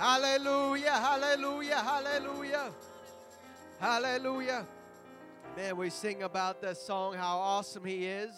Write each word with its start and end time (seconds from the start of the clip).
Hallelujah, 0.00 0.92
hallelujah, 0.92 1.76
hallelujah. 1.76 2.70
Hallelujah. 3.78 4.66
Man, 5.58 5.76
we 5.76 5.90
sing 5.90 6.22
about 6.22 6.62
that 6.62 6.78
song, 6.78 7.12
how 7.12 7.36
awesome 7.36 7.84
He 7.84 8.06
is. 8.06 8.30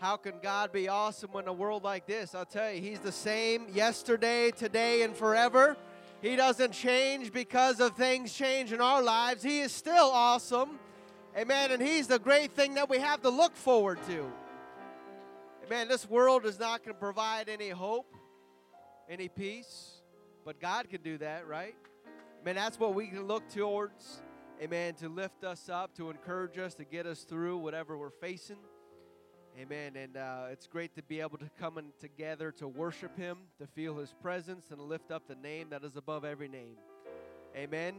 How 0.00 0.16
can 0.16 0.40
God 0.42 0.72
be 0.72 0.88
awesome 0.88 1.30
in 1.36 1.46
a 1.46 1.52
world 1.52 1.84
like 1.84 2.08
this? 2.08 2.34
I'll 2.34 2.44
tell 2.44 2.72
you, 2.72 2.80
He's 2.82 2.98
the 2.98 3.12
same 3.12 3.68
yesterday, 3.72 4.50
today, 4.50 5.02
and 5.02 5.14
forever. 5.14 5.76
He 6.20 6.34
doesn't 6.34 6.72
change 6.72 7.32
because 7.32 7.78
of 7.78 7.96
things 7.96 8.34
change 8.34 8.72
in 8.72 8.80
our 8.80 9.00
lives. 9.00 9.44
He 9.44 9.60
is 9.60 9.70
still 9.70 10.10
awesome. 10.12 10.80
Amen. 11.38 11.70
And 11.70 11.80
He's 11.80 12.08
the 12.08 12.18
great 12.18 12.50
thing 12.50 12.74
that 12.74 12.90
we 12.90 12.98
have 12.98 13.22
to 13.22 13.30
look 13.30 13.54
forward 13.54 14.00
to. 14.08 14.28
Amen. 15.66 15.86
This 15.86 16.10
world 16.10 16.44
is 16.44 16.58
not 16.58 16.82
going 16.82 16.96
to 16.96 17.00
provide 17.00 17.48
any 17.48 17.68
hope, 17.68 18.12
any 19.08 19.28
peace, 19.28 20.00
but 20.44 20.60
God 20.60 20.90
can 20.90 21.02
do 21.02 21.18
that, 21.18 21.46
right? 21.46 21.74
Amen. 22.42 22.56
That's 22.56 22.78
what 22.78 22.94
we 22.94 23.06
can 23.08 23.26
look 23.26 23.48
towards. 23.48 24.22
Amen. 24.62 24.94
To 24.94 25.08
lift 25.08 25.44
us 25.44 25.68
up, 25.68 25.94
to 25.96 26.10
encourage 26.10 26.58
us, 26.58 26.74
to 26.74 26.84
get 26.84 27.06
us 27.06 27.24
through 27.24 27.58
whatever 27.58 27.96
we're 27.96 28.10
facing. 28.10 28.58
Amen. 29.58 29.96
And 29.96 30.16
uh, 30.16 30.46
it's 30.50 30.66
great 30.66 30.94
to 30.96 31.02
be 31.02 31.20
able 31.20 31.38
to 31.38 31.48
come 31.58 31.78
in 31.78 31.86
together 32.00 32.50
to 32.52 32.68
worship 32.68 33.16
Him, 33.16 33.38
to 33.58 33.66
feel 33.66 33.96
His 33.96 34.14
presence, 34.20 34.66
and 34.70 34.80
lift 34.80 35.10
up 35.10 35.26
the 35.28 35.36
name 35.36 35.68
that 35.70 35.84
is 35.84 35.96
above 35.96 36.24
every 36.24 36.48
name. 36.48 36.76
Amen. 37.56 37.94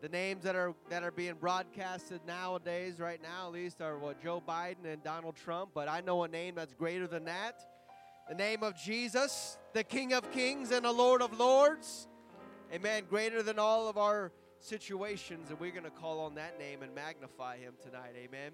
The 0.00 0.08
names 0.08 0.44
that 0.44 0.56
are 0.56 0.72
that 0.88 1.02
are 1.02 1.10
being 1.10 1.34
broadcasted 1.34 2.20
nowadays, 2.26 3.00
right 3.00 3.20
now 3.20 3.48
at 3.48 3.52
least, 3.52 3.82
are 3.82 3.98
what 3.98 4.22
Joe 4.22 4.42
Biden 4.46 4.86
and 4.86 5.02
Donald 5.02 5.36
Trump. 5.36 5.72
But 5.74 5.88
I 5.88 6.00
know 6.00 6.22
a 6.22 6.28
name 6.28 6.54
that's 6.54 6.72
greater 6.72 7.06
than 7.06 7.24
that. 7.26 7.60
The 8.30 8.36
name 8.36 8.62
of 8.62 8.76
Jesus, 8.76 9.58
the 9.72 9.82
King 9.82 10.12
of 10.12 10.30
Kings 10.30 10.70
and 10.70 10.84
the 10.84 10.92
Lord 10.92 11.20
of 11.20 11.36
Lords. 11.36 12.06
Amen. 12.72 13.02
Greater 13.10 13.42
than 13.42 13.58
all 13.58 13.88
of 13.88 13.98
our 13.98 14.30
situations, 14.60 15.50
and 15.50 15.58
we're 15.58 15.72
going 15.72 15.82
to 15.82 15.90
call 15.90 16.20
on 16.20 16.36
that 16.36 16.56
name 16.56 16.84
and 16.84 16.94
magnify 16.94 17.58
Him 17.58 17.74
tonight. 17.82 18.12
Amen. 18.16 18.52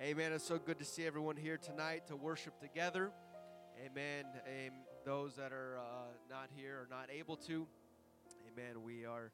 Amen. 0.00 0.32
It's 0.32 0.44
so 0.44 0.56
good 0.56 0.78
to 0.78 0.86
see 0.86 1.04
everyone 1.04 1.36
here 1.36 1.58
tonight 1.58 2.06
to 2.06 2.16
worship 2.16 2.58
together. 2.58 3.10
Amen. 3.84 4.24
Amen. 4.48 4.72
Those 5.04 5.36
that 5.36 5.52
are 5.52 5.76
uh, 5.78 6.14
not 6.30 6.48
here 6.56 6.76
or 6.76 6.88
not 6.90 7.10
able 7.12 7.36
to, 7.36 7.66
amen. 8.50 8.82
We 8.82 9.04
are 9.04 9.30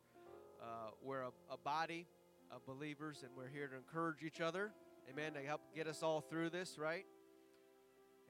uh, 0.60 0.90
we're 1.00 1.22
a, 1.22 1.30
a, 1.52 1.56
body 1.56 2.08
of 2.50 2.66
believers, 2.66 3.22
and 3.22 3.30
we're 3.36 3.46
here 3.46 3.68
to 3.68 3.76
encourage 3.76 4.24
each 4.24 4.40
other. 4.40 4.72
Amen. 5.08 5.34
To 5.34 5.40
help 5.40 5.60
get 5.72 5.86
us 5.86 6.02
all 6.02 6.20
through 6.20 6.50
this, 6.50 6.78
right? 6.80 7.06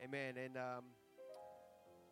Amen. 0.05 0.35
And 0.37 0.59
um, 0.59 0.85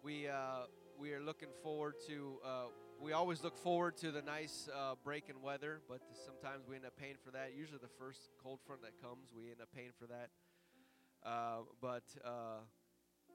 we 0.03 0.29
uh, 0.29 0.67
we 0.99 1.13
are 1.13 1.21
looking 1.21 1.49
forward 1.63 1.95
to 2.07 2.39
uh, 2.45 2.65
we 3.01 3.13
always 3.13 3.43
look 3.43 3.57
forward 3.57 3.97
to 3.99 4.11
the 4.11 4.23
nice 4.23 4.69
uh, 4.75 4.95
break 5.05 5.25
in 5.29 5.41
weather, 5.43 5.81
but 5.89 6.01
sometimes 6.25 6.67
we 6.69 6.77
end 6.77 6.85
up 6.87 6.97
paying 6.97 7.17
for 7.25 7.31
that. 7.31 7.53
Usually, 7.57 7.79
the 7.81 7.93
first 7.99 8.31
cold 8.43 8.61
front 8.67 8.83
that 8.83 9.01
comes, 9.03 9.29
we 9.35 9.51
end 9.51 9.61
up 9.61 9.69
paying 9.75 9.93
for 9.99 10.07
that. 10.07 10.29
Uh, 11.25 11.65
but 11.81 12.05
uh, 12.25 12.61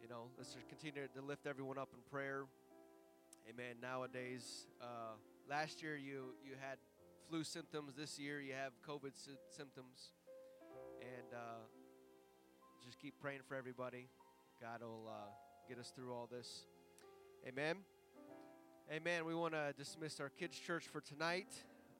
you 0.02 0.08
know, 0.08 0.30
let's 0.38 0.54
just 0.54 0.68
continue 0.68 1.08
to 1.14 1.22
lift 1.22 1.46
everyone 1.46 1.78
up 1.78 1.90
in 1.94 2.00
prayer. 2.12 2.46
Amen. 3.50 3.76
Nowadays, 3.82 4.68
uh, 4.82 5.18
last 5.50 5.84
year 5.84 5.96
you 5.96 6.34
you 6.44 6.54
had 6.60 6.78
flu 7.30 7.44
symptoms. 7.44 7.94
This 7.96 8.18
year 8.18 8.42
you 8.42 8.54
have 8.54 8.72
COVID 8.88 9.14
sy- 9.14 9.38
symptoms, 9.50 10.14
and 11.02 11.40
just 12.84 13.00
keep 13.00 13.20
praying 13.20 13.42
for 13.48 13.56
everybody. 13.56 14.08
God 14.62 14.82
will 14.82 15.10
get 15.68 15.80
us 15.80 15.92
through 15.96 16.14
all 16.14 16.28
this. 16.32 16.66
Amen. 17.48 17.78
Amen. 18.92 19.26
We 19.26 19.34
want 19.34 19.54
to 19.54 19.74
dismiss 19.76 20.20
our 20.20 20.30
kids' 20.30 20.60
church 20.60 20.86
for 20.86 21.02
tonight. 21.02 21.48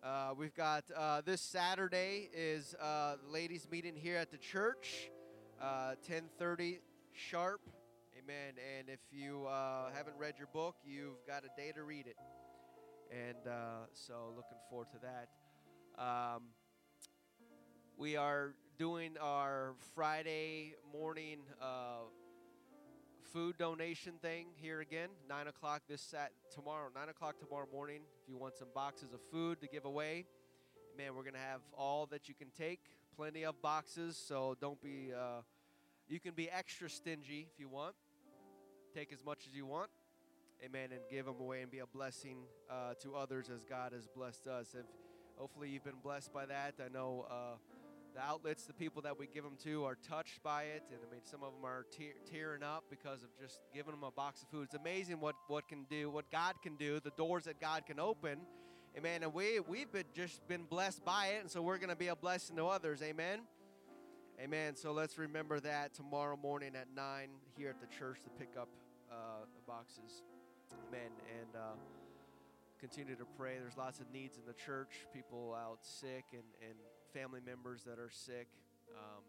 Uh, 0.04 0.34
we've 0.38 0.54
got 0.54 0.84
uh, 0.96 1.22
this 1.26 1.42
Saturday 1.42 2.30
is 2.32 2.76
uh, 2.76 3.16
ladies' 3.28 3.68
meeting 3.72 3.96
here 3.96 4.18
at 4.18 4.30
the 4.30 4.38
church, 4.38 5.10
10:30 5.60 6.76
uh, 6.76 6.80
sharp. 7.12 7.62
Amen. 8.16 8.54
And 8.78 8.88
if 8.88 9.00
you 9.12 9.48
uh, 9.48 9.90
haven't 9.96 10.16
read 10.20 10.36
your 10.38 10.50
book, 10.54 10.76
you've 10.86 11.26
got 11.26 11.44
a 11.44 11.60
day 11.60 11.72
to 11.72 11.84
read 11.84 12.06
it. 12.06 12.18
And 13.10 13.48
uh, 13.48 13.88
so, 13.94 14.32
looking 14.36 14.58
forward 14.70 14.90
to 14.92 15.00
that. 15.02 16.04
Um, 16.04 16.44
we 17.98 18.16
are 18.16 18.54
doing 18.78 19.16
our 19.20 19.74
Friday 19.96 20.76
morning 20.94 21.40
food 23.36 23.58
donation 23.58 24.14
thing 24.22 24.46
here 24.62 24.80
again, 24.80 25.10
nine 25.28 25.48
o'clock 25.48 25.82
this 25.90 26.02
sat 26.02 26.32
tomorrow, 26.54 26.88
nine 26.96 27.10
o'clock 27.10 27.38
tomorrow 27.38 27.68
morning. 27.70 28.00
If 28.24 28.30
you 28.30 28.38
want 28.38 28.56
some 28.56 28.70
boxes 28.74 29.12
of 29.12 29.20
food 29.30 29.60
to 29.60 29.68
give 29.68 29.84
away, 29.84 30.26
man, 30.98 31.14
we're 31.14 31.26
gonna 31.26 31.40
have 31.40 31.60
all 31.78 32.06
that 32.12 32.30
you 32.30 32.34
can 32.34 32.48
take, 32.58 32.80
plenty 33.18 33.44
of 33.44 33.62
boxes. 33.62 34.16
So 34.16 34.56
don't 34.62 34.82
be, 34.82 35.12
uh, 35.14 35.42
you 36.08 36.22
can 36.22 36.34
be 36.34 36.50
extra 36.50 36.90
stingy 36.90 37.50
if 37.54 37.60
you 37.60 37.68
want. 37.68 37.96
Take 38.94 39.12
as 39.12 39.26
much 39.26 39.40
as 39.50 39.54
you 39.54 39.66
want, 39.66 39.90
amen, 40.64 40.94
and 40.94 41.02
give 41.12 41.26
them 41.26 41.36
away 41.38 41.62
and 41.62 41.70
be 41.70 41.80
a 41.80 41.88
blessing 41.88 42.38
uh, 42.70 42.94
to 43.02 43.18
others 43.18 43.50
as 43.54 43.66
God 43.66 43.92
has 43.92 44.08
blessed 44.08 44.48
us. 44.48 44.74
If 44.80 44.86
hopefully 45.36 45.68
you've 45.68 45.84
been 45.84 46.00
blessed 46.02 46.32
by 46.32 46.46
that, 46.46 46.76
I 46.80 46.88
know. 46.88 47.26
Uh, 47.30 47.58
the 48.16 48.22
outlets, 48.22 48.64
the 48.64 48.74
people 48.74 49.02
that 49.02 49.20
we 49.20 49.28
give 49.28 49.44
them 49.44 49.58
to 49.64 49.84
are 49.86 49.98
touched 50.08 50.42
by 50.42 50.64
it. 50.64 50.84
And 50.90 51.00
I 51.08 51.12
mean, 51.12 51.22
some 51.24 51.44
of 51.44 51.54
them 51.54 51.66
are 51.66 51.86
te- 51.92 52.14
tearing 52.32 52.64
up 52.64 52.86
because 52.90 53.24
of 53.24 53.30
just 53.40 53.60
giving 53.74 53.92
them 53.92 54.04
a 54.04 54.12
box 54.12 54.42
of 54.42 54.50
food. 54.50 54.64
It's 54.64 54.76
amazing 54.76 55.20
what, 55.20 55.36
what 55.48 55.68
can 55.68 55.86
do, 55.90 56.10
what 56.10 56.32
God 56.32 56.56
can 56.64 56.76
do, 56.76 57.00
the 57.00 57.12
doors 57.12 57.44
that 57.44 57.60
God 57.60 57.86
can 57.86 58.00
open. 58.00 58.40
Amen. 58.98 59.24
And 59.24 59.34
we, 59.34 59.60
we've 59.60 59.92
been 59.92 60.06
just 60.14 60.48
been 60.48 60.64
blessed 60.64 61.04
by 61.04 61.28
it. 61.38 61.42
And 61.42 61.52
so 61.52 61.62
we're 61.62 61.78
going 61.78 61.90
to 61.90 61.96
be 61.96 62.08
a 62.08 62.16
blessing 62.16 62.56
to 62.56 62.66
others. 62.68 63.02
Amen. 63.02 63.42
Amen. 64.42 64.76
So 64.76 64.92
let's 64.92 65.18
remember 65.18 65.60
that 65.60 65.94
tomorrow 65.94 66.38
morning 66.42 66.72
at 66.76 66.88
9 66.96 67.30
here 67.58 67.70
at 67.70 67.80
the 67.80 67.88
church 67.98 68.20
to 68.24 68.30
pick 68.40 68.50
up 68.60 68.70
uh, 69.12 69.16
the 69.44 69.72
boxes. 69.72 70.24
Amen. 70.90 71.12
And, 71.40 71.56
uh, 71.56 71.76
continue 72.80 73.16
to 73.16 73.26
pray. 73.38 73.58
There's 73.60 73.78
lots 73.78 74.00
of 74.00 74.06
needs 74.14 74.38
in 74.38 74.44
the 74.46 74.54
church, 74.54 75.08
people 75.14 75.56
out 75.58 75.80
sick 75.82 76.26
and, 76.34 76.44
and 76.62 76.78
family 77.16 77.40
members 77.46 77.84
that 77.84 77.98
are 77.98 78.10
sick. 78.12 78.48
Um, 78.92 79.24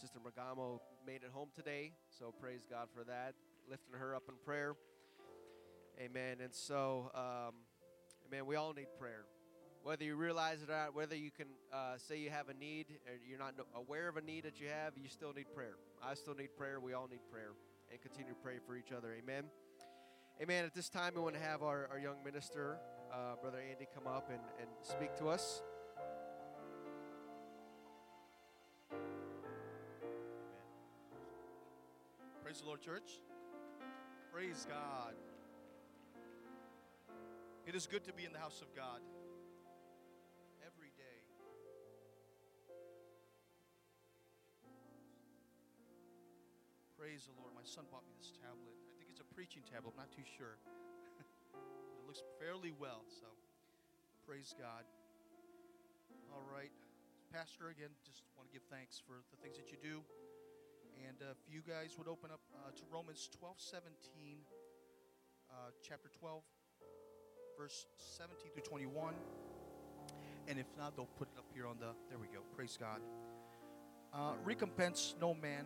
Sister 0.00 0.18
Magamo 0.18 0.80
made 1.06 1.22
it 1.22 1.30
home 1.30 1.48
today, 1.54 1.92
so 2.08 2.32
praise 2.40 2.64
God 2.68 2.88
for 2.94 3.04
that. 3.04 3.34
Lifting 3.68 3.98
her 3.98 4.16
up 4.16 4.22
in 4.30 4.34
prayer. 4.46 4.74
Amen. 6.00 6.38
And 6.42 6.54
so, 6.54 7.10
um, 7.14 7.52
amen, 8.26 8.46
we 8.46 8.56
all 8.56 8.72
need 8.72 8.86
prayer. 8.98 9.26
Whether 9.82 10.04
you 10.04 10.16
realize 10.16 10.62
it 10.62 10.70
or 10.70 10.72
not, 10.72 10.94
whether 10.94 11.14
you 11.14 11.30
can 11.30 11.48
uh, 11.70 11.98
say 11.98 12.18
you 12.18 12.30
have 12.30 12.48
a 12.48 12.54
need 12.54 12.86
or 13.06 13.12
you're 13.28 13.38
not 13.38 13.54
aware 13.76 14.08
of 14.08 14.16
a 14.16 14.22
need 14.22 14.44
that 14.44 14.58
you 14.58 14.68
have, 14.68 14.94
you 14.96 15.10
still 15.10 15.34
need 15.34 15.52
prayer. 15.54 15.76
I 16.02 16.14
still 16.14 16.34
need 16.34 16.56
prayer. 16.56 16.80
We 16.80 16.94
all 16.94 17.08
need 17.10 17.20
prayer. 17.30 17.52
And 17.92 18.00
continue 18.00 18.32
to 18.32 18.38
pray 18.42 18.56
for 18.66 18.74
each 18.74 18.92
other. 18.96 19.14
Amen. 19.22 19.44
Amen. 20.40 20.64
At 20.64 20.74
this 20.74 20.88
time, 20.88 21.12
we 21.14 21.20
want 21.20 21.34
to 21.34 21.42
have 21.42 21.62
our, 21.62 21.88
our 21.90 21.98
young 21.98 22.24
minister, 22.24 22.78
uh, 23.12 23.36
Brother 23.42 23.58
Andy, 23.70 23.86
come 23.94 24.06
up 24.06 24.30
and, 24.30 24.40
and 24.58 24.68
speak 24.82 25.14
to 25.18 25.28
us. 25.28 25.62
Praise 32.60 32.68
the 32.68 32.76
Lord, 32.76 32.84
church. 32.84 33.10
Praise 34.28 34.66
God. 34.68 35.16
It 37.64 37.72
is 37.72 37.88
good 37.88 38.04
to 38.04 38.12
be 38.12 38.28
in 38.28 38.36
the 38.36 38.38
house 38.38 38.60
of 38.60 38.68
God 38.76 39.00
every 40.60 40.92
day. 40.92 41.24
Praise 47.00 47.24
the 47.24 47.32
Lord. 47.40 47.56
My 47.56 47.64
son 47.64 47.88
bought 47.88 48.04
me 48.04 48.12
this 48.20 48.28
tablet. 48.44 48.76
I 48.76 48.92
think 49.00 49.08
it's 49.08 49.24
a 49.24 49.30
preaching 49.32 49.64
tablet. 49.64 49.96
I'm 49.96 50.04
not 50.04 50.12
too 50.12 50.28
sure. 50.36 50.60
it 51.56 52.04
looks 52.04 52.20
fairly 52.36 52.76
well, 52.76 53.08
so 53.08 53.24
praise 54.28 54.52
God. 54.52 54.84
All 56.28 56.44
right. 56.44 56.72
Pastor, 57.32 57.72
again, 57.72 57.96
just 58.04 58.20
want 58.36 58.44
to 58.44 58.52
give 58.52 58.68
thanks 58.68 59.00
for 59.00 59.24
the 59.32 59.40
things 59.40 59.56
that 59.56 59.72
you 59.72 59.80
do. 59.80 60.04
And 61.06 61.16
uh, 61.22 61.32
if 61.32 61.52
you 61.52 61.60
guys 61.66 61.96
would 61.98 62.08
open 62.08 62.30
up 62.30 62.40
uh, 62.54 62.70
to 62.76 62.82
Romans 62.92 63.28
12 63.38 63.54
17, 63.58 64.38
uh, 65.50 65.54
chapter 65.82 66.08
12, 66.18 66.42
verse 67.58 67.86
17 67.96 68.50
through 68.52 68.62
21. 68.62 69.14
And 70.48 70.58
if 70.58 70.66
not, 70.76 70.96
they'll 70.96 71.06
put 71.06 71.28
it 71.34 71.38
up 71.38 71.46
here 71.54 71.66
on 71.66 71.76
the. 71.78 71.92
There 72.08 72.18
we 72.18 72.26
go. 72.26 72.40
Praise 72.54 72.76
God. 72.78 73.00
Uh, 74.12 74.32
recompense 74.44 75.14
no 75.20 75.34
man, 75.34 75.64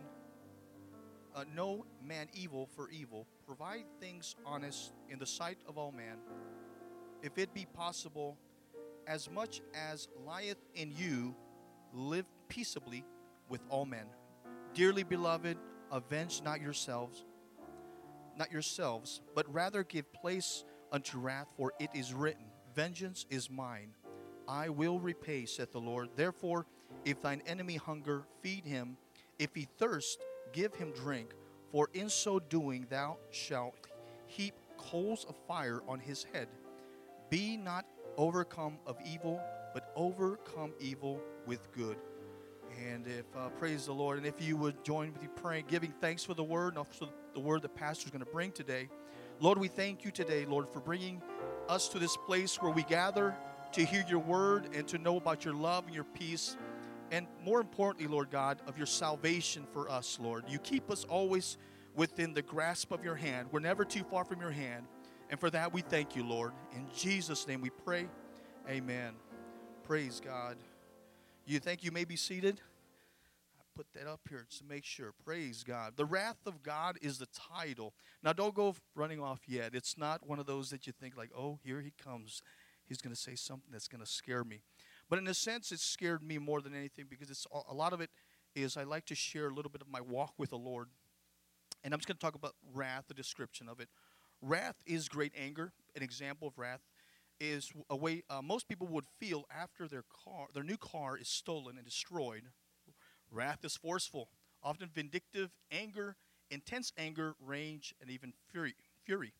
uh, 1.35 1.43
no 1.55 1.85
man 2.03 2.27
evil 2.33 2.69
for 2.75 2.89
evil. 2.89 3.25
Provide 3.45 3.85
things 3.99 4.35
honest 4.45 4.93
in 5.09 5.17
the 5.17 5.25
sight 5.25 5.57
of 5.67 5.77
all 5.77 5.91
men. 5.91 6.17
If 7.23 7.37
it 7.37 7.53
be 7.53 7.65
possible, 7.73 8.37
as 9.07 9.29
much 9.29 9.61
as 9.73 10.07
lieth 10.27 10.63
in 10.75 10.93
you, 10.95 11.35
live 11.93 12.25
peaceably 12.49 13.03
with 13.49 13.61
all 13.69 13.85
men. 13.85 14.05
Dearly 14.75 15.03
beloved, 15.03 15.57
avenge 15.89 16.41
not 16.43 16.59
yourselves, 16.59 17.23
not 18.35 18.51
yourselves, 18.51 19.21
but 19.33 19.51
rather 19.53 19.85
give 19.85 20.11
place 20.11 20.65
unto 20.91 21.17
wrath, 21.17 21.47
for 21.55 21.71
it 21.79 21.89
is 21.93 22.13
written, 22.13 22.43
Vengeance 22.75 23.25
is 23.29 23.49
mine. 23.49 23.91
I 24.49 24.67
will 24.67 24.99
repay, 24.99 25.45
saith 25.45 25.71
the 25.71 25.79
Lord. 25.79 26.09
Therefore, 26.17 26.65
if 27.05 27.21
thine 27.21 27.41
enemy 27.47 27.77
hunger, 27.77 28.23
feed 28.41 28.65
him. 28.65 28.97
If 29.39 29.55
he 29.55 29.65
thirst, 29.77 30.21
give 30.51 30.75
him 30.75 30.91
drink. 30.91 31.33
For 31.71 31.87
in 31.93 32.09
so 32.09 32.39
doing, 32.39 32.85
thou 32.89 33.15
shalt 33.31 33.75
heap 34.27 34.55
coals 34.77 35.25
of 35.29 35.37
fire 35.47 35.83
on 35.87 35.99
his 35.99 36.25
head. 36.33 36.49
Be 37.29 37.55
not 37.55 37.85
overcome 38.17 38.77
of 38.85 38.97
evil, 39.05 39.39
but 39.73 39.93
overcome 39.95 40.73
evil 40.81 41.21
with 41.45 41.71
good. 41.71 41.95
And 42.77 43.07
if, 43.07 43.25
uh, 43.35 43.49
praise 43.49 43.85
the 43.85 43.93
Lord, 43.93 44.17
and 44.17 44.25
if 44.25 44.41
you 44.41 44.57
would 44.57 44.83
join 44.83 45.13
with 45.13 45.21
me 45.21 45.27
praying, 45.35 45.65
giving 45.67 45.93
thanks 46.01 46.23
for 46.23 46.33
the 46.33 46.43
word, 46.43 46.69
and 46.69 46.77
also 46.79 47.09
the 47.33 47.39
word 47.39 47.61
the 47.61 47.69
pastor 47.69 48.05
is 48.05 48.11
going 48.11 48.23
to 48.23 48.31
bring 48.31 48.51
today. 48.51 48.89
Lord, 49.39 49.57
we 49.57 49.67
thank 49.67 50.05
you 50.05 50.11
today, 50.11 50.45
Lord, 50.45 50.69
for 50.69 50.79
bringing 50.79 51.21
us 51.67 51.87
to 51.89 51.99
this 51.99 52.17
place 52.17 52.61
where 52.61 52.71
we 52.71 52.83
gather 52.83 53.35
to 53.73 53.83
hear 53.83 54.05
your 54.07 54.19
word 54.19 54.69
and 54.73 54.87
to 54.87 54.97
know 54.97 55.17
about 55.17 55.43
your 55.43 55.53
love 55.53 55.85
and 55.85 55.93
your 55.93 56.05
peace. 56.05 56.55
And 57.11 57.27
more 57.43 57.59
importantly, 57.59 58.07
Lord 58.07 58.31
God, 58.31 58.61
of 58.67 58.77
your 58.77 58.87
salvation 58.87 59.67
for 59.73 59.89
us, 59.89 60.17
Lord. 60.21 60.45
You 60.47 60.59
keep 60.59 60.89
us 60.89 61.03
always 61.05 61.57
within 61.95 62.33
the 62.33 62.41
grasp 62.41 62.91
of 62.91 63.03
your 63.03 63.15
hand. 63.15 63.49
We're 63.51 63.59
never 63.59 63.85
too 63.85 64.03
far 64.03 64.25
from 64.25 64.41
your 64.41 64.51
hand. 64.51 64.85
And 65.29 65.39
for 65.39 65.49
that, 65.49 65.73
we 65.73 65.81
thank 65.81 66.15
you, 66.15 66.23
Lord. 66.23 66.51
In 66.73 66.87
Jesus' 66.95 67.47
name 67.47 67.61
we 67.61 67.69
pray. 67.69 68.07
Amen. 68.69 69.13
Praise 69.83 70.21
God. 70.23 70.57
You 71.47 71.59
think 71.59 71.83
you 71.83 71.91
may 71.91 72.05
be 72.05 72.15
seated? 72.15 72.59
I 73.59 73.63
put 73.75 73.85
that 73.93 74.07
up 74.07 74.21
here 74.27 74.47
to 74.57 74.63
make 74.63 74.83
sure. 74.83 75.13
Praise 75.23 75.63
God. 75.63 75.93
The 75.95 76.05
wrath 76.05 76.39
of 76.47 76.63
God 76.63 76.97
is 77.03 77.19
the 77.19 77.27
title. 77.27 77.93
Now, 78.23 78.33
don't 78.33 78.55
go 78.55 78.75
running 78.95 79.21
off 79.21 79.41
yet. 79.47 79.75
It's 79.75 79.95
not 79.95 80.27
one 80.27 80.39
of 80.39 80.47
those 80.47 80.71
that 80.71 80.87
you 80.87 80.93
think, 80.99 81.15
like, 81.15 81.29
oh, 81.37 81.59
here 81.63 81.81
he 81.81 81.93
comes. 82.03 82.41
He's 82.87 82.97
going 82.99 83.13
to 83.13 83.19
say 83.19 83.35
something 83.35 83.69
that's 83.71 83.87
going 83.87 84.03
to 84.03 84.09
scare 84.09 84.43
me. 84.43 84.61
But 85.07 85.19
in 85.19 85.27
a 85.27 85.35
sense, 85.35 85.71
it 85.71 85.79
scared 85.79 86.23
me 86.23 86.39
more 86.39 86.61
than 86.61 86.73
anything 86.73 87.05
because 87.07 87.29
it's 87.29 87.45
a 87.69 87.73
lot 87.75 87.93
of 87.93 88.01
it 88.01 88.09
is 88.55 88.75
I 88.75 88.83
like 88.83 89.05
to 89.07 89.15
share 89.15 89.47
a 89.49 89.53
little 89.53 89.71
bit 89.71 89.81
of 89.81 89.87
my 89.87 90.01
walk 90.01 90.33
with 90.39 90.49
the 90.49 90.57
Lord. 90.57 90.87
And 91.83 91.93
I'm 91.93 91.99
just 91.99 92.07
going 92.07 92.17
to 92.17 92.21
talk 92.21 92.33
about 92.33 92.55
wrath, 92.73 93.03
the 93.07 93.13
description 93.13 93.69
of 93.69 93.79
it. 93.79 93.89
Wrath 94.41 94.77
is 94.87 95.07
great 95.07 95.33
anger. 95.37 95.73
An 95.95 96.01
example 96.01 96.47
of 96.47 96.57
wrath 96.57 96.81
is 97.39 97.71
a 97.89 97.95
way 97.95 98.23
uh, 98.29 98.41
most 98.41 98.67
people 98.67 98.87
would 98.87 99.05
feel 99.19 99.45
after 99.55 99.87
their 99.87 100.03
car, 100.25 100.47
their 100.53 100.63
new 100.63 100.77
car 100.77 101.17
is 101.17 101.27
stolen 101.27 101.77
and 101.77 101.85
destroyed. 101.85 102.43
Wrath 103.31 103.63
is 103.63 103.75
forceful, 103.77 104.29
often 104.63 104.89
vindictive, 104.93 105.51
anger, 105.71 106.15
intense 106.49 106.91
anger, 106.97 107.35
rage, 107.39 107.93
and 108.01 108.09
even 108.09 108.33
fury. 108.51 108.75
Fury. 109.05 109.33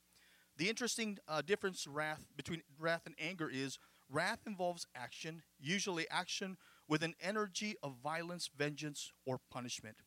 The 0.58 0.70
interesting 0.70 1.18
uh, 1.28 1.42
difference 1.42 1.88
wrath 1.88 2.28
between 2.36 2.64
wrath 2.80 3.04
and 3.06 3.16
anger 3.20 3.50
is 3.50 3.80
wrath 4.10 4.42
involves 4.48 4.88
action, 4.96 5.44
usually 5.60 6.10
action 6.10 6.58
with 6.88 7.04
an 7.04 7.16
energy 7.22 7.76
of 7.84 7.96
violence, 8.04 8.50
vengeance, 8.58 9.12
or 9.26 9.40
punishment. 9.52 9.98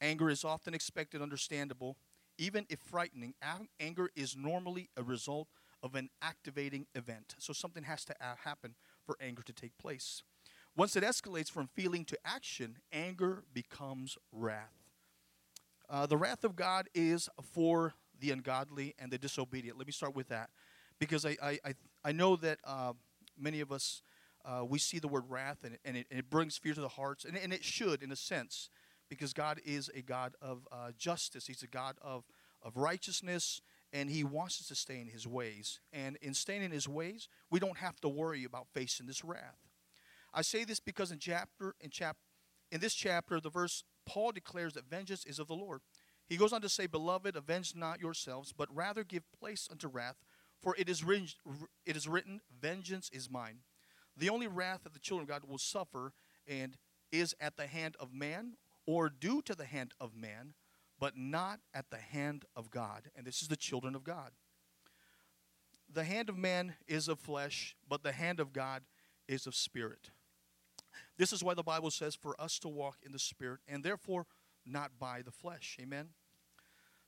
Anger 0.00 0.30
is 0.30 0.44
often 0.44 0.74
expected, 0.74 1.22
understandable, 1.22 1.96
even 2.38 2.66
if 2.68 2.80
frightening. 2.80 3.34
Anger 3.80 4.10
is 4.16 4.36
normally 4.36 4.90
a 4.96 5.02
result 5.02 5.48
of 5.82 5.94
an 5.94 6.10
activating 6.20 6.86
event. 6.94 7.34
So 7.38 7.52
something 7.52 7.84
has 7.84 8.04
to 8.06 8.14
uh, 8.20 8.34
happen 8.44 8.74
for 9.04 9.16
anger 9.20 9.42
to 9.42 9.52
take 9.52 9.76
place. 9.78 10.22
Once 10.76 10.96
it 10.96 11.02
escalates 11.02 11.50
from 11.50 11.68
feeling 11.74 12.04
to 12.06 12.18
action, 12.24 12.78
anger 12.92 13.44
becomes 13.52 14.16
wrath. 14.32 14.82
Uh, 15.90 16.06
the 16.06 16.16
wrath 16.16 16.44
of 16.44 16.56
God 16.56 16.88
is 16.94 17.28
for 17.42 17.94
the 18.18 18.30
ungodly 18.30 18.94
and 18.98 19.10
the 19.10 19.18
disobedient. 19.18 19.76
Let 19.76 19.86
me 19.86 19.92
start 19.92 20.14
with 20.14 20.28
that 20.28 20.50
because 20.98 21.26
I, 21.26 21.36
I, 21.42 21.58
I, 21.64 21.74
I 22.04 22.12
know 22.12 22.36
that 22.36 22.58
uh, 22.64 22.92
many 23.38 23.60
of 23.60 23.70
us, 23.72 24.02
uh, 24.44 24.64
we 24.66 24.78
see 24.78 24.98
the 24.98 25.08
word 25.08 25.24
wrath 25.28 25.64
and 25.64 25.74
it, 25.74 25.80
and 25.84 25.96
it, 25.96 26.06
and 26.10 26.18
it 26.18 26.30
brings 26.30 26.56
fear 26.56 26.74
to 26.74 26.80
the 26.80 26.88
hearts, 26.88 27.24
and, 27.24 27.36
and, 27.36 27.52
it 27.52 27.64
should 27.64 28.02
in 28.02 28.10
a 28.10 28.16
sense 28.16 28.70
because 29.08 29.32
God 29.32 29.60
is 29.64 29.90
a 29.94 30.00
God 30.00 30.34
of 30.40 30.66
uh, 30.72 30.92
justice, 30.96 31.46
He's 31.46 31.62
a 31.62 31.66
God 31.66 31.96
of, 32.00 32.24
of 32.62 32.76
righteousness, 32.76 33.60
and 33.92 34.10
he 34.10 34.24
wants 34.24 34.60
us 34.60 34.68
to 34.68 34.74
stay 34.74 35.00
in 35.00 35.06
his 35.06 35.26
ways. 35.26 35.80
And 35.92 36.16
in 36.22 36.34
staying 36.34 36.62
in 36.62 36.70
his 36.70 36.88
ways, 36.88 37.28
we 37.50 37.60
don't 37.60 37.78
have 37.78 38.00
to 38.00 38.08
worry 38.08 38.44
about 38.44 38.68
facing 38.72 39.06
this 39.06 39.24
wrath. 39.24 39.58
I 40.32 40.42
say 40.42 40.64
this 40.64 40.80
because 40.80 41.12
in 41.12 41.18
chapter 41.18 41.74
in 41.80 41.90
chap 41.90 42.16
in 42.70 42.80
this 42.80 42.94
chapter, 42.94 43.38
the 43.38 43.50
verse 43.50 43.84
Paul 44.06 44.32
declares 44.32 44.72
that 44.74 44.88
vengeance 44.88 45.24
is 45.26 45.38
of 45.38 45.46
the 45.46 45.54
Lord. 45.54 45.82
He 46.26 46.36
goes 46.36 46.52
on 46.52 46.62
to 46.62 46.68
say, 46.68 46.86
Beloved, 46.86 47.36
avenge 47.36 47.74
not 47.76 48.00
yourselves, 48.00 48.52
but 48.56 48.74
rather 48.74 49.04
give 49.04 49.30
place 49.38 49.68
unto 49.70 49.88
wrath, 49.88 50.16
for 50.60 50.74
it 50.78 50.88
is 50.88 51.04
written, 51.04 51.28
it 51.84 51.96
is 51.96 52.08
written, 52.08 52.40
Vengeance 52.60 53.10
is 53.12 53.30
mine. 53.30 53.58
The 54.16 54.30
only 54.30 54.46
wrath 54.46 54.84
that 54.84 54.94
the 54.94 54.98
children 54.98 55.24
of 55.24 55.28
God 55.28 55.48
will 55.48 55.58
suffer 55.58 56.12
and 56.46 56.76
is 57.10 57.34
at 57.40 57.56
the 57.56 57.66
hand 57.66 57.96
of 58.00 58.14
man 58.14 58.54
or 58.86 59.08
due 59.08 59.42
to 59.42 59.54
the 59.54 59.64
hand 59.64 59.92
of 60.00 60.16
man, 60.16 60.54
but 61.02 61.16
not 61.16 61.58
at 61.74 61.90
the 61.90 61.96
hand 61.96 62.44
of 62.54 62.70
God. 62.70 63.10
And 63.16 63.26
this 63.26 63.42
is 63.42 63.48
the 63.48 63.56
children 63.56 63.96
of 63.96 64.04
God. 64.04 64.30
The 65.92 66.04
hand 66.04 66.28
of 66.28 66.38
man 66.38 66.74
is 66.86 67.08
of 67.08 67.18
flesh, 67.18 67.74
but 67.88 68.04
the 68.04 68.12
hand 68.12 68.38
of 68.38 68.52
God 68.52 68.82
is 69.26 69.48
of 69.48 69.56
spirit. 69.56 70.10
This 71.18 71.32
is 71.32 71.42
why 71.42 71.54
the 71.54 71.64
Bible 71.64 71.90
says 71.90 72.14
for 72.14 72.40
us 72.40 72.56
to 72.60 72.68
walk 72.68 72.98
in 73.02 73.10
the 73.10 73.18
spirit 73.18 73.58
and 73.66 73.82
therefore 73.82 74.26
not 74.64 74.92
by 75.00 75.22
the 75.22 75.32
flesh. 75.32 75.76
Amen. 75.82 76.10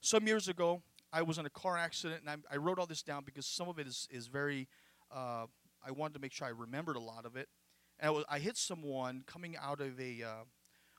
Some 0.00 0.26
years 0.26 0.48
ago, 0.48 0.82
I 1.12 1.22
was 1.22 1.38
in 1.38 1.46
a 1.46 1.50
car 1.50 1.78
accident, 1.78 2.22
and 2.26 2.28
I, 2.50 2.54
I 2.54 2.56
wrote 2.56 2.80
all 2.80 2.86
this 2.86 3.04
down 3.04 3.22
because 3.24 3.46
some 3.46 3.68
of 3.68 3.78
it 3.78 3.86
is, 3.86 4.08
is 4.10 4.26
very, 4.26 4.66
uh, 5.14 5.46
I 5.86 5.92
wanted 5.92 6.14
to 6.14 6.20
make 6.20 6.32
sure 6.32 6.48
I 6.48 6.50
remembered 6.50 6.96
a 6.96 7.00
lot 7.00 7.26
of 7.26 7.36
it. 7.36 7.48
And 8.00 8.08
I, 8.08 8.10
was, 8.10 8.24
I 8.28 8.40
hit 8.40 8.56
someone 8.56 9.22
coming 9.24 9.56
out 9.56 9.80
of 9.80 10.00
a, 10.00 10.24
uh, 10.24 10.44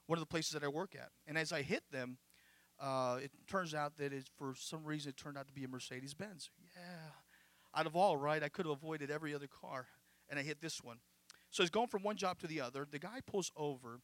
one 0.07 0.17
of 0.17 0.21
the 0.21 0.31
places 0.31 0.53
that 0.53 0.63
I 0.63 0.69
work 0.69 0.95
at. 0.95 1.09
And 1.27 1.37
as 1.37 1.51
I 1.51 1.61
hit 1.61 1.83
them, 1.91 2.19
uh, 2.79 3.19
it 3.21 3.31
turns 3.47 3.73
out 3.73 3.97
that 3.97 4.13
it, 4.13 4.29
for 4.37 4.53
some 4.57 4.83
reason 4.83 5.09
it 5.09 5.17
turned 5.17 5.37
out 5.37 5.47
to 5.47 5.53
be 5.53 5.63
a 5.63 5.67
Mercedes 5.67 6.13
Benz. 6.13 6.49
Yeah. 6.75 7.11
Out 7.79 7.85
of 7.85 7.95
all, 7.95 8.17
right, 8.17 8.41
I 8.41 8.49
could 8.49 8.65
have 8.65 8.73
avoided 8.73 9.11
every 9.11 9.35
other 9.35 9.47
car, 9.47 9.87
and 10.29 10.39
I 10.39 10.43
hit 10.43 10.61
this 10.61 10.81
one. 10.81 10.97
So 11.51 11.63
he's 11.63 11.69
going 11.69 11.87
from 11.87 12.03
one 12.03 12.15
job 12.15 12.39
to 12.39 12.47
the 12.47 12.61
other. 12.61 12.87
The 12.89 12.99
guy 12.99 13.19
pulls 13.25 13.51
over, 13.55 13.99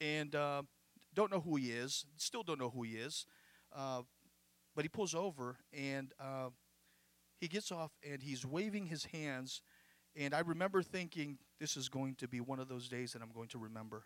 and 0.00 0.34
uh, 0.34 0.62
don't 1.14 1.30
know 1.30 1.40
who 1.40 1.56
he 1.56 1.70
is. 1.70 2.04
Still 2.16 2.42
don't 2.42 2.58
know 2.58 2.70
who 2.70 2.82
he 2.82 2.92
is. 2.92 3.26
Uh, 3.74 4.02
but 4.74 4.84
he 4.84 4.88
pulls 4.88 5.14
over, 5.14 5.56
and 5.72 6.12
uh, 6.20 6.50
he 7.40 7.48
gets 7.48 7.70
off, 7.70 7.92
and 8.08 8.22
he's 8.22 8.44
waving 8.44 8.86
his 8.86 9.04
hands. 9.06 9.62
And 10.16 10.34
I 10.34 10.40
remember 10.40 10.82
thinking, 10.82 11.38
this 11.60 11.76
is 11.76 11.88
going 11.88 12.16
to 12.16 12.28
be 12.28 12.40
one 12.40 12.60
of 12.60 12.68
those 12.68 12.88
days 12.88 13.12
that 13.12 13.22
I'm 13.22 13.32
going 13.32 13.48
to 13.48 13.58
remember. 13.58 14.04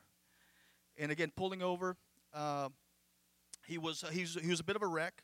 And 0.96 1.12
again, 1.12 1.32
pulling 1.36 1.62
over, 1.62 1.96
uh, 2.34 2.68
he 3.68 3.78
was 3.78 4.02
uh, 4.02 4.08
he 4.08 4.22
was 4.22 4.34
he 4.34 4.48
was 4.48 4.60
a 4.60 4.64
bit 4.64 4.76
of 4.76 4.82
a 4.82 4.86
wreck. 4.86 5.22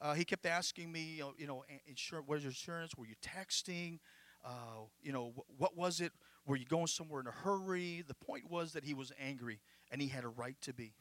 Uh, 0.00 0.14
he 0.14 0.24
kept 0.24 0.46
asking 0.46 0.90
me, 0.90 1.22
you 1.38 1.46
know, 1.46 1.62
insurance, 1.86 2.26
what 2.26 2.38
is 2.38 2.42
your 2.42 2.50
insurance? 2.50 2.92
Were 2.96 3.06
you 3.06 3.14
texting? 3.22 4.00
Uh, 4.44 4.86
you 5.00 5.12
know, 5.12 5.32
wh- 5.36 5.60
what 5.60 5.76
was 5.76 6.00
it? 6.00 6.10
Were 6.44 6.56
you 6.56 6.64
going 6.64 6.88
somewhere 6.88 7.20
in 7.20 7.28
a 7.28 7.30
hurry? 7.30 8.02
The 8.06 8.14
point 8.14 8.50
was 8.50 8.72
that 8.72 8.84
he 8.84 8.94
was 8.94 9.12
angry, 9.20 9.60
and 9.92 10.02
he 10.02 10.08
had 10.08 10.24
a 10.24 10.28
right 10.28 10.56
to 10.62 10.72
be. 10.72 10.94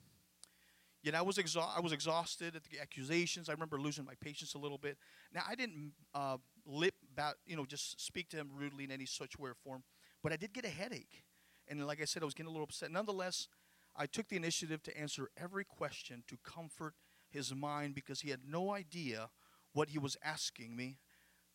Know, 1.04 1.18
I 1.18 1.22
was 1.24 1.40
I 1.58 1.80
was 1.80 1.94
exhausted 1.94 2.56
at 2.56 2.64
the 2.66 2.80
accusations. 2.80 3.50
I 3.50 3.54
remember 3.54 3.80
losing 3.80 4.06
my 4.06 4.14
patience 4.20 4.54
a 4.54 4.60
little 4.60 4.78
bit. 4.78 4.98
Now, 5.34 5.42
I 5.50 5.56
didn't 5.56 5.94
uh, 6.14 6.38
lip 6.66 6.94
about, 7.12 7.36
you 7.48 7.56
know, 7.56 7.66
just 7.66 8.00
speak 8.06 8.30
to 8.30 8.38
him 8.38 8.50
rudely 8.54 8.84
in 8.84 8.92
any 8.92 9.08
such 9.08 9.40
way 9.40 9.50
or 9.50 9.56
form, 9.56 9.84
but 10.22 10.32
I 10.32 10.36
did 10.36 10.54
get 10.54 10.64
a 10.64 10.70
headache, 10.70 11.24
and 11.68 11.88
like 11.88 12.02
I 12.02 12.06
said, 12.06 12.22
I 12.22 12.26
was 12.26 12.36
getting 12.36 12.50
a 12.50 12.52
little 12.52 12.66
upset. 12.66 12.92
Nonetheless, 12.92 13.48
I 13.96 14.06
took 14.06 14.30
the 14.30 14.36
initiative 14.36 14.82
to 14.84 14.98
answer 14.98 15.30
every 15.38 15.66
question 15.66 16.24
to 16.28 16.38
comfort 16.44 16.94
his 17.30 17.54
mind 17.54 17.96
because 17.96 18.22
he 18.22 18.30
had 18.30 18.42
no 18.48 18.72
idea 18.72 19.30
what 19.74 19.90
he 19.90 20.00
was 20.00 20.18
asking 20.24 20.76
me 20.76 20.98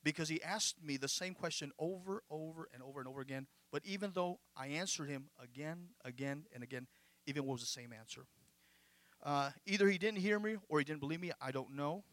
because 0.03 0.29
he 0.29 0.43
asked 0.43 0.83
me 0.83 0.97
the 0.97 1.09
same 1.09 1.35
question 1.35 1.73
over 1.79 2.23
over 2.31 2.69
and 2.73 2.83
over 2.83 3.01
and 3.01 3.09
over 3.09 3.21
again. 3.21 3.47
But 3.73 3.83
even 3.85 4.13
though 4.15 4.41
i 4.57 4.69
answered 4.69 5.09
him 5.09 5.29
again 5.43 5.89
again 6.05 6.45
and 6.55 6.63
again 6.63 6.87
even 7.27 7.45
was 7.45 7.61
the 7.61 7.67
same 7.67 7.93
answer? 7.93 8.27
Uh, 9.23 9.51
either 9.67 9.89
he 9.89 9.99
didn't 9.99 10.19
hear 10.19 10.39
me 10.39 10.57
or 10.69 10.79
he 10.79 10.85
didn't 10.85 11.01
believe 11.01 11.21
me 11.21 11.33
i 11.41 11.51
don't 11.51 11.75
know. 11.75 12.05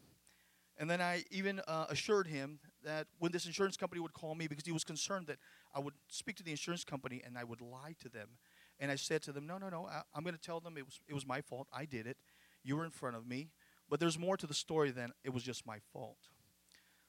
And 0.76 0.90
then 0.90 1.00
i 1.00 1.24
even 1.30 1.60
uh, 1.68 1.86
assured 1.88 2.26
him 2.26 2.58
that 2.82 3.06
when 3.18 3.32
this 3.32 3.46
insurance 3.46 3.76
company 3.76 4.00
would 4.00 4.12
call 4.12 4.34
me 4.34 4.46
because 4.48 4.66
he 4.66 4.72
was 4.72 4.84
concerned 4.84 5.26
that 5.28 5.38
i 5.74 5.78
would 5.78 5.94
speak 6.08 6.36
to 6.36 6.42
the 6.42 6.50
insurance 6.50 6.84
company 6.84 7.22
and 7.24 7.38
i 7.38 7.44
would 7.44 7.60
lie 7.60 7.94
to 8.02 8.08
them 8.08 8.28
and 8.84 8.92
I 8.92 8.96
said 8.96 9.22
to 9.22 9.32
them, 9.32 9.46
No, 9.46 9.56
no, 9.58 9.70
no, 9.70 9.86
I, 9.86 10.02
am 10.16 10.22
going 10.24 10.34
to 10.34 10.40
tell 10.40 10.60
them 10.60 10.76
it 10.76 10.84
was, 10.84 11.00
it 11.08 11.14
was 11.14 11.26
my 11.26 11.40
fault. 11.40 11.68
I 11.72 11.86
did 11.86 12.06
it. 12.06 12.18
You 12.62 12.76
were 12.76 12.84
in 12.84 12.90
front 12.90 13.16
of 13.16 13.26
me. 13.26 13.48
But 13.88 13.98
there's 13.98 14.18
more 14.18 14.36
to 14.36 14.46
the 14.46 14.54
story 14.54 14.90
than 14.90 15.12
it 15.24 15.32
was 15.32 15.42
just 15.42 15.66
my 15.66 15.78
fault. 15.92 16.18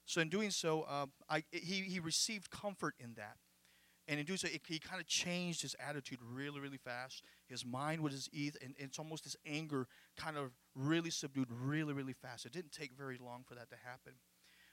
So, 0.06 0.22
in 0.22 0.30
doing 0.30 0.52
so, 0.52 0.84
uh, 0.84 1.08
I, 1.30 1.44
he, 1.52 1.82
he 1.82 2.00
received 2.00 2.50
comfort 2.50 2.96
in 3.00 3.16
that. 3.16 3.38
And 4.08 4.20
in 4.20 4.26
doing 4.26 4.38
so, 4.38 4.48
it, 4.48 4.62
he 4.68 4.80
kind 4.80 5.02
of 5.02 5.08
changed 5.08 5.64
his 5.64 5.76
attitude 5.86 6.20
really, 6.24 6.60
really 6.60 6.78
fast. 6.78 7.24
His 7.48 7.66
mind 7.66 8.02
was 8.02 8.14
his 8.14 8.30
ease, 8.32 8.56
and, 8.62 8.76
and 8.80 8.88
it's 8.88 9.00
almost 9.00 9.24
his 9.24 9.36
anger 9.46 9.88
kind 10.16 10.38
of 10.38 10.52
really 10.76 11.10
subdued 11.10 11.50
really, 11.52 11.94
really 11.94 12.14
fast. 12.14 12.46
It 12.46 12.54
didn't 12.54 12.72
take 12.72 12.94
very 12.96 13.18
long 13.18 13.44
for 13.48 13.56
that 13.56 13.70
to 13.72 13.78
happen. 13.84 14.14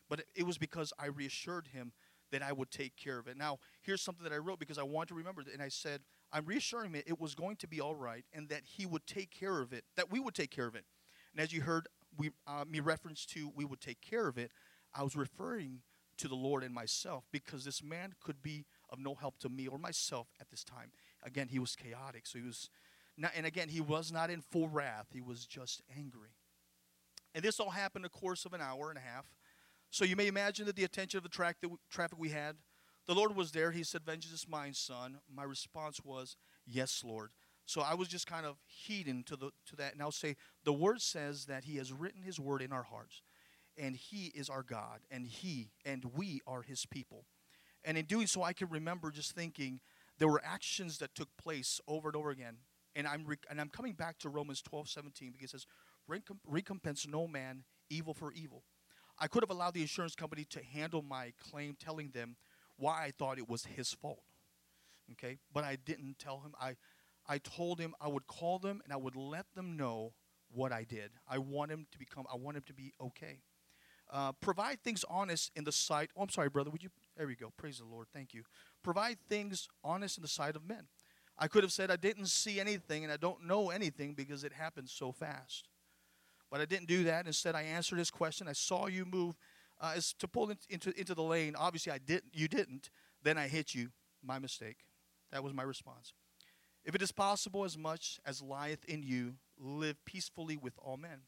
but 0.08 0.20
it- 0.20 0.28
it 0.34 0.42
was 0.44 0.58
because 0.58 0.92
I 0.98 1.06
reassured 1.06 1.68
him 1.68 1.92
that 2.30 2.42
I 2.42 2.52
would 2.52 2.70
take 2.70 2.96
care 2.96 3.18
of 3.18 3.28
it. 3.28 3.36
Now, 3.36 3.60
here's 3.82 4.02
something 4.02 4.24
that 4.24 4.32
I 4.32 4.38
wrote 4.38 4.58
because 4.58 4.78
I 4.78 4.82
want 4.82 5.08
to 5.08 5.14
remember 5.14 5.42
and 5.52 5.62
I 5.62 5.68
said, 5.68 6.02
I'm 6.32 6.46
reassuring 6.46 6.92
him 6.92 7.02
it 7.06 7.20
was 7.20 7.34
going 7.34 7.56
to 7.56 7.68
be 7.68 7.80
all 7.80 7.94
right 7.94 8.24
and 8.32 8.48
that 8.48 8.62
he 8.64 8.86
would 8.86 9.06
take 9.06 9.30
care 9.30 9.60
of 9.60 9.72
it, 9.72 9.84
that 9.96 10.10
we 10.10 10.20
would 10.20 10.34
take 10.34 10.50
care 10.50 10.66
of 10.66 10.74
it. 10.74 10.84
And 11.32 11.42
as 11.42 11.52
you 11.52 11.62
heard 11.62 11.88
we, 12.16 12.30
uh, 12.46 12.64
me 12.68 12.80
reference 12.80 13.24
to 13.26 13.50
we 13.54 13.64
would 13.64 13.80
take 13.80 14.00
care 14.00 14.28
of 14.28 14.38
it, 14.38 14.50
I 14.94 15.02
was 15.02 15.16
referring 15.16 15.80
to 16.18 16.28
the 16.28 16.34
Lord 16.34 16.62
and 16.62 16.74
myself 16.74 17.24
because 17.32 17.64
this 17.64 17.82
man 17.82 18.12
could 18.22 18.42
be 18.42 18.64
of 18.90 18.98
no 18.98 19.14
help 19.14 19.38
to 19.38 19.48
me 19.48 19.66
or 19.66 19.78
myself 19.78 20.28
at 20.40 20.50
this 20.50 20.62
time. 20.62 20.92
Again, 21.22 21.48
he 21.48 21.58
was 21.58 21.74
chaotic, 21.74 22.26
so 22.26 22.38
he 22.38 22.44
was 22.44 22.68
not, 23.16 23.32
and 23.36 23.46
again, 23.46 23.68
he 23.68 23.80
was 23.80 24.12
not 24.12 24.30
in 24.30 24.40
full 24.40 24.68
wrath, 24.68 25.06
he 25.12 25.20
was 25.20 25.46
just 25.46 25.82
angry. 25.96 26.30
And 27.34 27.42
this 27.42 27.60
all 27.60 27.70
happened 27.70 28.04
in 28.04 28.10
the 28.12 28.18
course 28.18 28.44
of 28.44 28.52
an 28.52 28.60
hour 28.60 28.90
and 28.90 28.98
a 28.98 29.02
half. 29.02 29.26
So 29.90 30.04
you 30.04 30.16
may 30.16 30.26
imagine 30.26 30.66
that 30.66 30.76
the 30.76 30.84
attention 30.84 31.18
of 31.18 31.24
the 31.24 31.28
w- 31.30 31.78
traffic 31.90 32.18
we 32.18 32.30
had. 32.30 32.56
The 33.06 33.14
Lord 33.14 33.34
was 33.34 33.52
there. 33.52 33.72
He 33.72 33.82
said, 33.82 34.02
Vengeance 34.04 34.32
is 34.32 34.48
mine, 34.48 34.74
son. 34.74 35.18
My 35.32 35.44
response 35.44 36.00
was, 36.04 36.36
Yes, 36.66 37.02
Lord. 37.04 37.30
So 37.66 37.80
I 37.80 37.94
was 37.94 38.08
just 38.08 38.26
kind 38.26 38.44
of 38.44 38.56
heeding 38.66 39.22
to, 39.24 39.36
the, 39.36 39.50
to 39.66 39.76
that. 39.76 39.92
And 39.92 40.02
I'll 40.02 40.10
say, 40.10 40.36
the 40.64 40.72
word 40.72 41.00
says 41.00 41.46
that 41.46 41.64
he 41.64 41.76
has 41.76 41.92
written 41.92 42.22
his 42.22 42.40
word 42.40 42.60
in 42.60 42.72
our 42.72 42.82
hearts. 42.82 43.22
And 43.78 43.96
he 43.96 44.26
is 44.34 44.50
our 44.50 44.62
God. 44.62 45.00
And 45.10 45.26
he 45.26 45.70
and 45.84 46.04
we 46.16 46.40
are 46.46 46.62
his 46.62 46.86
people. 46.86 47.24
And 47.84 47.96
in 47.96 48.04
doing 48.04 48.26
so, 48.26 48.42
I 48.42 48.52
can 48.52 48.68
remember 48.68 49.10
just 49.10 49.32
thinking 49.32 49.80
there 50.18 50.28
were 50.28 50.42
actions 50.44 50.98
that 50.98 51.14
took 51.14 51.28
place 51.36 51.80
over 51.88 52.08
and 52.08 52.16
over 52.16 52.30
again. 52.30 52.58
And 52.94 53.06
I'm, 53.06 53.26
and 53.48 53.60
I'm 53.60 53.70
coming 53.70 53.94
back 53.94 54.18
to 54.18 54.28
Romans 54.28 54.60
12, 54.60 54.88
17 54.88 55.32
because 55.32 55.54
it 55.54 55.62
says, 55.62 55.66
"Recomp- 56.08 56.40
recompense 56.46 57.06
no 57.06 57.26
man 57.26 57.64
evil 57.88 58.14
for 58.14 58.32
evil. 58.32 58.64
I 59.18 59.28
could 59.28 59.42
have 59.42 59.50
allowed 59.50 59.74
the 59.74 59.82
insurance 59.82 60.14
company 60.14 60.44
to 60.50 60.62
handle 60.62 61.02
my 61.02 61.32
claim, 61.38 61.76
telling 61.78 62.10
them 62.10 62.36
why 62.76 63.04
I 63.04 63.12
thought 63.16 63.38
it 63.38 63.48
was 63.48 63.64
his 63.64 63.92
fault. 63.92 64.22
Okay, 65.12 65.38
but 65.52 65.64
I 65.64 65.76
didn't 65.76 66.18
tell 66.18 66.40
him. 66.40 66.54
I, 66.60 66.76
I 67.26 67.38
told 67.38 67.80
him 67.80 67.94
I 68.00 68.08
would 68.08 68.26
call 68.26 68.58
them 68.58 68.80
and 68.84 68.92
I 68.92 68.96
would 68.96 69.16
let 69.16 69.46
them 69.54 69.76
know 69.76 70.12
what 70.54 70.72
I 70.72 70.84
did. 70.84 71.10
I 71.28 71.38
want 71.38 71.70
him 71.70 71.86
to 71.90 71.98
become. 71.98 72.24
I 72.32 72.36
want 72.36 72.56
him 72.56 72.62
to 72.66 72.74
be 72.74 72.92
okay. 73.00 73.40
Uh, 74.10 74.32
provide 74.32 74.82
things 74.82 75.04
honest 75.08 75.50
in 75.56 75.64
the 75.64 75.72
sight. 75.72 76.10
Oh, 76.16 76.22
I'm 76.22 76.28
sorry, 76.28 76.50
brother. 76.50 76.70
Would 76.70 76.82
you? 76.82 76.90
There 77.16 77.26
we 77.26 77.34
go. 77.34 77.52
Praise 77.56 77.78
the 77.78 77.84
Lord. 77.84 78.08
Thank 78.12 78.34
you. 78.34 78.42
Provide 78.82 79.18
things 79.28 79.68
honest 79.82 80.18
in 80.18 80.22
the 80.22 80.28
sight 80.28 80.56
of 80.56 80.66
men. 80.66 80.86
I 81.38 81.48
could 81.48 81.62
have 81.62 81.72
said 81.72 81.90
I 81.90 81.96
didn't 81.96 82.26
see 82.26 82.60
anything 82.60 83.04
and 83.04 83.12
I 83.12 83.16
don't 83.16 83.46
know 83.46 83.70
anything 83.70 84.14
because 84.14 84.44
it 84.44 84.52
happened 84.52 84.88
so 84.88 85.12
fast. 85.12 85.68
But 86.50 86.60
I 86.60 86.66
didn't 86.66 86.88
do 86.88 87.04
that. 87.04 87.26
Instead, 87.26 87.54
I 87.54 87.62
answered 87.62 87.98
his 87.98 88.10
question. 88.10 88.46
I 88.46 88.52
saw 88.52 88.86
you 88.86 89.06
move 89.06 89.36
uh, 89.82 89.92
as 89.96 90.14
to 90.14 90.28
pull 90.28 90.50
in- 90.50 90.58
into 90.70 90.98
into 90.98 91.14
the 91.14 91.22
lane. 91.22 91.54
Obviously, 91.56 91.92
I 91.92 91.98
didn't. 91.98 92.34
You 92.34 92.48
didn't. 92.48 92.88
Then 93.22 93.36
I 93.36 93.48
hit 93.48 93.74
you. 93.74 93.88
My 94.22 94.38
mistake. 94.38 94.78
That 95.32 95.42
was 95.42 95.52
my 95.52 95.64
response. 95.64 96.14
If 96.84 96.94
it 96.94 97.02
is 97.02 97.12
possible, 97.12 97.64
as 97.64 97.76
much 97.76 98.20
as 98.24 98.42
lieth 98.42 98.84
in 98.86 99.02
you, 99.02 99.34
live 99.58 100.04
peacefully 100.04 100.56
with 100.56 100.74
all 100.78 100.96
men. 100.96 101.22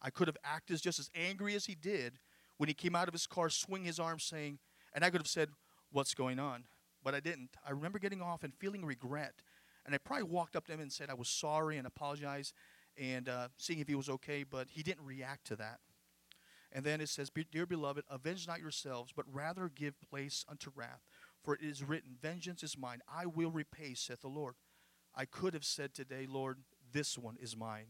I 0.00 0.10
could 0.10 0.28
have 0.28 0.36
acted 0.44 0.80
just 0.82 0.98
as 0.98 1.10
angry 1.14 1.54
as 1.54 1.66
he 1.66 1.74
did 1.74 2.18
when 2.58 2.68
he 2.68 2.74
came 2.74 2.94
out 2.94 3.08
of 3.08 3.14
his 3.14 3.26
car, 3.26 3.50
swing 3.50 3.84
his 3.84 3.98
arms, 3.98 4.24
saying, 4.24 4.58
and 4.92 5.04
I 5.04 5.10
could 5.10 5.20
have 5.20 5.28
said, 5.28 5.50
"What's 5.90 6.14
going 6.14 6.38
on?" 6.38 6.64
But 7.02 7.14
I 7.14 7.20
didn't. 7.20 7.50
I 7.66 7.70
remember 7.70 7.98
getting 7.98 8.22
off 8.22 8.44
and 8.44 8.54
feeling 8.54 8.84
regret, 8.84 9.42
and 9.84 9.94
I 9.94 9.98
probably 9.98 10.24
walked 10.24 10.54
up 10.54 10.66
to 10.66 10.72
him 10.72 10.80
and 10.80 10.92
said 10.92 11.10
I 11.10 11.14
was 11.14 11.28
sorry 11.28 11.76
and 11.78 11.86
apologized, 11.86 12.52
and 12.96 13.28
uh, 13.28 13.48
seeing 13.58 13.80
if 13.80 13.88
he 13.88 13.94
was 13.94 14.08
okay. 14.08 14.44
But 14.44 14.68
he 14.70 14.82
didn't 14.82 15.04
react 15.04 15.46
to 15.48 15.56
that. 15.56 15.80
And 16.76 16.84
then 16.84 17.00
it 17.00 17.08
says, 17.08 17.30
Dear 17.50 17.64
beloved, 17.64 18.04
avenge 18.10 18.46
not 18.46 18.60
yourselves, 18.60 19.10
but 19.16 19.24
rather 19.32 19.70
give 19.74 19.98
place 19.98 20.44
unto 20.46 20.70
wrath. 20.76 21.00
For 21.42 21.54
it 21.54 21.62
is 21.62 21.82
written, 21.82 22.18
Vengeance 22.20 22.62
is 22.62 22.76
mine, 22.76 23.00
I 23.08 23.24
will 23.24 23.50
repay, 23.50 23.94
saith 23.94 24.20
the 24.20 24.28
Lord. 24.28 24.56
I 25.14 25.24
could 25.24 25.54
have 25.54 25.64
said 25.64 25.94
today, 25.94 26.26
Lord, 26.28 26.58
this 26.92 27.16
one 27.16 27.38
is 27.40 27.56
mine. 27.56 27.86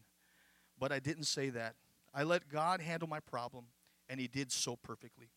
But 0.79 0.93
I 0.93 0.99
didn't 0.99 1.25
say 1.25 1.49
that. 1.49 1.75
I 2.13 2.23
let 2.23 2.47
God 2.47 2.79
handle 2.79 3.09
my 3.09 3.19
problem, 3.19 3.65
and 4.07 4.21
he 4.21 4.29
did 4.29 4.53
so 4.53 4.77
perfectly. 4.77 5.31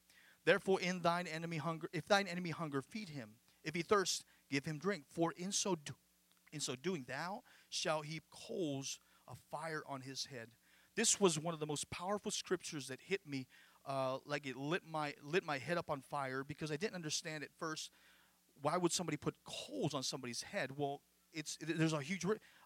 Therefore, 0.44 0.80
in 0.80 1.00
thine 1.00 1.26
enemy 1.26 1.56
hunger, 1.56 1.88
if 1.92 2.06
thine 2.06 2.28
enemy 2.28 2.50
hunger, 2.50 2.80
feed 2.80 3.08
him. 3.08 3.30
If 3.64 3.74
he 3.74 3.82
thirst, 3.82 4.24
give 4.48 4.64
him 4.64 4.78
drink. 4.78 5.06
For 5.10 5.32
in 5.36 5.50
so 5.50 5.74
do, 5.74 5.94
in 6.52 6.60
so 6.60 6.76
doing, 6.76 7.04
thou 7.08 7.42
shalt 7.68 8.06
heap 8.06 8.22
coals 8.30 9.00
of 9.26 9.38
fire 9.50 9.82
on 9.88 10.02
his 10.02 10.26
head. 10.26 10.50
This 10.96 11.20
was 11.20 11.38
one 11.38 11.54
of 11.54 11.60
the 11.60 11.66
most 11.66 11.90
powerful 11.90 12.30
scriptures 12.30 12.88
that 12.88 13.00
hit 13.00 13.20
me, 13.26 13.46
uh, 13.86 14.18
like 14.26 14.46
it 14.46 14.56
lit 14.56 14.82
my 14.86 15.14
lit 15.22 15.44
my 15.44 15.58
head 15.58 15.78
up 15.78 15.90
on 15.90 16.00
fire 16.00 16.44
because 16.44 16.70
I 16.70 16.76
didn't 16.76 16.94
understand 16.94 17.44
at 17.44 17.50
first. 17.58 17.90
Why 18.60 18.76
would 18.76 18.92
somebody 18.92 19.16
put 19.16 19.34
coals 19.44 19.94
on 19.94 20.02
somebody's 20.02 20.42
head? 20.42 20.72
Well, 20.76 21.00
it's 21.32 21.56
there's 21.60 21.92
a 21.92 22.02
huge. 22.02 22.24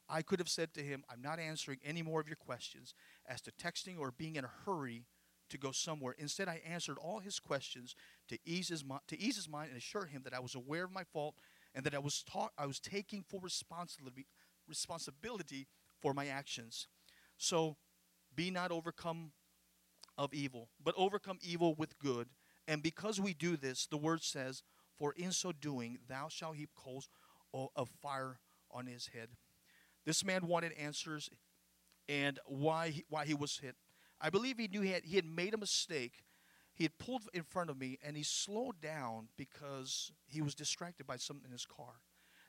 I 0.09 0.23
could 0.23 0.39
have 0.39 0.49
said 0.49 0.75
to 0.75 0.83
him, 0.83 1.05
"I'm 1.09 1.23
not 1.23 1.39
answering 1.39 1.79
any 1.85 2.03
more 2.03 2.21
of 2.21 2.27
your 2.29 2.37
questions 2.37 2.95
as 3.27 3.41
to 3.43 3.53
texting 3.53 3.99
or 3.99 4.11
being 4.11 4.37
in 4.37 4.45
a 4.45 4.51
hurry 4.65 5.07
to 5.51 5.59
go 5.59 5.71
somewhere." 5.71 6.15
Instead, 6.19 6.49
I 6.49 6.63
answered 6.67 6.99
all 6.99 7.21
his 7.21 7.39
questions 7.39 7.95
to 8.29 8.39
ease 8.45 8.69
his 8.69 8.83
to 8.83 9.19
ease 9.21 9.37
his 9.37 9.49
mind 9.49 9.69
and 9.69 9.79
assure 9.79 10.07
him 10.07 10.23
that 10.25 10.35
I 10.35 10.41
was 10.41 10.55
aware 10.55 10.85
of 10.85 10.93
my 10.93 11.05
fault 11.05 11.37
and 11.75 11.85
that 11.85 11.95
I 11.95 11.99
was 11.99 12.23
taught 12.23 12.53
I 12.59 12.67
was 12.67 12.81
taking 12.81 13.23
full 13.23 13.41
responsibility 13.41 14.27
responsibility 14.67 15.69
for 16.01 16.15
my 16.15 16.27
actions. 16.27 16.89
So, 17.37 17.77
be 18.35 18.51
not 18.51 18.71
overcome 18.71 19.33
of 20.17 20.33
evil, 20.33 20.69
but 20.83 20.95
overcome 20.97 21.39
evil 21.43 21.75
with 21.75 21.99
good. 21.99 22.29
And 22.67 22.83
because 22.83 23.21
we 23.21 23.35
do 23.35 23.57
this, 23.57 23.87
the 23.87 23.97
word 23.97 24.23
says, 24.23 24.63
"For 24.97 25.13
in 25.13 25.33
so 25.33 25.53
doing, 25.53 25.99
thou 26.09 26.29
shalt 26.29 26.57
heap 26.57 26.71
coals 26.75 27.09
of 27.53 27.91
fire 28.01 28.41
on 28.71 28.87
his 28.87 29.09
head." 29.09 29.37
This 30.05 30.25
man 30.25 30.47
wanted 30.47 30.73
answers 30.73 31.31
and 32.09 32.39
why 32.47 32.91
he, 32.91 33.05
why 33.09 33.25
he 33.25 33.35
was 33.35 33.59
hit. 33.59 33.77
I 34.21 34.31
believe 34.31 34.59
he 34.59 34.69
knew 34.69 34.83
he 34.83 34.91
had, 34.91 35.05
he 35.05 35.17
had 35.17 35.25
made 35.25 35.55
a 35.55 35.59
mistake. 35.59 36.25
He 36.75 36.85
had 36.85 36.99
pulled 36.99 37.23
in 37.33 37.43
front 37.43 37.71
of 37.71 37.79
me 37.79 37.99
and 38.03 38.17
he 38.17 38.23
slowed 38.23 38.81
down 38.81 39.29
because 39.37 40.13
he 40.27 40.43
was 40.43 40.55
distracted 40.55 41.07
by 41.07 41.17
something 41.17 41.47
in 41.47 41.53
his 41.53 41.67
car. 41.67 42.01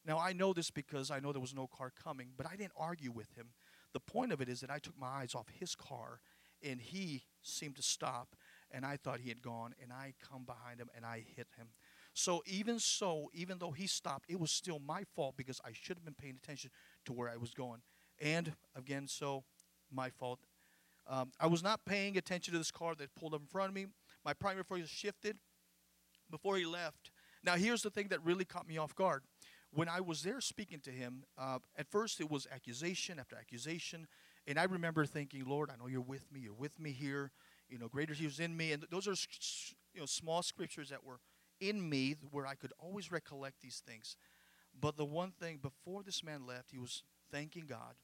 Now 0.06 0.20
I 0.20 0.34
know 0.34 0.54
this 0.54 0.72
because 0.72 1.12
I 1.12 1.20
know 1.20 1.32
there 1.32 1.42
was 1.42 1.54
no 1.54 1.68
car 1.68 1.92
coming, 1.92 2.30
but 2.36 2.46
I 2.46 2.56
didn't 2.56 2.74
argue 2.75 3.12
with 3.12 3.34
him. 3.36 3.50
The 3.96 4.02
point 4.02 4.34
of 4.34 4.42
it 4.42 4.50
is 4.50 4.60
that 4.60 4.70
I 4.70 4.80
took 4.80 5.00
my 5.00 5.08
eyes 5.08 5.34
off 5.34 5.48
his 5.58 5.74
car 5.74 6.20
and 6.62 6.82
he 6.82 7.24
seemed 7.42 7.78
to 7.78 7.82
stop 7.82 8.36
and 8.70 8.86
I 8.86 8.98
thought 8.98 9.22
he 9.22 9.30
had 9.30 9.42
gone 9.42 9.74
and 9.82 9.94
I 9.94 10.16
come 10.22 10.44
behind 10.44 10.82
him 10.82 10.90
and 10.94 11.06
I 11.06 11.24
hit 11.34 11.48
him. 11.58 11.68
So 12.14 12.44
even 12.46 12.78
so, 12.78 13.30
even 13.34 13.58
though 13.58 13.72
he 13.72 13.88
stopped, 13.88 14.25
it 14.28 14.38
was 14.38 14.52
still 14.52 14.80
my 14.80 15.06
fault 15.16 15.36
because 15.38 15.62
I 15.64 15.70
should 15.72 15.96
have 15.96 16.04
been 16.04 16.14
paying 16.14 16.38
attention 16.44 16.72
to 17.06 17.14
where 17.14 17.30
I 17.30 17.38
was 17.38 17.54
going. 17.54 17.84
And 18.20 18.52
again, 18.75 19.08
so 19.08 19.46
my 19.90 20.10
fault. 20.10 20.42
Um, 21.08 21.32
I 21.40 21.48
was 21.48 21.64
not 21.64 21.86
paying 21.86 22.18
attention 22.18 22.52
to 22.52 22.58
this 22.58 22.72
car 22.72 22.96
that 22.96 23.16
pulled 23.16 23.34
up 23.34 23.40
in 23.40 23.48
front 23.48 23.70
of 23.70 23.75
me. 23.75 23.86
My 24.25 24.34
primary 24.34 24.66
focus 24.66 24.90
shifted 24.90 25.38
before 26.30 26.58
he 26.58 26.66
left. 26.66 27.12
Now, 27.46 27.56
here's 27.56 27.82
the 27.82 27.92
thing 27.92 28.10
that 28.10 28.22
really 28.25 28.44
caught 28.44 28.68
me 28.68 28.78
off 28.78 28.94
guard. 28.94 29.24
When 29.75 29.89
I 29.89 30.00
was 30.00 30.24
there 30.24 30.39
speaking 30.39 30.79
to 30.82 30.89
him, 30.89 31.25
uh, 31.38 31.60
at 31.77 31.88
first 31.91 32.22
it 32.22 32.32
was 32.32 32.48
accusation 32.50 33.20
after 33.20 33.36
accusation. 33.36 34.08
And 34.48 34.58
I 34.58 34.63
remember 34.63 35.05
thinking, 35.05 35.44
Lord, 35.46 35.70
I 35.70 35.75
know 35.75 35.88
you're 35.88 36.00
with 36.00 36.32
me. 36.32 36.39
You're 36.39 36.53
with 36.53 36.79
me 36.79 36.91
here. 36.91 37.32
You 37.67 37.77
know, 37.77 37.89
greater 37.89 38.13
He 38.13 38.25
was 38.25 38.39
in 38.39 38.55
me. 38.55 38.72
And 38.72 38.84
th- 38.84 38.89
those 38.89 39.05
are 39.05 39.15
you 39.94 40.00
know 40.00 40.05
small 40.05 40.44
scriptures 40.44 40.89
that 40.89 41.03
were 41.03 41.20
in 41.60 41.89
me 41.89 42.15
where 42.32 42.48
I 42.48 42.55
could 42.55 42.72
always 42.79 43.12
recollect 43.12 43.62
these 43.62 43.82
things. 43.86 44.15
But 44.79 44.96
the 44.96 45.05
one 45.05 45.32
thing 45.32 45.60
before 45.62 46.03
this 46.03 46.24
man 46.24 46.46
left, 46.46 46.72
he 46.72 46.77
was 46.77 47.03
thanking 47.32 47.65
God. 47.65 47.96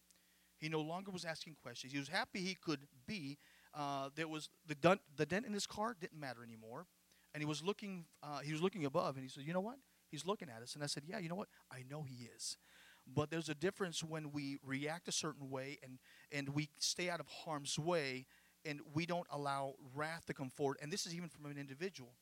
He 0.58 0.68
no 0.68 0.82
longer 0.82 1.10
was 1.12 1.24
asking 1.24 1.56
questions. 1.62 1.94
He 1.94 2.00
was 2.00 2.10
happy 2.10 2.42
he 2.42 2.56
could 2.56 2.82
be. 3.08 3.38
Uh, 3.74 4.10
there 4.16 4.28
was 4.28 4.50
the 4.68 4.76
dent, 4.76 5.00
the 5.16 5.26
dent 5.26 5.46
in 5.46 5.54
his 5.54 5.66
car 5.66 5.96
didn't 6.00 6.20
matter 6.20 6.44
anymore, 6.44 6.86
and 7.34 7.42
he 7.42 7.46
was 7.46 7.64
looking. 7.64 8.06
Uh, 8.22 8.40
he 8.40 8.52
was 8.52 8.62
looking 8.62 8.84
above, 8.86 9.16
and 9.16 9.24
he 9.24 9.30
said, 9.30 9.44
"You 9.44 9.54
know 9.54 9.62
what? 9.62 9.78
He's 10.12 10.26
looking 10.26 10.50
at 10.50 10.62
us." 10.62 10.76
And 10.76 10.84
I 10.84 10.88
said, 10.88 11.04
"Yeah, 11.06 11.20
you 11.20 11.30
know 11.30 11.36
what? 11.36 11.50
I 11.72 11.84
know 11.90 12.04
he 12.04 12.26
is." 12.26 12.58
But 13.08 13.32
there's 13.32 13.50
a 13.50 13.56
difference 13.56 14.04
when 14.04 14.32
we 14.32 14.60
react 14.64 15.08
a 15.08 15.12
certain 15.12 15.50
way 15.50 15.80
and 15.82 16.00
and 16.32 16.50
we 16.50 16.70
stay 16.78 17.10
out 17.10 17.20
of 17.20 17.28
harm's 17.28 17.80
way, 17.80 18.28
and 18.66 18.82
we 18.94 19.06
don't 19.06 19.28
allow 19.32 19.76
wrath 19.96 20.26
to 20.28 20.34
come 20.34 20.50
forward. 20.50 20.78
And 20.82 20.92
this 20.92 21.06
is 21.06 21.16
even 21.16 21.30
from 21.30 21.46
an 21.46 21.58
individual. 21.58 22.16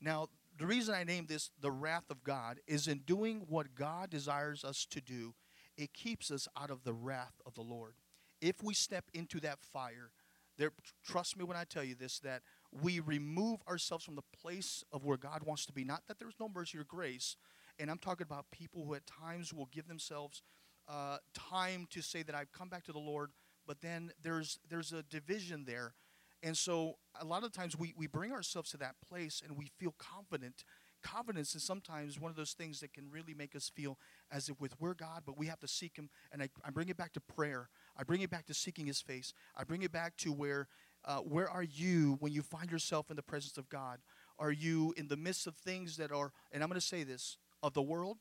Now, 0.00 0.28
the 0.58 0.66
reason 0.66 0.94
I 0.94 1.04
named 1.04 1.28
this 1.28 1.50
the 1.60 1.70
wrath 1.70 2.10
of 2.10 2.24
God 2.24 2.60
is 2.66 2.88
in 2.88 2.98
doing 3.00 3.46
what 3.48 3.74
God 3.74 4.10
desires 4.10 4.64
us 4.64 4.86
to 4.86 5.00
do, 5.00 5.34
it 5.76 5.92
keeps 5.92 6.30
us 6.30 6.48
out 6.56 6.70
of 6.70 6.84
the 6.84 6.92
wrath 6.92 7.40
of 7.46 7.54
the 7.54 7.62
Lord. 7.62 7.94
If 8.40 8.62
we 8.62 8.74
step 8.74 9.04
into 9.14 9.40
that 9.40 9.60
fire, 9.60 10.10
there 10.58 10.72
trust 11.04 11.36
me 11.36 11.44
when 11.44 11.56
I 11.56 11.64
tell 11.64 11.84
you 11.84 11.94
this 11.94 12.18
that 12.20 12.42
we 12.80 13.00
remove 13.00 13.60
ourselves 13.68 14.04
from 14.04 14.16
the 14.16 14.22
place 14.40 14.84
of 14.92 15.04
where 15.04 15.18
God 15.18 15.42
wants 15.44 15.66
to 15.66 15.72
be. 15.72 15.84
Not 15.84 16.02
that 16.08 16.18
there's 16.18 16.38
no 16.40 16.48
mercy 16.48 16.78
or 16.78 16.84
grace, 16.84 17.36
and 17.78 17.90
I'm 17.90 17.98
talking 17.98 18.24
about 18.24 18.50
people 18.50 18.84
who 18.84 18.94
at 18.94 19.06
times 19.06 19.52
will 19.52 19.68
give 19.72 19.88
themselves 19.88 20.42
uh, 20.88 21.18
time 21.34 21.86
to 21.90 22.02
say 22.02 22.22
that 22.22 22.34
I've 22.34 22.52
come 22.52 22.68
back 22.68 22.84
to 22.84 22.92
the 22.92 22.98
Lord, 22.98 23.30
but 23.66 23.80
then 23.80 24.10
there's 24.22 24.58
there's 24.68 24.92
a 24.92 25.02
division 25.02 25.64
there, 25.64 25.94
And 26.42 26.56
so 26.56 26.94
a 27.20 27.24
lot 27.24 27.44
of 27.44 27.52
times 27.52 27.78
we, 27.78 27.94
we 27.96 28.06
bring 28.06 28.32
ourselves 28.32 28.70
to 28.70 28.76
that 28.78 28.96
place 29.08 29.42
and 29.46 29.56
we 29.56 29.70
feel 29.78 29.94
confident. 29.98 30.64
Confidence 31.02 31.54
is 31.54 31.64
sometimes 31.64 32.18
one 32.20 32.30
of 32.30 32.36
those 32.36 32.52
things 32.52 32.80
that 32.80 32.92
can 32.92 33.10
really 33.10 33.34
make 33.34 33.56
us 33.56 33.68
feel 33.68 33.98
as 34.30 34.48
if 34.48 34.60
with 34.60 34.74
we're 34.80 34.94
God, 34.94 35.22
but 35.26 35.38
we 35.38 35.46
have 35.46 35.58
to 35.60 35.68
seek 35.68 35.96
Him. 35.96 36.10
And 36.32 36.42
I, 36.42 36.48
I 36.64 36.70
bring 36.70 36.88
it 36.88 36.96
back 36.96 37.12
to 37.14 37.20
prayer. 37.20 37.68
I 37.96 38.04
bring 38.04 38.20
it 38.22 38.30
back 38.30 38.46
to 38.46 38.54
seeking 38.54 38.86
His 38.86 39.00
face. 39.00 39.32
I 39.56 39.64
bring 39.64 39.82
it 39.82 39.92
back 39.92 40.16
to 40.18 40.32
where 40.32 40.68
uh, 41.04 41.18
where 41.18 41.48
are 41.48 41.62
you 41.62 42.16
when 42.20 42.32
you 42.32 42.42
find 42.42 42.70
yourself 42.70 43.10
in 43.10 43.16
the 43.16 43.22
presence 43.22 43.58
of 43.58 43.68
God? 43.68 43.98
Are 44.38 44.52
you 44.52 44.94
in 44.96 45.08
the 45.08 45.16
midst 45.16 45.46
of 45.46 45.56
things 45.56 45.96
that 45.96 46.12
are, 46.12 46.32
and 46.52 46.62
I'm 46.62 46.68
going 46.68 46.80
to 46.80 46.86
say 46.86 47.04
this, 47.04 47.36
of 47.62 47.74
the 47.74 47.82
world, 47.82 48.18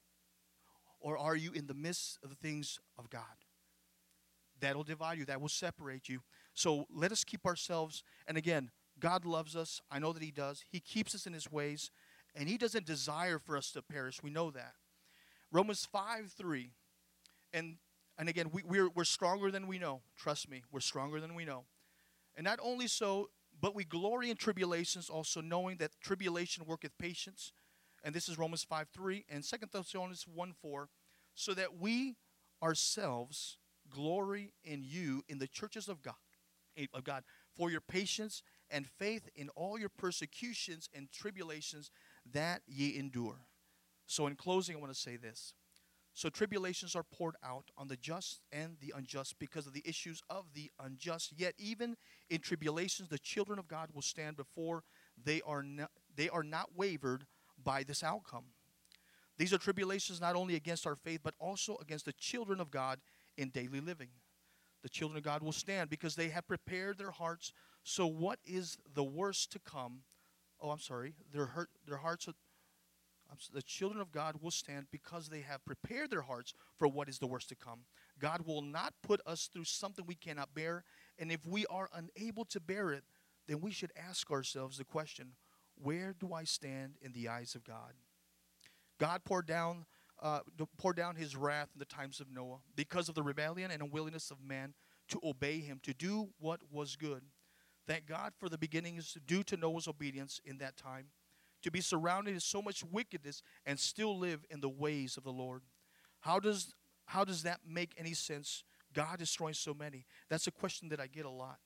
or 1.00 1.18
are 1.18 1.36
you 1.36 1.52
in 1.52 1.68
the 1.68 1.74
midst 1.74 2.20
of 2.24 2.30
the 2.30 2.36
things 2.36 2.80
of 2.98 3.10
God? 3.10 3.22
That'll 4.60 4.84
divide 4.84 5.18
you, 5.18 5.26
that 5.26 5.42
will 5.42 5.50
separate 5.50 6.08
you. 6.08 6.22
So 6.54 6.86
let 6.94 7.12
us 7.12 7.24
keep 7.24 7.46
ourselves, 7.46 8.04
and 8.28 8.38
again, 8.38 8.70
God 9.00 9.26
loves 9.26 9.56
us. 9.56 9.82
I 9.90 10.00
know 10.00 10.14
that 10.14 10.22
He 10.22 10.32
does. 10.32 10.64
He 10.70 10.80
keeps 10.80 11.16
us 11.16 11.26
in 11.26 11.34
His 11.34 11.52
ways, 11.52 11.90
and 12.36 12.48
He 12.48 12.58
doesn't 12.58 12.86
desire 12.86 13.40
for 13.40 13.58
us 13.58 13.72
to 13.72 13.82
perish. 13.82 14.22
We 14.22 14.30
know 14.30 14.52
that. 14.52 14.74
Romans 15.52 15.88
5 15.92 16.32
3. 16.38 16.72
And 17.54 17.78
and 18.18 18.30
again, 18.30 18.52
we, 18.52 18.62
we're, 18.64 18.90
we're 18.90 19.04
stronger 19.04 19.50
than 19.50 19.66
we 19.66 19.80
know. 19.80 20.02
Trust 20.16 20.48
me, 20.48 20.64
we're 20.72 20.80
stronger 20.80 21.20
than 21.20 21.34
we 21.34 21.44
know. 21.44 21.64
And 22.36 22.44
not 22.46 22.60
only 22.62 22.88
so, 22.88 23.30
but 23.60 23.76
we 23.76 23.84
glory 23.84 24.30
in 24.30 24.38
tribulations, 24.38 25.10
also 25.10 25.42
knowing 25.42 25.78
that 25.78 25.92
tribulation 26.02 26.66
worketh 26.66 26.98
patience. 26.98 27.54
And 28.04 28.16
this 28.16 28.28
is 28.30 28.38
Romans 28.38 28.64
5 28.64 28.88
3 28.94 29.26
and 29.30 29.44
2 29.44 29.58
Thessalonians 29.72 30.26
1 30.28 30.54
4. 30.62 30.90
So 31.36 31.54
that 31.54 31.78
we 31.80 32.18
ourselves 32.62 33.58
glory 33.90 34.54
in 34.64 34.84
you 34.84 35.24
in 35.28 35.40
the 35.40 35.48
churches 35.48 35.88
of 35.88 36.02
God, 36.02 36.14
eh, 36.78 36.88
of 36.94 37.04
God 37.04 37.24
for 37.56 37.70
your 37.70 37.82
patience 37.82 38.44
and 38.70 38.88
faith 38.88 39.30
in 39.36 39.50
all 39.50 39.78
your 39.78 39.90
persecutions 39.90 40.90
and 40.94 41.12
tribulations 41.12 41.92
that 42.32 42.62
ye 42.68 42.98
endure. 42.98 43.46
So, 44.08 44.28
in 44.28 44.36
closing, 44.36 44.76
I 44.76 44.80
want 44.80 44.94
to 44.94 45.00
say 45.00 45.18
this 45.18 45.54
so 46.22 46.30
tribulations 46.30 46.96
are 46.96 47.02
poured 47.02 47.34
out 47.44 47.72
on 47.80 47.88
the 47.88 47.98
just 47.98 48.42
and 48.52 48.78
the 48.80 48.94
unjust 48.96 49.40
because 49.40 49.66
of 49.66 49.74
the 49.74 49.82
issues 49.84 50.22
of 50.30 50.46
the 50.54 50.70
unjust. 50.80 51.34
Yet 51.36 51.56
even 51.58 51.98
in 52.30 52.42
tribulations, 52.42 53.10
the 53.10 53.18
children 53.18 53.58
of 53.58 53.68
God 53.68 53.90
will 53.92 54.04
stand 54.04 54.38
before 54.38 54.84
they 55.26 55.42
are 55.48 55.64
not, 55.64 55.90
they 56.16 56.30
are 56.30 56.44
not 56.44 56.76
wavered 56.76 57.26
by 57.64 57.82
this 57.82 58.04
outcome. 58.04 58.44
These 59.40 59.52
are 59.52 59.58
tribulations 59.58 60.22
not 60.22 60.36
only 60.36 60.54
against 60.54 60.86
our 60.86 60.96
faith, 60.96 61.22
but 61.24 61.34
also 61.40 61.76
against 61.82 62.06
the 62.06 62.14
children 62.14 62.60
of 62.60 62.70
God 62.70 63.00
in 63.36 63.50
daily 63.50 63.82
living. 63.82 64.10
The 64.84 64.90
children 64.90 65.18
of 65.18 65.24
God 65.24 65.42
will 65.42 65.52
stand 65.52 65.90
because 65.90 66.14
they 66.14 66.30
have 66.30 66.48
prepared 66.48 67.00
their 67.00 67.10
hearts. 67.10 67.52
So 67.82 68.06
what 68.06 68.38
is 68.46 68.78
the 68.94 69.04
worst 69.04 69.52
to 69.54 69.60
come? 69.60 70.02
Oh, 70.62 70.70
I'm 70.70 70.78
sorry. 70.78 71.16
Their 71.34 71.48
hurt, 71.48 71.70
their 71.88 71.98
hearts 71.98 72.28
the 73.54 73.62
children 73.62 74.02
of 74.02 74.12
God 74.12 74.36
will 74.42 74.52
stand 74.52 74.88
because 74.92 75.30
they 75.30 75.42
have 75.42 75.66
prepared 75.66 76.12
their 76.12 76.22
hearts 76.22 76.54
for 76.78 76.88
what 76.88 77.10
is 77.10 77.20
the 77.20 77.28
worst 77.28 77.50
to 77.50 77.56
come. 77.56 77.82
God 78.20 78.46
will 78.46 78.62
not 78.62 78.94
put 79.02 79.22
us 79.26 79.50
through 79.52 79.66
something 79.66 80.06
we 80.06 80.16
cannot 80.16 80.54
bear. 80.54 80.84
And 81.18 81.32
if 81.32 81.46
we 81.46 81.66
are 81.68 81.90
unable 81.94 82.46
to 82.46 82.60
bear 82.60 82.92
it, 82.92 83.04
then 83.48 83.62
we 83.62 83.72
should 83.72 83.92
ask 83.98 84.32
ourselves 84.32 84.78
the 84.78 84.84
question 84.86 85.34
where 85.76 86.14
do 86.20 86.34
I 86.34 86.44
stand 86.44 86.94
in 87.02 87.12
the 87.14 87.28
eyes 87.28 87.56
of 87.56 87.64
God? 87.64 87.94
God 89.00 89.24
poured 89.24 89.48
down, 89.48 89.86
uh, 90.22 90.42
poured 90.78 90.96
down 90.96 91.16
his 91.16 91.36
wrath 91.36 91.70
in 91.74 91.80
the 91.80 91.86
times 91.86 92.20
of 92.20 92.30
Noah 92.30 92.60
because 92.76 93.10
of 93.10 93.16
the 93.16 93.24
rebellion 93.24 93.72
and 93.72 93.82
unwillingness 93.82 94.30
of 94.30 94.44
man 94.44 94.76
to 95.10 95.20
obey 95.24 95.60
him, 95.60 95.80
to 95.84 95.94
do 95.94 96.30
what 96.40 96.62
was 96.72 96.96
good. 96.96 97.24
Thank 97.88 98.06
God 98.06 98.34
for 98.38 98.48
the 98.48 98.60
beginnings 98.60 99.18
due 99.26 99.44
to 99.44 99.58
Noah's 99.58 99.88
obedience 99.88 100.40
in 100.46 100.60
that 100.60 100.78
time 100.78 101.08
to 101.62 101.72
be 101.72 101.82
surrounded 101.82 102.34
in 102.34 102.40
so 102.40 102.62
much 102.62 102.84
wickedness 102.84 103.44
and 103.66 103.80
still 103.80 104.18
live 104.18 104.46
in 104.50 104.62
the 104.62 104.70
ways 104.70 105.18
of 105.18 105.24
the 105.24 105.32
Lord? 105.32 105.62
How 106.22 106.40
does 106.40 106.74
how 107.06 107.26
does 107.26 107.44
that 107.44 107.60
make 107.68 107.94
any 107.98 108.14
sense? 108.14 108.64
God 108.94 109.20
destroying 109.20 109.54
so 109.54 109.74
many. 109.74 110.06
That's 110.30 110.48
a 110.48 110.52
question 110.52 110.90
that 110.90 111.00
I 111.00 111.08
get 111.08 111.26
a 111.26 111.30
lot. 111.30 111.58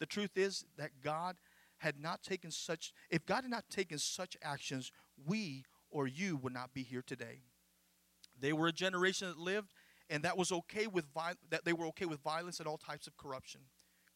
The 0.00 0.06
truth 0.06 0.36
is 0.36 0.64
that 0.76 0.90
God 1.02 1.36
had 1.78 2.00
not 2.00 2.22
taken 2.22 2.50
such 2.50 2.92
if 3.10 3.24
God 3.24 3.42
had 3.42 3.50
not 3.50 3.68
taken 3.70 3.98
such 3.98 4.36
actions, 4.42 4.92
we 5.26 5.64
or 5.90 6.06
you 6.06 6.36
would 6.36 6.52
not 6.52 6.74
be 6.74 6.82
here 6.82 7.02
today. 7.06 7.42
They 8.38 8.52
were 8.52 8.68
a 8.68 8.72
generation 8.72 9.28
that 9.28 9.38
lived 9.38 9.72
and 10.10 10.22
that 10.22 10.36
was 10.36 10.52
okay 10.52 10.86
with 10.86 11.04
that 11.50 11.64
they 11.64 11.72
were 11.72 11.86
okay 11.86 12.06
with 12.06 12.20
violence 12.20 12.58
and 12.58 12.68
all 12.68 12.78
types 12.78 13.06
of 13.06 13.16
corruption. 13.16 13.62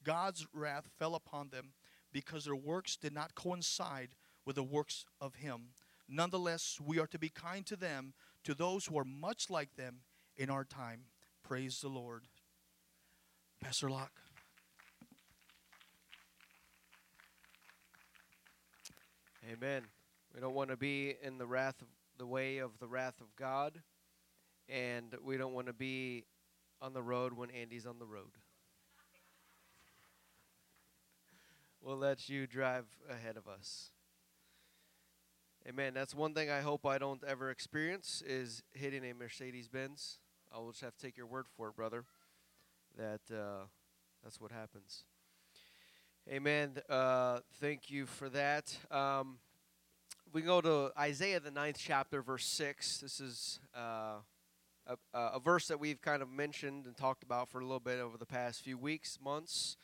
God's 0.05 0.47
wrath 0.53 0.88
fell 0.99 1.14
upon 1.14 1.51
them 1.51 1.73
because 2.12 2.45
their 2.45 2.57
works 2.57 2.97
did 2.97 3.12
not 3.12 3.35
coincide 3.35 4.11
with 4.44 4.57
the 4.57 4.62
works 4.62 5.05
of 5.20 5.37
Him. 5.37 5.68
Nonetheless, 6.09 6.78
we 6.85 6.98
are 6.98 7.07
to 7.07 7.18
be 7.18 7.28
kind 7.28 7.64
to 7.66 7.76
them, 7.76 8.12
to 8.44 8.55
those 8.55 8.87
who 8.87 8.98
are 8.98 9.05
much 9.05 9.48
like 9.48 9.76
them 9.76 10.00
in 10.37 10.50
our 10.50 10.64
time. 10.64 11.02
Praise 11.42 11.81
the 11.81 11.88
Lord. 11.88 12.24
Pastor 13.61 13.90
Locke. 13.90 14.11
Amen. 19.50 19.83
We 20.35 20.40
don't 20.40 20.55
want 20.55 20.70
to 20.70 20.76
be 20.76 21.14
in 21.22 21.38
the 21.38 21.46
wrath 21.46 21.81
of 21.83 21.88
the 22.18 22.26
way 22.26 22.59
of 22.59 22.78
the 22.78 22.87
wrath 22.87 23.20
of 23.20 23.35
God, 23.37 23.81
and 24.68 25.14
we 25.24 25.37
don't 25.37 25.52
want 25.52 25.66
to 25.66 25.72
be 25.72 26.24
on 26.81 26.92
the 26.92 27.02
road 27.02 27.33
when 27.33 27.50
Andy's 27.50 27.87
on 27.87 27.98
the 27.98 28.07
road. 28.07 28.31
we'll 31.83 31.96
let 31.96 32.28
you 32.28 32.46
drive 32.46 32.87
ahead 33.11 33.37
of 33.37 33.48
us. 33.48 33.90
Amen. 35.68 35.94
That's 35.94 36.12
one 36.12 36.35
thing 36.35 36.51
I 36.51 36.61
hope 36.61 36.85
I 36.85 36.98
don't 36.98 37.22
ever 37.22 37.48
experience 37.48 38.20
is 38.27 38.64
hitting 38.72 39.05
a 39.05 39.14
Mercedes 39.14 39.68
Benz. 39.68 40.18
I 40.53 40.59
will 40.59 40.72
just 40.72 40.83
have 40.83 40.96
to 40.96 41.07
take 41.07 41.16
your 41.16 41.27
word 41.27 41.46
for 41.57 41.68
it, 41.68 41.77
brother. 41.77 42.05
That 42.98 43.20
uh, 43.33 43.66
that's 44.25 44.40
what 44.40 44.51
happens. 44.51 45.05
Amen. 46.29 46.79
Uh, 46.88 47.38
thank 47.61 47.90
you 47.90 48.07
for 48.07 48.29
that. 48.31 48.77
Um, 48.90 49.38
we 50.33 50.42
go 50.42 50.61
to 50.61 50.90
Isaiah 50.98 51.38
the 51.38 51.53
ninth 51.53 51.79
chapter, 51.79 52.22
verse 52.22 52.44
six. 52.44 52.98
This 52.98 53.20
is 53.20 53.61
uh, 53.72 54.16
a, 54.88 54.96
a 55.14 55.38
verse 55.38 55.68
that 55.68 55.79
we've 55.79 56.03
kind 56.03 56.22
of 56.22 56.29
mentioned 56.29 56.87
and 56.87 56.96
talked 56.96 57.22
about 57.22 57.48
for 57.48 57.61
a 57.61 57.64
little 57.64 57.79
bit 57.79 58.01
over 58.01 58.18
the 58.18 58.27
past 58.27 58.62
few 58.62 58.77
weeks, 58.77 59.16
months. 59.22 59.77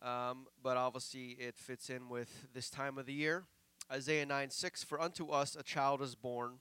Um, 0.00 0.46
but 0.62 0.78
obviously, 0.78 1.36
it 1.38 1.58
fits 1.58 1.90
in 1.90 2.08
with 2.08 2.48
this 2.54 2.70
time 2.70 2.96
of 2.96 3.04
the 3.04 3.12
year. 3.12 3.44
Isaiah 3.92 4.24
9 4.24 4.48
6 4.48 4.84
For 4.84 4.98
unto 4.98 5.28
us 5.28 5.54
a 5.54 5.62
child 5.62 6.00
is 6.00 6.14
born, 6.14 6.60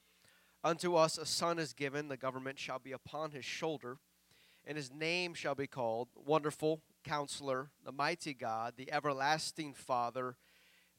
unto 0.66 0.96
us 0.96 1.18
a 1.18 1.26
son 1.26 1.60
is 1.60 1.72
given, 1.72 2.10
the 2.10 2.18
government 2.18 2.60
shall 2.60 2.80
be 2.80 2.92
upon 2.92 3.32
his 3.32 3.46
shoulder, 3.46 4.00
and 4.66 4.76
his 4.76 4.92
name 4.92 5.34
shall 5.34 5.56
be 5.56 5.66
called 5.66 6.10
Wonderful 6.14 6.82
Counselor, 7.06 7.70
the 7.86 7.94
Mighty 7.94 8.34
God, 8.34 8.74
the 8.76 8.92
Everlasting 8.92 9.74
Father, 9.74 10.36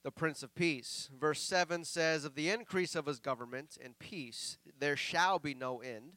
the 0.03 0.11
Prince 0.11 0.43
of 0.43 0.55
Peace. 0.55 1.11
Verse 1.21 1.41
7 1.43 1.85
says, 1.85 2.25
Of 2.25 2.35
the 2.35 2.49
increase 2.49 2.95
of 2.95 3.07
his 3.07 3.21
government 3.21 3.77
and 3.83 3.99
peace 3.99 4.57
there 4.79 4.97
shall 4.97 5.39
be 5.39 5.53
no 5.53 5.81
end. 5.81 6.15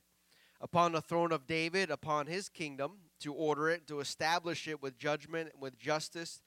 Upon 0.61 0.93
the 0.93 1.01
throne 1.01 1.33
of 1.33 1.45
David, 1.45 1.91
upon 1.91 2.27
his 2.27 2.47
kingdom, 2.47 2.99
to 3.19 3.33
order 3.33 3.69
it, 3.69 3.85
to 3.87 3.99
establish 3.99 4.65
it 4.65 4.81
with 4.81 4.97
judgment 4.97 5.49
and 5.53 5.61
with 5.61 5.77
justice 5.77 6.41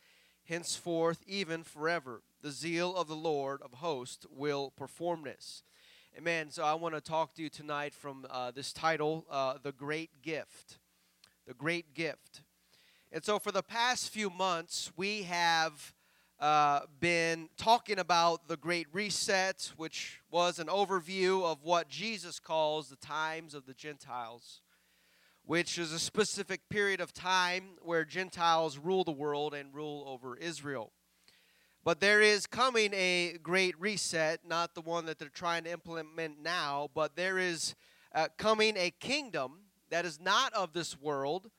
henceforth, 0.48 1.22
even 1.26 1.62
forever. 1.62 2.22
The 2.40 2.50
zeal 2.50 2.94
of 2.94 3.08
the 3.08 3.16
Lord 3.16 3.62
of 3.62 3.74
hosts 3.74 4.26
will 4.30 4.70
perform 4.70 5.24
this. 5.24 5.64
Amen. 6.16 6.50
So 6.50 6.62
I 6.62 6.74
want 6.74 6.94
to 6.94 7.00
talk 7.00 7.34
to 7.34 7.42
you 7.42 7.48
tonight 7.48 7.92
from 7.92 8.26
uh, 8.30 8.52
this 8.52 8.72
title, 8.72 9.26
uh, 9.30 9.54
The 9.62 9.72
Great 9.72 10.22
Gift. 10.22 10.78
The 11.46 11.54
Great 11.54 11.94
Gift. 11.94 12.42
And 13.10 13.24
so 13.24 13.38
for 13.38 13.50
the 13.50 13.62
past 13.62 14.10
few 14.10 14.30
months, 14.30 14.92
we 14.96 15.22
have 15.22 15.94
uh, 16.38 16.80
been 17.00 17.48
talking 17.56 17.98
about 17.98 18.46
the 18.46 18.56
Great 18.56 18.86
Reset, 18.92 19.72
which 19.76 20.20
was 20.30 20.58
an 20.58 20.68
overview 20.68 21.44
of 21.44 21.64
what 21.64 21.88
Jesus 21.88 22.38
calls 22.38 22.88
the 22.88 22.96
times 22.96 23.54
of 23.54 23.66
the 23.66 23.74
Gentiles 23.74 24.60
which 25.48 25.78
is 25.78 25.94
a 25.94 25.98
specific 25.98 26.68
period 26.68 27.00
of 27.00 27.14
time 27.14 27.70
where 27.80 28.04
Gentiles 28.04 28.76
rule 28.76 29.02
the 29.02 29.10
world 29.10 29.54
and 29.54 29.74
rule 29.74 30.04
over 30.06 30.36
Israel. 30.36 30.92
But 31.84 32.00
there 32.00 32.20
is 32.20 32.46
coming 32.46 32.92
a 32.92 33.38
great 33.42 33.78
reset, 33.80 34.40
not 34.46 34.74
the 34.74 34.80
one 34.80 35.06
that 35.06 35.18
they're 35.18 35.28
trying 35.28 35.64
to 35.64 35.72
implement 35.72 36.42
now, 36.42 36.90
but 36.94 37.16
there 37.16 37.38
is 37.38 37.74
uh, 38.14 38.28
coming 38.36 38.76
a 38.76 38.90
kingdom 38.90 39.60
that 39.90 40.04
is 40.04 40.20
not 40.20 40.52
of 40.52 40.72
this 40.72 41.00
world, 41.00 41.50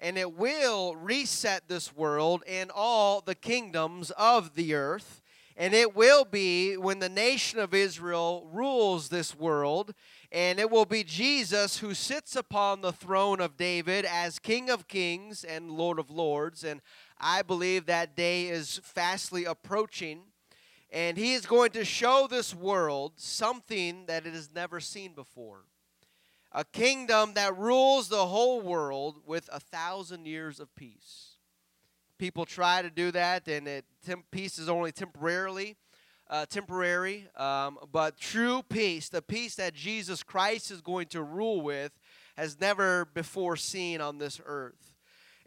and 0.00 0.18
it 0.18 0.34
will 0.34 0.94
reset 0.96 1.68
this 1.68 1.94
world 1.94 2.42
and 2.46 2.70
all 2.74 3.20
the 3.20 3.34
kingdoms 3.34 4.10
of 4.12 4.54
the 4.54 4.74
earth. 4.74 5.22
And 5.56 5.74
it 5.74 5.96
will 5.96 6.24
be 6.24 6.76
when 6.76 7.00
the 7.00 7.08
nation 7.08 7.58
of 7.58 7.74
Israel 7.74 8.48
rules 8.52 9.08
this 9.08 9.34
world 9.34 9.92
and 10.30 10.58
it 10.58 10.70
will 10.70 10.84
be 10.84 11.04
Jesus 11.04 11.78
who 11.78 11.94
sits 11.94 12.36
upon 12.36 12.82
the 12.82 12.92
throne 12.92 13.40
of 13.40 13.56
David 13.56 14.04
as 14.04 14.38
King 14.38 14.68
of 14.68 14.86
Kings 14.86 15.42
and 15.42 15.70
Lord 15.70 15.98
of 15.98 16.10
Lords. 16.10 16.64
And 16.64 16.82
I 17.20 17.42
believe 17.42 17.86
that 17.86 18.16
day 18.16 18.48
is 18.48 18.80
fastly 18.82 19.44
approaching. 19.44 20.22
And 20.90 21.18
he 21.18 21.34
is 21.34 21.44
going 21.44 21.70
to 21.72 21.84
show 21.84 22.26
this 22.30 22.54
world 22.54 23.12
something 23.16 24.06
that 24.06 24.26
it 24.26 24.32
has 24.32 24.50
never 24.54 24.80
seen 24.80 25.12
before 25.12 25.64
a 26.52 26.64
kingdom 26.64 27.34
that 27.34 27.56
rules 27.56 28.08
the 28.08 28.26
whole 28.26 28.60
world 28.60 29.20
with 29.26 29.48
a 29.52 29.60
thousand 29.60 30.26
years 30.26 30.60
of 30.60 30.74
peace. 30.74 31.36
People 32.18 32.46
try 32.46 32.82
to 32.82 32.90
do 32.90 33.10
that, 33.12 33.46
and 33.48 33.68
it, 33.68 33.84
peace 34.30 34.58
is 34.58 34.68
only 34.68 34.92
temporarily. 34.92 35.76
Uh, 36.30 36.44
temporary, 36.44 37.26
um, 37.36 37.78
but 37.90 38.18
true 38.18 38.62
peace, 38.68 39.08
the 39.08 39.22
peace 39.22 39.54
that 39.54 39.72
Jesus 39.72 40.22
Christ 40.22 40.70
is 40.70 40.82
going 40.82 41.06
to 41.06 41.22
rule 41.22 41.62
with, 41.62 41.90
has 42.36 42.60
never 42.60 43.06
before 43.14 43.56
seen 43.56 44.02
on 44.02 44.18
this 44.18 44.38
earth. 44.44 44.87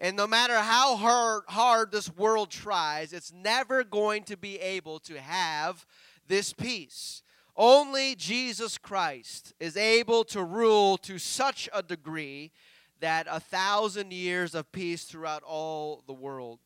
And 0.02 0.18
no 0.18 0.26
matter 0.26 0.58
how 0.58 0.96
hard, 0.96 1.44
hard 1.48 1.92
this 1.92 2.10
world 2.18 2.50
tries, 2.50 3.14
it's 3.14 3.32
never 3.32 3.84
going 3.84 4.24
to 4.24 4.36
be 4.36 4.58
able 4.60 4.98
to 5.02 5.22
have 5.22 5.86
this 6.28 6.54
peace. 6.54 7.22
Only 7.56 8.16
Jesus 8.16 8.80
Christ 8.80 9.54
is 9.60 9.78
able 9.78 10.24
to 10.26 10.44
rule 10.44 10.98
to 10.98 11.20
such 11.20 11.70
a 11.72 11.84
degree 11.84 12.52
that 13.00 13.28
a 13.30 13.40
thousand 13.40 14.12
years 14.12 14.56
of 14.56 14.72
peace 14.72 15.04
throughout 15.04 15.44
all 15.44 16.04
the 16.08 16.14
world. 16.14 16.58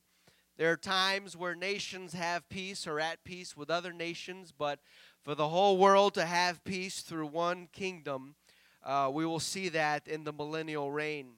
There 0.55 0.71
are 0.71 0.77
times 0.77 1.35
where 1.35 1.55
nations 1.55 2.13
have 2.13 2.47
peace 2.47 2.87
or 2.87 3.01
at 3.01 3.25
peace 3.25 3.57
with 3.57 3.69
other 3.69 3.91
nations, 3.91 4.53
but 4.57 4.79
for 5.23 5.35
the 5.35 5.49
whole 5.49 5.77
world 5.77 6.13
to 6.13 6.25
have 6.25 6.63
peace 6.63 7.01
through 7.01 7.27
one 7.27 7.67
kingdom, 7.73 8.35
uh, 8.81 9.11
we 9.13 9.25
will 9.25 9.41
see 9.41 9.67
that 9.69 10.07
in 10.07 10.23
the 10.23 10.31
millennial 10.31 10.89
reign. 10.89 11.31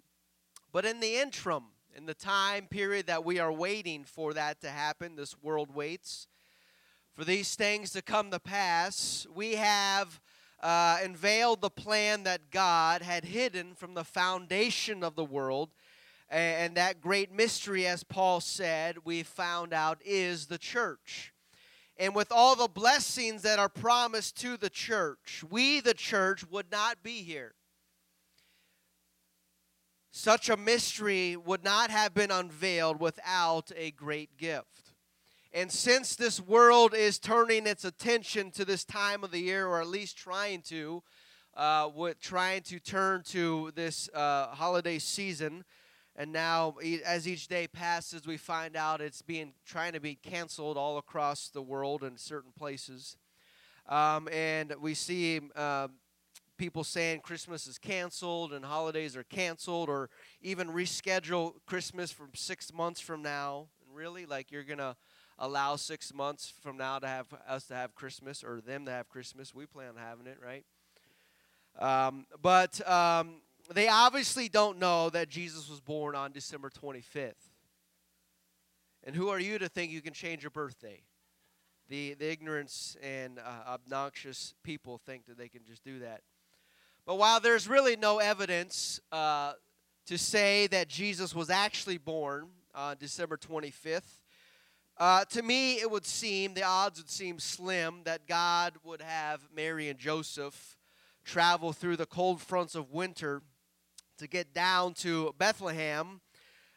But 0.72 0.86
in 0.86 1.00
the 1.00 1.16
interim, 1.16 1.64
in 1.98 2.06
the 2.06 2.14
time 2.14 2.68
period 2.68 3.08
that 3.08 3.26
we 3.26 3.40
are 3.40 3.52
waiting 3.52 4.04
for 4.04 4.34
that 4.34 4.62
to 4.62 4.70
happen, 4.70 5.16
this 5.16 5.36
world 5.42 5.74
waits 5.74 6.28
for 7.18 7.26
these 7.26 7.56
things 7.56 7.90
to 7.94 8.04
come 8.04 8.30
to 8.30 8.40
pass, 8.40 9.26
we 9.34 9.56
have 9.56 10.22
uh, 10.62 11.00
unveiled 11.02 11.62
the 11.62 11.70
plan 11.72 12.22
that 12.24 12.52
God 12.52 13.02
had 13.02 13.26
hidden 13.26 13.74
from 13.74 13.96
the 13.96 14.04
foundation 14.04 15.04
of 15.04 15.16
the 15.16 15.26
world. 15.26 15.72
And 16.30 16.76
that 16.76 17.02
great 17.02 17.32
mystery, 17.32 17.88
as 17.88 18.04
Paul 18.04 18.40
said, 18.40 18.98
we 19.04 19.24
found 19.24 19.74
out 19.74 20.00
is 20.06 20.46
the 20.46 20.60
church. 20.60 21.34
And 21.98 22.14
with 22.14 22.32
all 22.32 22.56
the 22.56 22.68
blessings 22.68 23.42
that 23.42 23.58
are 23.58 23.70
promised 23.70 24.40
to 24.42 24.56
the 24.56 24.70
church, 24.70 25.44
we, 25.50 25.80
the 25.80 25.96
church, 25.96 26.46
would 26.52 26.70
not 26.72 27.02
be 27.02 27.24
here. 27.24 27.56
Such 30.18 30.50
a 30.50 30.58
mystery 30.58 31.36
would 31.36 31.64
not 31.64 31.92
have 31.92 32.16
been 32.16 32.32
unveiled 32.32 33.00
without 33.00 33.72
a 33.76 33.92
great 33.92 34.36
gift. 34.36 34.94
And 35.54 35.72
since 35.72 36.16
this 36.16 36.42
world 36.42 36.96
is 36.96 37.20
turning 37.20 37.68
its 37.68 37.86
attention 37.86 38.50
to 38.54 38.66
this 38.66 38.84
time 38.84 39.24
of 39.24 39.30
the 39.30 39.40
year, 39.40 39.68
or 39.68 39.80
at 39.80 39.86
least 39.86 40.18
trying 40.18 40.64
to, 40.64 41.04
uh, 41.56 41.92
with 41.94 42.20
trying 42.20 42.64
to 42.64 42.80
turn 42.80 43.22
to 43.26 43.72
this 43.76 44.10
uh, 44.12 44.48
holiday 44.48 44.98
season, 44.98 45.64
and 46.16 46.34
now 46.34 46.78
as 47.06 47.28
each 47.28 47.48
day 47.48 47.68
passes, 47.68 48.26
we 48.26 48.38
find 48.38 48.76
out 48.76 49.02
it's 49.02 49.22
being 49.22 49.54
trying 49.68 49.94
to 49.94 50.00
be 50.00 50.16
canceled 50.16 50.78
all 50.78 50.98
across 50.98 51.50
the 51.50 51.62
world 51.62 52.04
in 52.04 52.18
certain 52.18 52.54
places, 52.58 53.18
um, 53.88 54.28
and 54.32 54.74
we 54.82 54.96
see. 54.96 55.42
Uh, 55.56 55.90
people 56.58 56.84
saying 56.84 57.22
Christmas 57.22 57.68
is 57.68 57.78
canceled 57.78 58.54
and 58.54 58.66
holidays 58.66 59.16
are 59.16 59.24
canceled, 59.24 59.90
or 59.90 60.10
even 60.42 60.70
reschedule 60.70 61.54
Christmas 61.66 62.12
from 62.12 62.30
six 62.34 62.74
months 62.74 63.00
from 63.00 63.22
now. 63.22 63.68
And 63.86 63.96
really, 63.96 64.26
like 64.26 64.52
you're 64.52 64.64
gonna 64.64 64.96
allow 65.40 65.76
six 65.76 66.14
months 66.14 66.52
from 66.62 66.78
now 66.78 67.00
to 67.00 67.08
have 67.08 67.28
us 67.48 67.66
to 67.66 67.76
have 67.76 67.96
Christmas 67.96 68.44
or 68.44 68.62
them 68.62 68.86
to 68.86 68.92
have 68.92 69.08
Christmas. 69.08 69.54
We 69.54 69.66
plan 69.66 69.90
on 69.90 69.98
having 69.98 70.28
it, 70.28 70.40
right? 70.44 70.66
Um, 71.80 72.26
but 72.42 72.88
um, 72.90 73.42
they 73.74 73.88
obviously 73.88 74.50
don't 74.50 74.80
know 74.80 75.10
that 75.12 75.30
Jesus 75.30 75.70
was 75.70 75.80
born 75.80 76.16
on 76.16 76.32
December 76.32 76.70
25th. 76.70 77.34
And 79.04 79.16
who 79.16 79.30
are 79.30 79.40
you 79.40 79.60
to 79.60 79.70
think 79.70 79.92
you 79.92 80.02
can 80.02 80.14
change 80.14 80.44
your 80.44 80.52
birthday? 80.52 81.02
The, 81.90 82.16
the 82.16 82.30
ignorance 82.30 82.98
and 83.02 83.40
uh, 83.40 83.70
obnoxious 83.70 84.54
people 84.64 84.98
think 84.98 85.26
that 85.28 85.38
they 85.38 85.48
can 85.48 85.62
just 85.66 85.84
do 85.84 86.00
that. 86.00 86.22
But 87.08 87.20
while 87.20 87.40
there's 87.40 87.70
really 87.70 87.96
no 87.96 88.20
evidence 88.20 89.00
uh, 89.14 89.54
to 90.08 90.18
say 90.18 90.68
that 90.68 90.90
Jesus 90.90 91.34
was 91.34 91.50
actually 91.50 91.98
born 91.98 92.50
on 92.76 92.98
December 93.00 93.38
25th, 93.38 94.20
uh, 94.98 95.24
to 95.30 95.42
me, 95.42 95.80
it 95.80 95.90
would 95.90 96.06
seem, 96.06 96.54
the 96.54 96.64
odds 96.64 97.00
would 97.00 97.10
seem 97.10 97.40
slim 97.40 98.02
that 98.04 98.28
God 98.28 98.74
would 98.84 99.02
have 99.02 99.48
Mary 99.56 99.88
and 99.88 99.98
Joseph 99.98 100.76
travel 101.24 101.72
through 101.72 101.96
the 101.96 102.06
cold 102.06 102.42
fronts 102.42 102.76
of 102.76 102.92
winter 102.92 103.42
to 104.18 104.28
get 104.28 104.54
down 104.54 104.94
to 104.96 105.34
Bethlehem. 105.38 106.20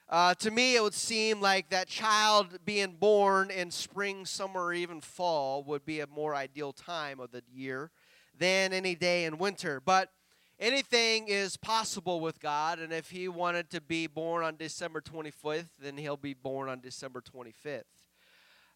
Uh, 0.09 0.35
to 0.35 0.53
me, 0.53 0.77
it 0.77 0.83
would 0.83 0.95
seem 0.95 1.41
like 1.41 1.71
that 1.71 1.89
child 1.89 2.65
being 2.65 2.93
born 3.01 3.51
in 3.51 3.73
spring, 3.73 4.25
summer, 4.25 4.67
or 4.67 4.73
even 4.73 5.01
fall 5.01 5.65
would 5.65 5.85
be 5.85 5.99
a 5.99 6.07
more 6.07 6.37
ideal 6.37 6.73
time 6.73 7.19
of 7.19 7.33
the 7.33 7.43
year 7.53 7.91
than 8.39 8.73
any 8.73 8.95
day 8.95 9.25
in 9.25 9.37
winter. 9.37 9.81
But 9.85 10.13
anything 10.61 11.27
is 11.29 11.57
possible 11.57 12.21
with 12.21 12.39
God, 12.39 12.79
and 12.79 12.93
if 12.93 13.11
He 13.11 13.27
wanted 13.27 13.71
to 13.71 13.81
be 13.81 14.07
born 14.07 14.45
on 14.45 14.57
December 14.57 15.01
25th, 15.01 15.71
then 15.81 15.97
He'll 15.97 16.17
be 16.17 16.35
born 16.35 16.69
on 16.69 16.81
December 16.81 17.23
25th. 17.23 17.85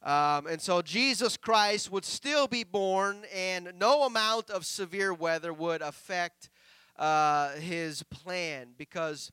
Um, 0.03 0.47
and 0.47 0.61
so 0.61 0.83
Jesus 0.83 1.37
Christ 1.37 1.91
would 1.91 2.05
still 2.05 2.47
be 2.47 2.65
born, 2.65 3.23
and 3.35 3.73
no 3.79 4.03
amount 4.03 4.51
of 4.51 4.67
severe 4.67 5.15
weather 5.15 5.53
would 5.53 5.81
affect 5.81 6.51
uh, 6.99 7.53
his 7.53 8.03
plan 8.05 8.75
because 8.77 9.33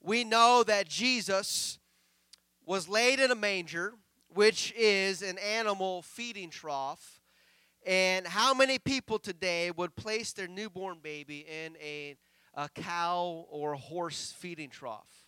we 0.00 0.24
know 0.24 0.62
that 0.66 0.88
Jesus 0.88 1.78
was 2.64 2.88
laid 2.88 3.20
in 3.20 3.30
a 3.30 3.34
manger, 3.34 3.94
which 4.28 4.72
is 4.76 5.22
an 5.22 5.38
animal 5.38 6.02
feeding 6.02 6.50
trough. 6.50 7.21
And 7.84 8.26
how 8.26 8.54
many 8.54 8.78
people 8.78 9.18
today 9.18 9.70
would 9.70 9.96
place 9.96 10.32
their 10.32 10.46
newborn 10.46 10.98
baby 11.02 11.46
in 11.48 11.76
a, 11.80 12.16
a 12.54 12.68
cow 12.68 13.46
or 13.50 13.74
horse 13.74 14.32
feeding 14.38 14.70
trough? 14.70 15.26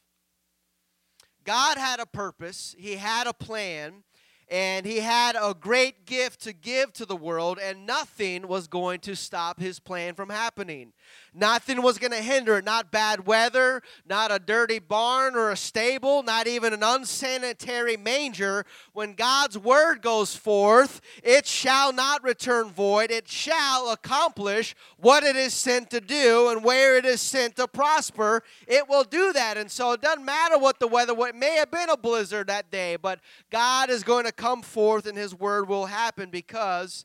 God 1.44 1.76
had 1.76 2.00
a 2.00 2.06
purpose, 2.06 2.74
He 2.78 2.94
had 2.94 3.26
a 3.26 3.34
plan 3.34 4.04
and 4.50 4.84
he 4.84 5.00
had 5.00 5.36
a 5.40 5.54
great 5.54 6.06
gift 6.06 6.42
to 6.42 6.52
give 6.52 6.92
to 6.94 7.06
the 7.06 7.16
world, 7.16 7.58
and 7.62 7.86
nothing 7.86 8.46
was 8.46 8.66
going 8.66 9.00
to 9.00 9.16
stop 9.16 9.58
his 9.58 9.78
plan 9.78 10.14
from 10.14 10.28
happening. 10.28 10.92
Nothing 11.32 11.82
was 11.82 11.98
going 11.98 12.12
to 12.12 12.22
hinder 12.22 12.58
it. 12.58 12.64
Not 12.64 12.92
bad 12.92 13.26
weather, 13.26 13.82
not 14.06 14.30
a 14.30 14.38
dirty 14.38 14.78
barn 14.78 15.34
or 15.34 15.50
a 15.50 15.56
stable, 15.56 16.22
not 16.22 16.46
even 16.46 16.72
an 16.72 16.82
unsanitary 16.82 17.96
manger. 17.96 18.64
When 18.92 19.14
God's 19.14 19.58
word 19.58 20.00
goes 20.00 20.36
forth, 20.36 21.00
it 21.22 21.46
shall 21.46 21.92
not 21.92 22.22
return 22.22 22.70
void. 22.70 23.10
It 23.10 23.28
shall 23.28 23.90
accomplish 23.90 24.76
what 24.96 25.24
it 25.24 25.34
is 25.34 25.54
sent 25.54 25.90
to 25.90 26.00
do 26.00 26.50
and 26.50 26.62
where 26.62 26.96
it 26.96 27.04
is 27.04 27.20
sent 27.20 27.56
to 27.56 27.66
prosper. 27.66 28.42
It 28.68 28.88
will 28.88 29.04
do 29.04 29.32
that. 29.32 29.56
And 29.56 29.70
so 29.70 29.92
it 29.92 30.02
doesn't 30.02 30.24
matter 30.24 30.58
what 30.58 30.78
the 30.78 30.86
weather, 30.86 31.14
it 31.26 31.34
may 31.34 31.56
have 31.56 31.70
been 31.70 31.90
a 31.90 31.96
blizzard 31.96 32.46
that 32.46 32.70
day, 32.70 32.96
but 32.96 33.18
God 33.50 33.90
is 33.90 34.04
going 34.04 34.24
to 34.26 34.32
come 34.36 34.62
forth 34.62 35.06
and 35.06 35.16
his 35.16 35.34
word 35.34 35.68
will 35.68 35.86
happen 35.86 36.30
because 36.30 37.04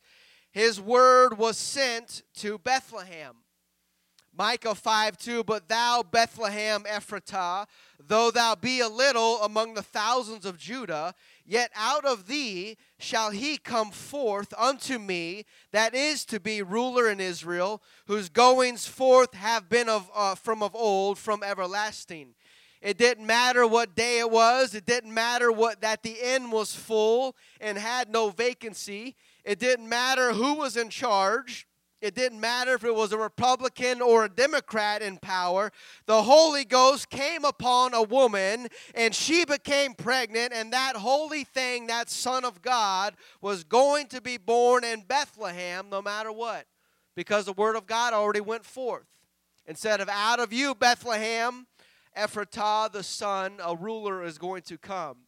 his 0.52 0.80
word 0.82 1.38
was 1.38 1.58
sent 1.58 2.24
to 2.36 2.58
Bethlehem. 2.58 3.36
Micah 4.40 4.76
5 4.76 5.18
2, 5.18 5.44
but 5.44 5.68
thou, 5.68 6.02
Bethlehem 6.02 6.84
Ephratah, 6.84 7.66
though 8.00 8.32
thou 8.32 8.56
be 8.56 8.80
a 8.80 8.88
little 8.88 9.42
among 9.42 9.74
the 9.74 9.82
thousands 9.84 10.46
of 10.46 10.58
Judah, 10.58 11.14
yet 11.46 11.72
out 11.76 12.06
of 12.06 12.28
thee 12.28 12.78
shall 13.00 13.32
he 13.32 13.58
come 13.58 13.92
forth 13.92 14.54
unto 14.58 14.98
me 14.98 15.46
that 15.74 15.94
is 15.94 16.24
to 16.26 16.40
be 16.40 16.62
ruler 16.62 17.10
in 17.10 17.20
Israel, 17.20 17.82
whose 18.06 18.30
goings 18.30 18.88
forth 18.88 19.34
have 19.34 19.68
been 19.68 19.90
of, 19.90 20.10
uh, 20.16 20.36
from 20.36 20.64
of 20.64 20.74
old, 20.74 21.18
from 21.18 21.44
everlasting. 21.44 22.34
It 22.82 22.98
didn't 22.98 23.26
matter 23.26 23.68
what 23.68 23.96
day 23.96 24.20
it 24.20 24.32
was. 24.32 24.74
It 24.74 24.86
didn't 24.86 25.14
matter 25.14 25.52
what 25.52 25.82
that 25.82 26.02
the 26.02 26.16
inn 26.22 26.50
was 26.50 26.74
full 26.74 27.36
and 27.60 27.78
had 27.78 28.10
no 28.10 28.30
vacancy. 28.30 29.16
It 29.44 29.60
didn't 29.60 29.90
matter 29.90 30.34
who 30.34 30.54
was 30.56 30.78
in 30.78 30.90
charge. 30.90 31.68
It 32.02 32.16
didn't 32.16 32.40
matter 32.40 32.76
if 32.76 32.86
it 32.86 32.96
was 32.96 33.12
a 33.12 33.18
Republican 33.18 34.02
or 34.02 34.24
a 34.24 34.30
Democrat 34.30 35.02
in 35.02 35.18
power. 35.18 35.72
The 36.06 36.24
Holy 36.24 36.64
Ghost 36.64 37.10
came 37.10 37.44
upon 37.44 37.94
a 37.94 38.02
woman 38.02 38.70
and 38.96 39.14
she 39.14 39.44
became 39.44 39.94
pregnant, 39.94 40.54
and 40.54 40.72
that 40.72 40.96
holy 40.96 41.44
thing, 41.44 41.88
that 41.88 42.10
Son 42.10 42.46
of 42.46 42.62
God, 42.62 43.16
was 43.42 43.66
going 43.66 44.08
to 44.08 44.22
be 44.22 44.38
born 44.38 44.86
in 44.86 45.02
Bethlehem 45.02 45.88
no 45.90 46.02
matter 46.02 46.32
what, 46.32 46.66
because 47.16 47.46
the 47.46 47.54
Word 47.54 47.76
of 47.76 47.86
God 47.86 48.14
already 48.14 48.40
went 48.42 48.64
forth. 48.64 49.08
Instead 49.66 50.00
of 50.00 50.08
out 50.08 50.40
of 50.40 50.54
you, 50.54 50.74
Bethlehem, 50.74 51.68
Ephratah, 52.20 52.92
the 52.92 53.04
son, 53.04 53.54
a 53.64 53.76
ruler 53.76 54.24
is 54.24 54.38
going 54.38 54.62
to 54.64 54.78
come. 54.78 55.20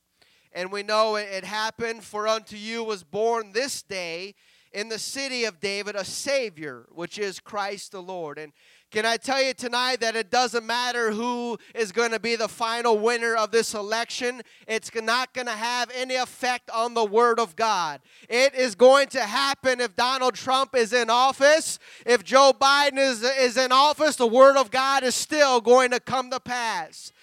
And 0.52 0.72
we 0.72 0.84
know 0.84 1.16
it, 1.16 1.30
it 1.32 1.46
happened, 1.46 2.04
for 2.04 2.28
unto 2.28 2.58
you 2.58 2.84
was 2.84 3.04
born 3.04 3.54
this 3.54 3.82
day 3.82 4.36
in 4.74 4.90
the 4.90 5.00
city 5.00 5.46
of 5.46 5.62
David 5.62 5.96
a 5.96 6.04
Savior, 6.04 6.88
which 6.90 7.18
is 7.18 7.40
Christ 7.40 7.94
the 7.94 8.02
Lord. 8.02 8.38
And 8.38 8.52
can 8.92 9.06
I 9.06 9.16
tell 9.16 9.42
you 9.42 9.54
tonight 9.54 10.02
that 10.02 10.18
it 10.18 10.30
doesn't 10.30 10.66
matter 10.66 11.12
who 11.12 11.58
is 11.74 11.94
going 11.94 12.12
to 12.12 12.20
be 12.20 12.36
the 12.36 12.50
final 12.50 13.00
winner 13.00 13.38
of 13.38 13.52
this 13.52 13.74
election? 13.74 14.42
It's 14.68 14.94
not 14.94 15.34
going 15.34 15.48
to 15.48 15.54
have 15.54 15.90
any 15.96 16.16
effect 16.16 16.70
on 16.70 16.94
the 16.94 17.06
Word 17.06 17.40
of 17.40 17.56
God. 17.56 18.02
It 18.28 18.54
is 18.54 18.76
going 18.76 19.08
to 19.10 19.22
happen 19.22 19.80
if 19.80 19.96
Donald 19.96 20.34
Trump 20.34 20.76
is 20.76 20.92
in 20.92 21.10
office. 21.10 21.80
If 22.06 22.26
Joe 22.26 22.52
Biden 22.52 22.98
is, 22.98 23.24
is 23.24 23.56
in 23.56 23.72
office, 23.72 24.18
the 24.18 24.28
Word 24.28 24.58
of 24.58 24.72
God 24.72 25.04
is 25.04 25.16
still 25.16 25.62
going 25.62 25.92
to 25.92 26.02
come 26.02 26.30
to 26.30 26.42
pass. 26.42 27.14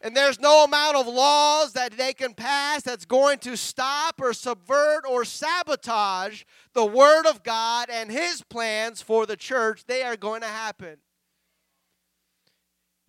And 0.00 0.16
there's 0.16 0.40
no 0.40 0.64
amount 0.64 0.96
of 0.96 1.06
laws 1.06 1.74
that 1.74 1.92
they 1.98 2.14
can 2.14 2.32
pass 2.32 2.82
that's 2.82 3.04
going 3.04 3.40
to 3.40 3.58
stop 3.58 4.18
or 4.22 4.32
subvert 4.32 5.02
or 5.06 5.26
sabotage 5.26 6.44
the 6.72 6.86
Word 6.86 7.26
of 7.26 7.42
God 7.42 7.90
and 7.90 8.10
His 8.10 8.40
plans 8.40 9.02
for 9.02 9.26
the 9.26 9.36
church. 9.36 9.84
They 9.86 10.02
are 10.02 10.16
going 10.16 10.40
to 10.40 10.46
happen. 10.46 10.96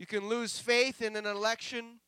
You 0.02 0.08
can 0.08 0.28
lose 0.28 0.58
faith 0.58 1.00
in 1.00 1.16
an 1.16 1.28
election. 1.28 2.00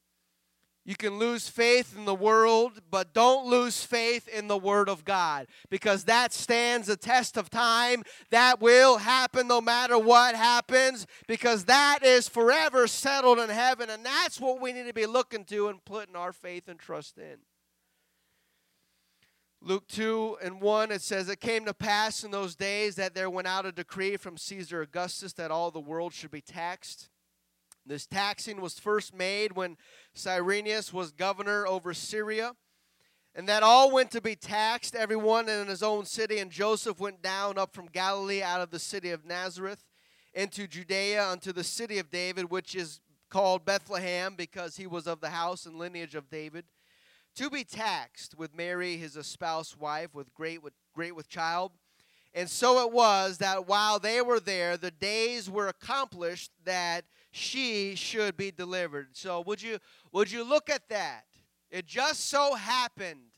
You 0.83 0.95
can 0.95 1.19
lose 1.19 1.47
faith 1.47 1.95
in 1.95 2.05
the 2.05 2.15
world, 2.15 2.81
but 2.89 3.13
don't 3.13 3.45
lose 3.45 3.85
faith 3.85 4.27
in 4.27 4.47
the 4.47 4.57
Word 4.57 4.89
of 4.89 5.05
God 5.05 5.45
because 5.69 6.05
that 6.05 6.33
stands 6.33 6.87
the 6.87 6.97
test 6.97 7.37
of 7.37 7.51
time. 7.51 8.01
That 8.31 8.59
will 8.59 8.97
happen 8.97 9.47
no 9.47 9.61
matter 9.61 9.99
what 9.99 10.33
happens 10.33 11.05
because 11.27 11.65
that 11.65 11.99
is 12.01 12.27
forever 12.27 12.87
settled 12.87 13.37
in 13.37 13.51
heaven. 13.51 13.91
And 13.91 14.03
that's 14.03 14.41
what 14.41 14.59
we 14.59 14.73
need 14.73 14.87
to 14.87 14.93
be 14.93 15.05
looking 15.05 15.45
to 15.45 15.67
and 15.67 15.85
putting 15.85 16.15
our 16.15 16.33
faith 16.33 16.67
and 16.67 16.79
trust 16.79 17.19
in. 17.19 17.37
Luke 19.61 19.87
2 19.87 20.39
and 20.41 20.59
1, 20.59 20.91
it 20.91 21.03
says, 21.03 21.29
It 21.29 21.39
came 21.39 21.65
to 21.65 21.75
pass 21.75 22.23
in 22.23 22.31
those 22.31 22.55
days 22.55 22.95
that 22.95 23.13
there 23.13 23.29
went 23.29 23.47
out 23.47 23.67
a 23.67 23.71
decree 23.71 24.17
from 24.17 24.35
Caesar 24.37 24.81
Augustus 24.81 25.33
that 25.33 25.51
all 25.51 25.69
the 25.69 25.79
world 25.79 26.11
should 26.11 26.31
be 26.31 26.41
taxed. 26.41 27.11
This 27.85 28.05
taxing 28.05 28.61
was 28.61 28.79
first 28.79 29.13
made 29.13 29.53
when 29.53 29.77
Cyrenius 30.13 30.93
was 30.93 31.11
governor 31.11 31.67
over 31.67 31.93
Syria. 31.93 32.55
And 33.35 33.49
that 33.49 33.63
all 33.63 33.91
went 33.91 34.11
to 34.11 34.21
be 34.21 34.35
taxed, 34.35 34.95
everyone 34.95 35.49
in 35.49 35.67
his 35.67 35.81
own 35.83 36.05
city. 36.05 36.39
And 36.39 36.51
Joseph 36.51 36.99
went 36.99 37.21
down 37.21 37.57
up 37.57 37.73
from 37.73 37.87
Galilee 37.87 38.43
out 38.43 38.61
of 38.61 38.69
the 38.69 38.79
city 38.79 39.09
of 39.09 39.25
Nazareth 39.25 39.83
into 40.33 40.67
Judea 40.67 41.27
unto 41.27 41.51
the 41.51 41.63
city 41.63 41.99
of 41.99 42.11
David, 42.11 42.49
which 42.49 42.75
is 42.75 42.99
called 43.29 43.65
Bethlehem 43.65 44.35
because 44.35 44.77
he 44.77 44.87
was 44.87 45.07
of 45.07 45.19
the 45.19 45.29
house 45.29 45.65
and 45.65 45.77
lineage 45.77 46.15
of 46.15 46.29
David, 46.29 46.65
to 47.35 47.49
be 47.49 47.63
taxed 47.63 48.37
with 48.37 48.55
Mary, 48.55 48.95
his 48.97 49.17
espoused 49.17 49.79
wife, 49.79 50.13
with 50.13 50.33
great 50.35 50.61
with 50.61 50.73
great 50.93 51.15
with 51.15 51.27
child. 51.27 51.71
And 52.35 52.49
so 52.49 52.85
it 52.85 52.93
was 52.93 53.39
that 53.39 53.67
while 53.67 53.99
they 53.99 54.21
were 54.21 54.39
there, 54.39 54.77
the 54.77 54.91
days 54.91 55.49
were 55.49 55.67
accomplished 55.67 56.51
that 56.65 57.05
she 57.35 57.95
should 57.95 58.37
be 58.37 58.51
delivered. 58.51 59.07
So 59.13 59.41
would 59.41 59.59
you 59.59 59.79
would 60.11 60.31
you 60.31 60.47
look 60.47 60.69
at 60.69 60.87
that? 60.89 61.25
It 61.71 61.87
just 61.87 62.29
so 62.29 62.53
happened 62.53 63.31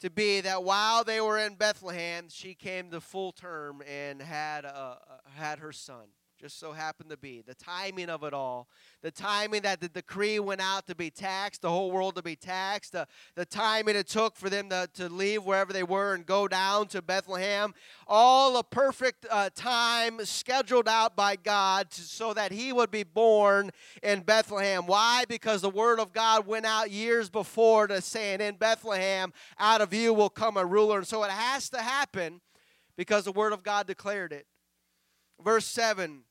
to 0.00 0.10
be 0.10 0.40
that 0.40 0.64
while 0.64 1.04
they 1.04 1.20
were 1.20 1.38
in 1.38 1.54
Bethlehem, 1.54 2.26
she 2.28 2.54
came 2.54 2.90
to 2.90 3.00
full 3.00 3.30
term 3.30 3.82
and 3.88 4.20
had 4.20 4.64
uh, 4.64 4.96
had 5.36 5.60
her 5.60 5.70
son 5.70 6.06
just 6.38 6.60
so 6.60 6.72
happened 6.72 7.08
to 7.08 7.16
be. 7.16 7.42
The 7.46 7.54
timing 7.54 8.10
of 8.10 8.22
it 8.22 8.34
all, 8.34 8.68
the 9.02 9.10
timing 9.10 9.62
that 9.62 9.80
the 9.80 9.88
decree 9.88 10.38
went 10.38 10.60
out 10.60 10.86
to 10.86 10.94
be 10.94 11.10
taxed, 11.10 11.62
the 11.62 11.70
whole 11.70 11.90
world 11.90 12.16
to 12.16 12.22
be 12.22 12.36
taxed, 12.36 12.92
the, 12.92 13.06
the 13.36 13.46
timing 13.46 13.96
it 13.96 14.06
took 14.06 14.36
for 14.36 14.50
them 14.50 14.68
to, 14.68 14.88
to 14.94 15.08
leave 15.08 15.44
wherever 15.44 15.72
they 15.72 15.82
were 15.82 16.14
and 16.14 16.26
go 16.26 16.46
down 16.46 16.88
to 16.88 17.00
Bethlehem, 17.00 17.72
all 18.06 18.58
a 18.58 18.62
perfect 18.62 19.26
uh, 19.30 19.48
time 19.54 20.22
scheduled 20.24 20.88
out 20.88 21.16
by 21.16 21.36
God 21.36 21.90
to, 21.90 22.02
so 22.02 22.34
that 22.34 22.52
he 22.52 22.70
would 22.72 22.90
be 22.90 23.02
born 23.02 23.70
in 24.02 24.20
Bethlehem. 24.20 24.86
Why? 24.86 25.24
Because 25.28 25.62
the 25.62 25.70
word 25.70 25.98
of 25.98 26.12
God 26.12 26.46
went 26.46 26.66
out 26.66 26.90
years 26.90 27.30
before 27.30 27.86
to 27.86 28.02
saying, 28.02 28.42
In 28.42 28.56
Bethlehem, 28.56 29.32
out 29.58 29.80
of 29.80 29.94
you 29.94 30.12
will 30.12 30.30
come 30.30 30.58
a 30.58 30.64
ruler. 30.66 30.98
And 30.98 31.06
so 31.06 31.24
it 31.24 31.30
has 31.30 31.70
to 31.70 31.78
happen 31.78 32.42
because 32.96 33.24
the 33.24 33.32
word 33.32 33.54
of 33.54 33.62
God 33.62 33.86
declared 33.86 34.32
it. 34.32 34.46
Verse 35.42 35.66
7 35.66 36.22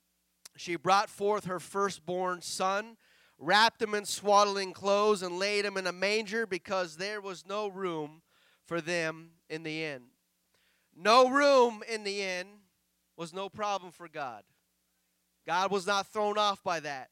She 0.57 0.75
brought 0.75 1.09
forth 1.09 1.45
her 1.45 1.59
firstborn 1.59 2.41
son, 2.41 2.97
wrapped 3.37 3.81
him 3.81 3.93
in 3.93 4.05
swaddling 4.05 4.73
clothes, 4.73 5.21
and 5.21 5.37
laid 5.37 5.65
him 5.65 5.77
in 5.77 5.87
a 5.87 5.91
manger 5.91 6.45
because 6.45 6.95
there 6.95 7.19
was 7.19 7.45
no 7.45 7.67
room 7.67 8.21
for 8.63 8.81
them 8.81 9.31
in 9.49 9.63
the 9.63 9.83
inn. 9.83 10.03
No 10.95 11.29
room 11.29 11.83
in 11.91 12.03
the 12.03 12.21
inn 12.21 12.47
was 13.17 13.33
no 13.33 13.49
problem 13.49 13.91
for 13.91 14.07
God. 14.07 14.43
God 15.45 15.71
was 15.71 15.85
not 15.85 16.07
thrown 16.07 16.37
off 16.37 16.63
by 16.63 16.79
that. 16.79 17.09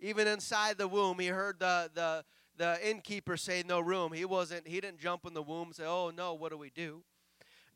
Even 0.00 0.26
inside 0.26 0.78
the 0.78 0.88
womb, 0.88 1.18
he 1.18 1.26
heard 1.26 1.58
the, 1.58 1.90
the, 1.92 2.24
the 2.56 2.88
innkeeper 2.88 3.36
say 3.36 3.62
no 3.66 3.80
room. 3.80 4.12
He 4.12 4.24
wasn't, 4.24 4.66
he 4.66 4.80
didn't 4.80 5.00
jump 5.00 5.26
in 5.26 5.34
the 5.34 5.42
womb 5.42 5.68
and 5.68 5.76
say, 5.76 5.84
Oh 5.84 6.10
no, 6.16 6.34
what 6.34 6.52
do 6.52 6.58
we 6.58 6.70
do? 6.70 7.02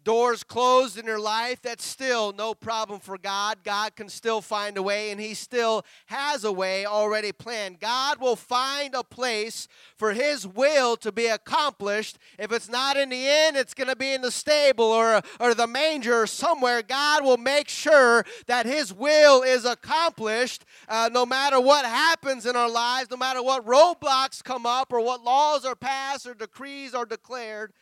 Doors 0.05 0.43
closed 0.43 0.99
in 0.99 1.07
your 1.07 1.21
life, 1.21 1.61
that's 1.63 1.85
still 1.85 2.33
no 2.33 2.55
problem 2.55 3.01
for 3.01 3.19
God. 3.19 3.59
God 3.65 3.97
can 3.97 4.09
still 4.09 4.41
find 4.41 4.77
a 4.77 4.83
way, 4.83 5.11
and 5.11 5.21
He 5.21 5.35
still 5.35 5.85
has 6.07 6.45
a 6.45 6.53
way 6.53 6.85
already 6.87 7.33
planned. 7.33 7.81
God 7.81 8.21
will 8.21 8.37
find 8.37 8.95
a 8.95 9.05
place 9.05 9.69
for 9.97 10.13
His 10.13 10.47
will 10.47 10.97
to 10.99 11.13
be 11.13 11.27
accomplished. 11.27 12.19
If 12.39 12.53
it's 12.53 12.69
not 12.69 12.97
in 12.97 13.11
the 13.11 13.27
inn, 13.27 13.57
it's 13.57 13.75
going 13.75 13.89
to 13.89 13.97
be 13.97 14.13
in 14.13 14.23
the 14.23 14.31
stable 14.31 14.85
or, 14.85 15.23
or 15.41 15.55
the 15.55 15.67
manger 15.67 16.23
or 16.23 16.27
somewhere. 16.27 16.83
God 16.83 17.25
will 17.25 17.37
make 17.37 17.69
sure 17.69 18.25
that 18.47 18.67
His 18.67 18.93
will 18.93 19.43
is 19.43 19.65
accomplished 19.65 20.65
uh, 20.89 21.11
no 21.13 21.25
matter 21.25 21.61
what 21.61 21.85
happens 21.85 22.47
in 22.47 22.57
our 22.57 22.71
lives, 22.71 23.11
no 23.11 23.17
matter 23.17 23.43
what 23.43 23.67
roadblocks 23.67 24.43
come 24.43 24.67
up 24.67 24.93
or 24.93 25.01
what 25.01 25.23
laws 25.23 25.65
are 25.65 25.77
passed 25.77 26.27
or 26.27 26.35
decrees 26.35 26.95
are 26.95 27.07
declared. 27.07 27.73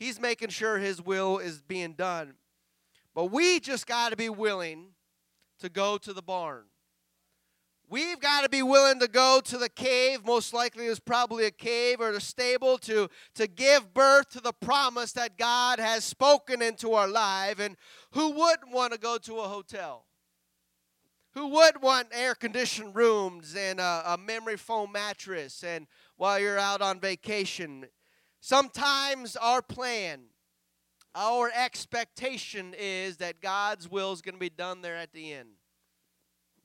He's 0.00 0.18
making 0.18 0.48
sure 0.48 0.78
His 0.78 1.02
will 1.02 1.38
is 1.38 1.60
being 1.60 1.92
done. 1.92 2.32
But 3.14 3.26
we 3.26 3.60
just 3.60 3.86
got 3.86 4.10
to 4.10 4.16
be 4.16 4.30
willing 4.30 4.94
to 5.60 5.68
go 5.68 5.98
to 5.98 6.14
the 6.14 6.22
barn. 6.22 6.64
We've 7.86 8.18
got 8.18 8.44
to 8.44 8.48
be 8.48 8.62
willing 8.62 8.98
to 9.00 9.08
go 9.08 9.42
to 9.44 9.58
the 9.58 9.68
cave, 9.68 10.24
most 10.24 10.54
likely 10.54 10.86
is 10.86 11.00
probably 11.00 11.44
a 11.44 11.50
cave 11.50 12.00
or 12.00 12.12
a 12.12 12.20
stable, 12.20 12.78
to, 12.78 13.10
to 13.34 13.46
give 13.46 13.92
birth 13.92 14.30
to 14.30 14.40
the 14.40 14.54
promise 14.54 15.12
that 15.12 15.36
God 15.36 15.78
has 15.78 16.02
spoken 16.02 16.62
into 16.62 16.94
our 16.94 17.08
life. 17.08 17.60
And 17.60 17.76
who 18.12 18.30
wouldn't 18.30 18.72
want 18.72 18.94
to 18.94 18.98
go 18.98 19.18
to 19.18 19.40
a 19.40 19.48
hotel? 19.48 20.06
Who 21.34 21.48
would 21.48 21.82
want 21.82 22.08
air 22.12 22.34
conditioned 22.34 22.96
rooms 22.96 23.54
and 23.54 23.80
a, 23.80 24.02
a 24.06 24.18
memory 24.18 24.56
foam 24.56 24.92
mattress 24.92 25.62
and 25.62 25.86
while 26.16 26.40
you're 26.40 26.58
out 26.58 26.80
on 26.80 27.00
vacation? 27.00 27.86
Sometimes 28.40 29.36
our 29.36 29.60
plan, 29.60 30.22
our 31.14 31.50
expectation 31.54 32.74
is 32.78 33.18
that 33.18 33.40
God's 33.40 33.90
will 33.90 34.12
is 34.12 34.22
going 34.22 34.34
to 34.34 34.40
be 34.40 34.48
done 34.48 34.80
there 34.80 34.96
at 34.96 35.12
the 35.12 35.32
end. 35.32 35.50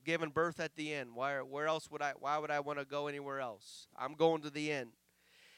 Given 0.06 0.30
birth 0.30 0.60
at 0.60 0.76
the 0.76 0.94
end. 0.94 1.16
Why, 1.16 1.38
where 1.40 1.68
else 1.68 1.90
would 1.92 2.02
I 2.02 2.14
why 2.20 2.38
would 2.38 2.52
I 2.52 2.60
want 2.60 2.80
to 2.80 2.86
go 2.86 3.08
anywhere 3.08 3.40
else? 3.40 3.88
I'm 3.98 4.14
going 4.14 4.44
to 4.44 4.50
the 4.50 4.72
end. 4.72 4.92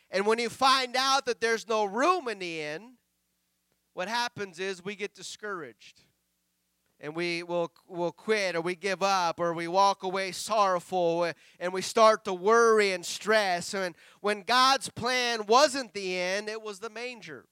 And 0.10 0.26
when 0.26 0.40
you 0.40 0.50
find 0.50 0.96
out 0.96 1.26
that 1.26 1.42
there's 1.42 1.68
no 1.68 1.84
room 1.84 2.30
in 2.30 2.40
the 2.40 2.62
end, 2.62 2.94
what 3.94 4.08
happens 4.08 4.58
is 4.58 4.84
we 4.84 4.96
get 4.96 5.14
discouraged 5.14 6.04
and 7.00 7.16
we 7.16 7.44
will 7.44 7.72
will 7.88 8.12
quit 8.12 8.56
or 8.56 8.62
we 8.62 8.76
give 8.76 9.04
up 9.04 9.40
or 9.40 9.54
we 9.54 9.68
walk 9.68 10.04
away 10.04 10.32
sorrowful 10.32 11.32
and 11.60 11.74
we 11.74 11.82
start 11.82 12.26
to 12.26 12.34
worry 12.34 12.92
and 12.92 13.06
stress. 13.06 13.74
And 13.74 13.96
when 14.22 14.42
God's 14.42 14.90
plan 14.90 15.46
wasn't 15.46 15.94
the 15.94 16.18
end 16.18 16.50
it 16.50 16.62
was 16.62 16.80
the 16.80 16.90
manger. 16.90 17.46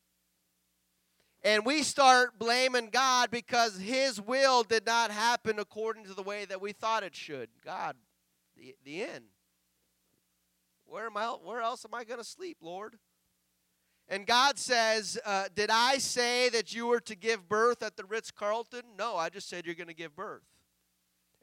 And 1.44 1.64
we 1.64 1.84
start 1.84 2.40
blaming 2.40 2.90
God 2.90 3.30
because 3.30 3.78
his 3.78 4.20
will 4.20 4.64
did 4.64 4.84
not 4.86 5.12
happen 5.12 5.60
according 5.60 6.06
to 6.06 6.16
the 6.16 6.24
way 6.24 6.46
that 6.46 6.60
we 6.60 6.72
thought 6.72 7.04
it 7.04 7.16
should. 7.16 7.50
God 7.64 7.96
the, 8.58 8.76
the 8.84 9.04
end. 9.04 9.26
Where 10.86 11.06
am 11.06 11.18
I 11.18 11.28
where 11.28 11.62
else 11.62 11.86
am 11.86 11.94
I 11.94 12.04
going 12.04 12.20
to 12.20 12.26
sleep 12.26 12.58
Lord 12.62 12.98
and 14.08 14.28
God 14.28 14.60
says, 14.60 15.18
uh, 15.26 15.46
Did 15.54 15.70
I 15.72 15.98
say 15.98 16.50
that 16.50 16.74
you 16.74 16.88
were 16.88 17.00
to 17.02 17.16
give 17.16 17.50
birth 17.50 17.82
at 17.82 17.98
the 17.98 18.06
Ritz 18.06 18.32
Carlton? 18.32 18.82
No, 18.98 19.16
I 19.16 19.30
just 19.30 19.50
said 19.50 19.66
you're 19.66 19.76
going 19.76 19.88
to 19.88 19.96
give 19.96 20.16
birth. 20.16 20.44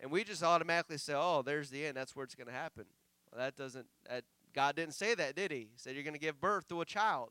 And 0.00 0.10
we 0.10 0.24
just 0.24 0.42
automatically 0.42 0.98
say, 0.98 1.14
Oh, 1.16 1.42
there's 1.42 1.70
the 1.70 1.84
end. 1.86 1.96
That's 1.96 2.14
where 2.14 2.24
it's 2.24 2.34
going 2.34 2.48
to 2.48 2.52
happen. 2.52 2.84
Well, 3.30 3.40
that 3.44 3.56
doesn't, 3.56 3.86
that, 4.08 4.24
God 4.54 4.76
didn't 4.76 4.94
say 4.94 5.14
that, 5.14 5.34
did 5.34 5.50
He? 5.50 5.58
He 5.58 5.68
said 5.76 5.94
you're 5.94 6.04
going 6.04 6.14
to 6.14 6.20
give 6.20 6.40
birth 6.40 6.68
to 6.68 6.80
a 6.80 6.84
child. 6.84 7.30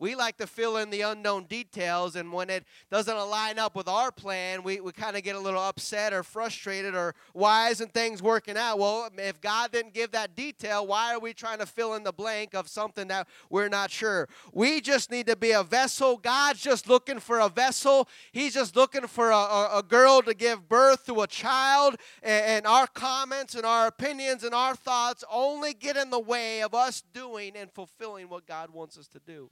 We 0.00 0.14
like 0.14 0.38
to 0.38 0.46
fill 0.46 0.78
in 0.78 0.88
the 0.90 1.02
unknown 1.02 1.44
details, 1.44 2.16
and 2.16 2.32
when 2.32 2.48
it 2.48 2.64
doesn't 2.90 3.16
align 3.16 3.58
up 3.58 3.76
with 3.76 3.86
our 3.86 4.10
plan, 4.10 4.62
we, 4.62 4.80
we 4.80 4.92
kind 4.92 5.16
of 5.16 5.22
get 5.22 5.36
a 5.36 5.38
little 5.38 5.60
upset 5.60 6.12
or 6.12 6.22
frustrated 6.22 6.94
or 6.94 7.14
why 7.34 7.68
isn't 7.68 7.92
things 7.92 8.22
working 8.22 8.56
out? 8.56 8.78
Well, 8.78 9.10
if 9.18 9.40
God 9.40 9.72
didn't 9.72 9.92
give 9.92 10.12
that 10.12 10.34
detail, 10.34 10.86
why 10.86 11.14
are 11.14 11.20
we 11.20 11.34
trying 11.34 11.58
to 11.58 11.66
fill 11.66 11.94
in 11.94 12.02
the 12.02 12.12
blank 12.12 12.54
of 12.54 12.66
something 12.66 13.08
that 13.08 13.28
we're 13.50 13.68
not 13.68 13.90
sure? 13.90 14.28
We 14.52 14.80
just 14.80 15.10
need 15.10 15.26
to 15.26 15.36
be 15.36 15.52
a 15.52 15.62
vessel. 15.62 16.16
God's 16.16 16.60
just 16.60 16.88
looking 16.88 17.20
for 17.20 17.40
a 17.40 17.50
vessel. 17.50 18.08
He's 18.32 18.54
just 18.54 18.74
looking 18.74 19.06
for 19.06 19.30
a, 19.30 19.36
a, 19.36 19.78
a 19.78 19.82
girl 19.82 20.22
to 20.22 20.32
give 20.32 20.68
birth 20.68 21.04
to 21.06 21.20
a 21.20 21.26
child, 21.26 21.96
and, 22.22 22.44
and 22.46 22.66
our 22.66 22.86
comments 22.86 23.54
and 23.54 23.66
our 23.66 23.86
opinions 23.86 24.44
and 24.44 24.54
our 24.54 24.74
thoughts 24.74 25.24
only 25.30 25.74
get 25.74 25.98
in 25.98 26.08
the 26.08 26.18
way 26.18 26.62
of 26.62 26.74
us 26.74 27.02
doing 27.12 27.54
and 27.54 27.70
fulfilling 27.70 28.30
what 28.30 28.46
God 28.46 28.70
wants 28.70 28.96
us 28.96 29.06
to 29.08 29.18
do. 29.18 29.50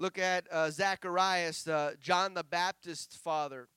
Look 0.00 0.16
at 0.16 0.46
uh, 0.52 0.70
Zacharias, 0.70 1.66
uh, 1.66 1.94
John 2.00 2.34
the 2.34 2.44
Baptist's 2.44 3.16
father. 3.16 3.68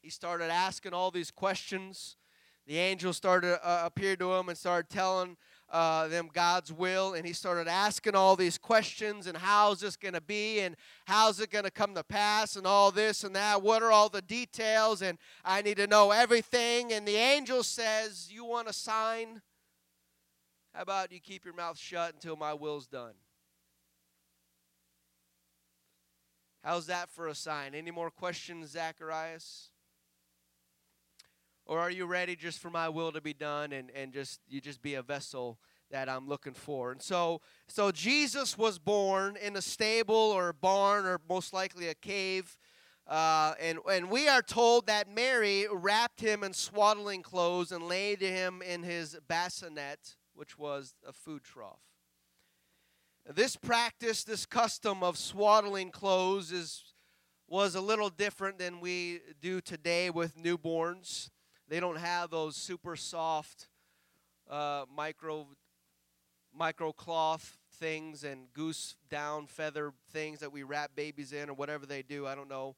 He 0.00 0.08
started 0.08 0.52
asking 0.52 0.92
all 0.92 1.10
these 1.10 1.32
questions. 1.32 2.16
The 2.68 2.78
angel 2.78 3.12
started 3.12 3.58
uh, 3.66 3.82
appeared 3.84 4.20
to 4.20 4.32
him 4.34 4.48
and 4.48 4.56
started 4.56 4.88
telling 4.88 5.36
uh, 5.68 6.06
them 6.06 6.30
God's 6.32 6.72
will, 6.72 7.14
and 7.14 7.26
he 7.26 7.32
started 7.32 7.66
asking 7.66 8.14
all 8.14 8.36
these 8.36 8.56
questions 8.56 9.26
and 9.26 9.36
how's 9.36 9.80
this 9.80 9.96
going 9.96 10.14
to 10.14 10.20
be 10.20 10.60
and 10.60 10.76
how's 11.06 11.40
it 11.40 11.50
going 11.50 11.64
to 11.64 11.72
come 11.72 11.92
to 11.96 12.04
pass 12.04 12.54
and 12.54 12.64
all 12.64 12.92
this 12.92 13.24
and 13.24 13.34
that. 13.34 13.60
What 13.60 13.82
are 13.82 13.90
all 13.90 14.08
the 14.08 14.22
details? 14.22 15.02
And 15.02 15.18
I 15.44 15.62
need 15.62 15.78
to 15.78 15.88
know 15.88 16.12
everything. 16.12 16.92
And 16.92 17.06
the 17.06 17.16
angel 17.16 17.64
says, 17.64 18.30
"You 18.30 18.44
want 18.44 18.68
a 18.68 18.72
sign? 18.72 19.42
How 20.72 20.82
about 20.82 21.10
you 21.10 21.18
keep 21.18 21.44
your 21.44 21.54
mouth 21.54 21.78
shut 21.78 22.14
until 22.14 22.36
my 22.36 22.54
will's 22.54 22.86
done?" 22.86 23.14
How's 26.62 26.86
that 26.86 27.08
for 27.10 27.28
a 27.28 27.34
sign? 27.34 27.74
Any 27.74 27.90
more 27.90 28.10
questions, 28.10 28.70
Zacharias? 28.70 29.70
Or 31.66 31.78
are 31.78 31.90
you 31.90 32.06
ready 32.06 32.34
just 32.34 32.58
for 32.58 32.70
my 32.70 32.88
will 32.88 33.12
to 33.12 33.20
be 33.20 33.34
done 33.34 33.72
and, 33.72 33.90
and 33.94 34.12
just 34.12 34.40
you 34.48 34.60
just 34.60 34.80
be 34.80 34.94
a 34.94 35.02
vessel 35.02 35.58
that 35.90 36.08
I'm 36.08 36.26
looking 36.26 36.54
for? 36.54 36.92
And 36.92 37.02
so 37.02 37.42
so 37.68 37.92
Jesus 37.92 38.56
was 38.56 38.78
born 38.78 39.36
in 39.36 39.54
a 39.54 39.62
stable 39.62 40.14
or 40.14 40.48
a 40.48 40.54
barn 40.54 41.04
or 41.04 41.20
most 41.28 41.52
likely 41.52 41.88
a 41.88 41.94
cave. 41.94 42.56
Uh, 43.06 43.54
and, 43.60 43.78
and 43.90 44.10
we 44.10 44.28
are 44.28 44.42
told 44.42 44.86
that 44.86 45.08
Mary 45.08 45.66
wrapped 45.72 46.20
him 46.20 46.42
in 46.42 46.52
swaddling 46.52 47.22
clothes 47.22 47.72
and 47.72 47.84
laid 47.84 48.20
him 48.20 48.60
in 48.60 48.82
his 48.82 49.16
bassinet, 49.28 50.16
which 50.34 50.58
was 50.58 50.94
a 51.06 51.12
food 51.12 51.42
trough. 51.42 51.87
This 53.34 53.56
practice, 53.56 54.24
this 54.24 54.46
custom 54.46 55.02
of 55.02 55.18
swaddling 55.18 55.90
clothes 55.90 56.50
is 56.50 56.82
was 57.46 57.74
a 57.74 57.80
little 57.80 58.08
different 58.08 58.58
than 58.58 58.80
we 58.80 59.20
do 59.42 59.60
today 59.60 60.08
with 60.08 60.34
newborns. 60.34 61.28
They 61.68 61.78
don't 61.78 61.98
have 61.98 62.30
those 62.30 62.56
super 62.56 62.96
soft 62.96 63.68
uh, 64.48 64.86
micro 64.94 65.46
micro 66.54 66.90
cloth 66.90 67.58
things 67.74 68.24
and 68.24 68.50
goose 68.54 68.96
down 69.10 69.46
feather 69.46 69.92
things 70.10 70.40
that 70.40 70.50
we 70.50 70.62
wrap 70.62 70.92
babies 70.96 71.34
in 71.34 71.50
or 71.50 71.54
whatever 71.54 71.84
they 71.84 72.00
do. 72.00 72.26
I 72.26 72.34
don't 72.34 72.48
know, 72.48 72.76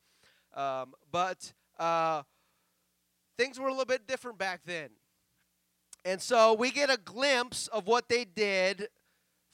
um, 0.54 0.94
but 1.12 1.52
uh, 1.78 2.24
things 3.38 3.60
were 3.60 3.68
a 3.68 3.70
little 3.70 3.84
bit 3.84 4.08
different 4.08 4.36
back 4.36 4.62
then. 4.66 4.90
And 6.04 6.20
so 6.20 6.54
we 6.54 6.72
get 6.72 6.90
a 6.90 6.96
glimpse 6.96 7.68
of 7.68 7.86
what 7.86 8.08
they 8.08 8.24
did 8.24 8.88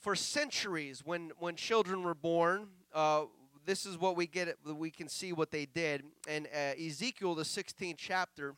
for 0.07 0.15
centuries 0.15 1.03
when 1.05 1.33
when 1.41 1.57
children 1.57 2.05
were 2.05 2.15
born 2.15 2.69
uh, 2.95 3.25
this 3.65 3.85
is 3.85 3.99
what 3.99 4.15
we 4.15 4.25
get 4.25 4.57
we 4.65 4.89
can 4.89 5.09
see 5.09 5.33
what 5.33 5.51
they 5.51 5.67
did. 5.67 6.05
And 6.29 6.47
uh, 6.55 6.81
ezekiel 6.81 7.35
the 7.35 7.43
16th 7.43 7.97
chapter 7.99 8.55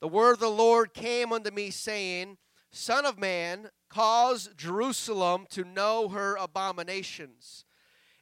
the 0.00 0.08
word 0.08 0.32
of 0.32 0.40
the 0.40 0.48
lord 0.48 0.94
came 0.94 1.32
unto 1.32 1.52
me 1.52 1.70
saying 1.70 2.38
son 2.72 3.06
of 3.06 3.20
man 3.20 3.70
cause 3.88 4.50
jerusalem 4.56 5.46
to 5.50 5.62
know 5.62 6.08
her 6.08 6.34
abominations 6.40 7.64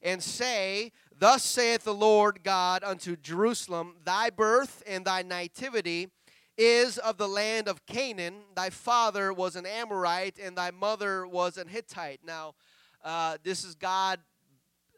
and 0.03 0.23
say 0.23 0.93
thus 1.19 1.43
saith 1.43 1.85
the 1.85 1.95
lord 1.95 2.41
god 2.43 2.85
unto 2.85 3.17
jerusalem 3.17 3.95
thy 4.05 4.29
birth 4.29 4.83
and 4.87 5.07
thy 5.07 5.23
nativity 5.23 6.11
is 6.57 6.99
of 6.99 7.17
the 7.17 7.29
land 7.29 7.69
of 7.69 7.85
Canaan. 7.87 8.43
Thy 8.55 8.71
father 8.71 9.33
was 9.33 9.57
an 9.57 9.67
Amorite, 9.67 10.39
and 10.39 10.57
thy 10.57 10.71
mother 10.71 11.27
was 11.27 11.57
an 11.57 11.69
Hittite. 11.69 12.21
Now, 12.25 12.55
uh, 13.05 13.39
this 13.43 13.65
is 13.65 13.75
God 13.75 14.21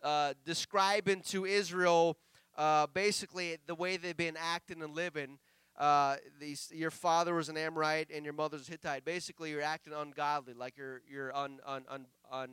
uh, 0.03 0.35
describing 0.45 1.23
to 1.23 1.45
Israel 1.45 2.16
uh, 2.57 2.87
basically 2.87 3.57
the 3.66 3.75
way 3.75 3.97
they've 3.97 4.16
been 4.16 4.37
acting 4.38 4.83
and 4.83 4.95
living. 4.95 5.38
Uh, 5.77 6.16
these, 6.40 6.71
your 6.75 6.90
father 6.90 7.35
was 7.35 7.49
an 7.49 7.57
Amorite 7.57 8.09
and 8.14 8.25
your 8.25 8.33
mother's 8.33 8.66
Hittite. 8.66 9.05
Basically, 9.05 9.51
you're 9.51 9.62
acting 9.62 9.92
ungodly, 9.92 10.55
like 10.55 10.77
you're 10.77 11.03
you're 11.11 11.35
un, 11.37 11.61
un, 11.66 11.85
un, 11.90 12.07
un 12.31 12.51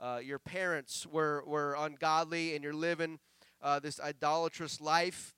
uh, 0.00 0.18
your 0.22 0.38
parents 0.38 1.06
were 1.06 1.44
were 1.46 1.76
ungodly, 1.78 2.54
and 2.54 2.64
you're 2.64 2.72
living 2.74 3.20
uh, 3.62 3.78
this 3.78 4.00
idolatrous 4.00 4.80
life. 4.80 5.36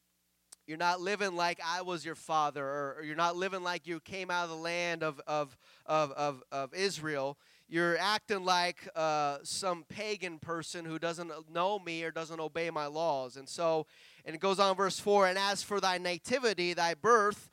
You're 0.67 0.79
not 0.79 1.01
living 1.01 1.35
like 1.35 1.61
I 1.65 1.83
was 1.83 2.05
your 2.05 2.15
father, 2.15 2.65
or, 2.65 2.97
or, 2.99 3.05
you're 3.05 3.17
not 3.17 3.37
living 3.37 3.65
like 3.65 3.87
you 3.87 3.99
came 3.99 4.31
out 4.31 4.45
of 4.45 4.51
the 4.51 4.57
land 4.57 5.03
of, 5.03 5.21
of, 5.27 5.57
of, 5.87 6.13
of, 6.13 6.43
of 6.53 6.73
Israel. 6.73 7.37
You're 7.69 7.99
acting 7.99 8.45
like 8.45 8.89
uh, 8.95 9.39
some 9.43 9.85
pagan 9.89 10.39
person 10.39 10.85
who 10.85 10.99
doesn't 10.99 11.33
know 11.53 11.79
me 11.81 12.05
or 12.05 12.13
doesn't 12.13 12.39
obey 12.39 12.71
my 12.71 12.87
laws. 12.87 13.37
And 13.37 13.49
so, 13.49 13.87
and 14.25 14.37
it 14.37 14.41
goes 14.41 14.61
on, 14.61 14.77
verse 14.77 15.01
4 15.01 15.29
And 15.29 15.39
as 15.39 15.63
for 15.63 15.81
thy 15.81 15.99
nativity, 15.99 16.75
thy 16.75 16.95
birth, 16.95 17.51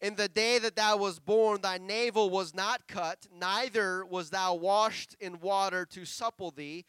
in 0.00 0.14
the 0.16 0.28
day 0.28 0.58
that 0.58 0.76
thou 0.76 0.96
was 0.96 1.18
born, 1.18 1.60
thy 1.62 1.78
navel 1.78 2.28
was 2.28 2.54
not 2.54 2.86
cut, 2.86 3.26
neither 3.34 4.04
was 4.04 4.30
thou 4.30 4.54
washed 4.54 5.16
in 5.20 5.40
water 5.40 5.84
to 5.86 6.04
supple 6.04 6.50
thee. 6.50 6.84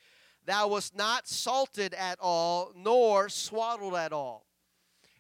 Thou 0.45 0.67
wast 0.67 0.95
not 0.95 1.27
salted 1.27 1.93
at 1.93 2.17
all, 2.19 2.73
nor 2.75 3.29
swaddled 3.29 3.95
at 3.95 4.11
all. 4.11 4.45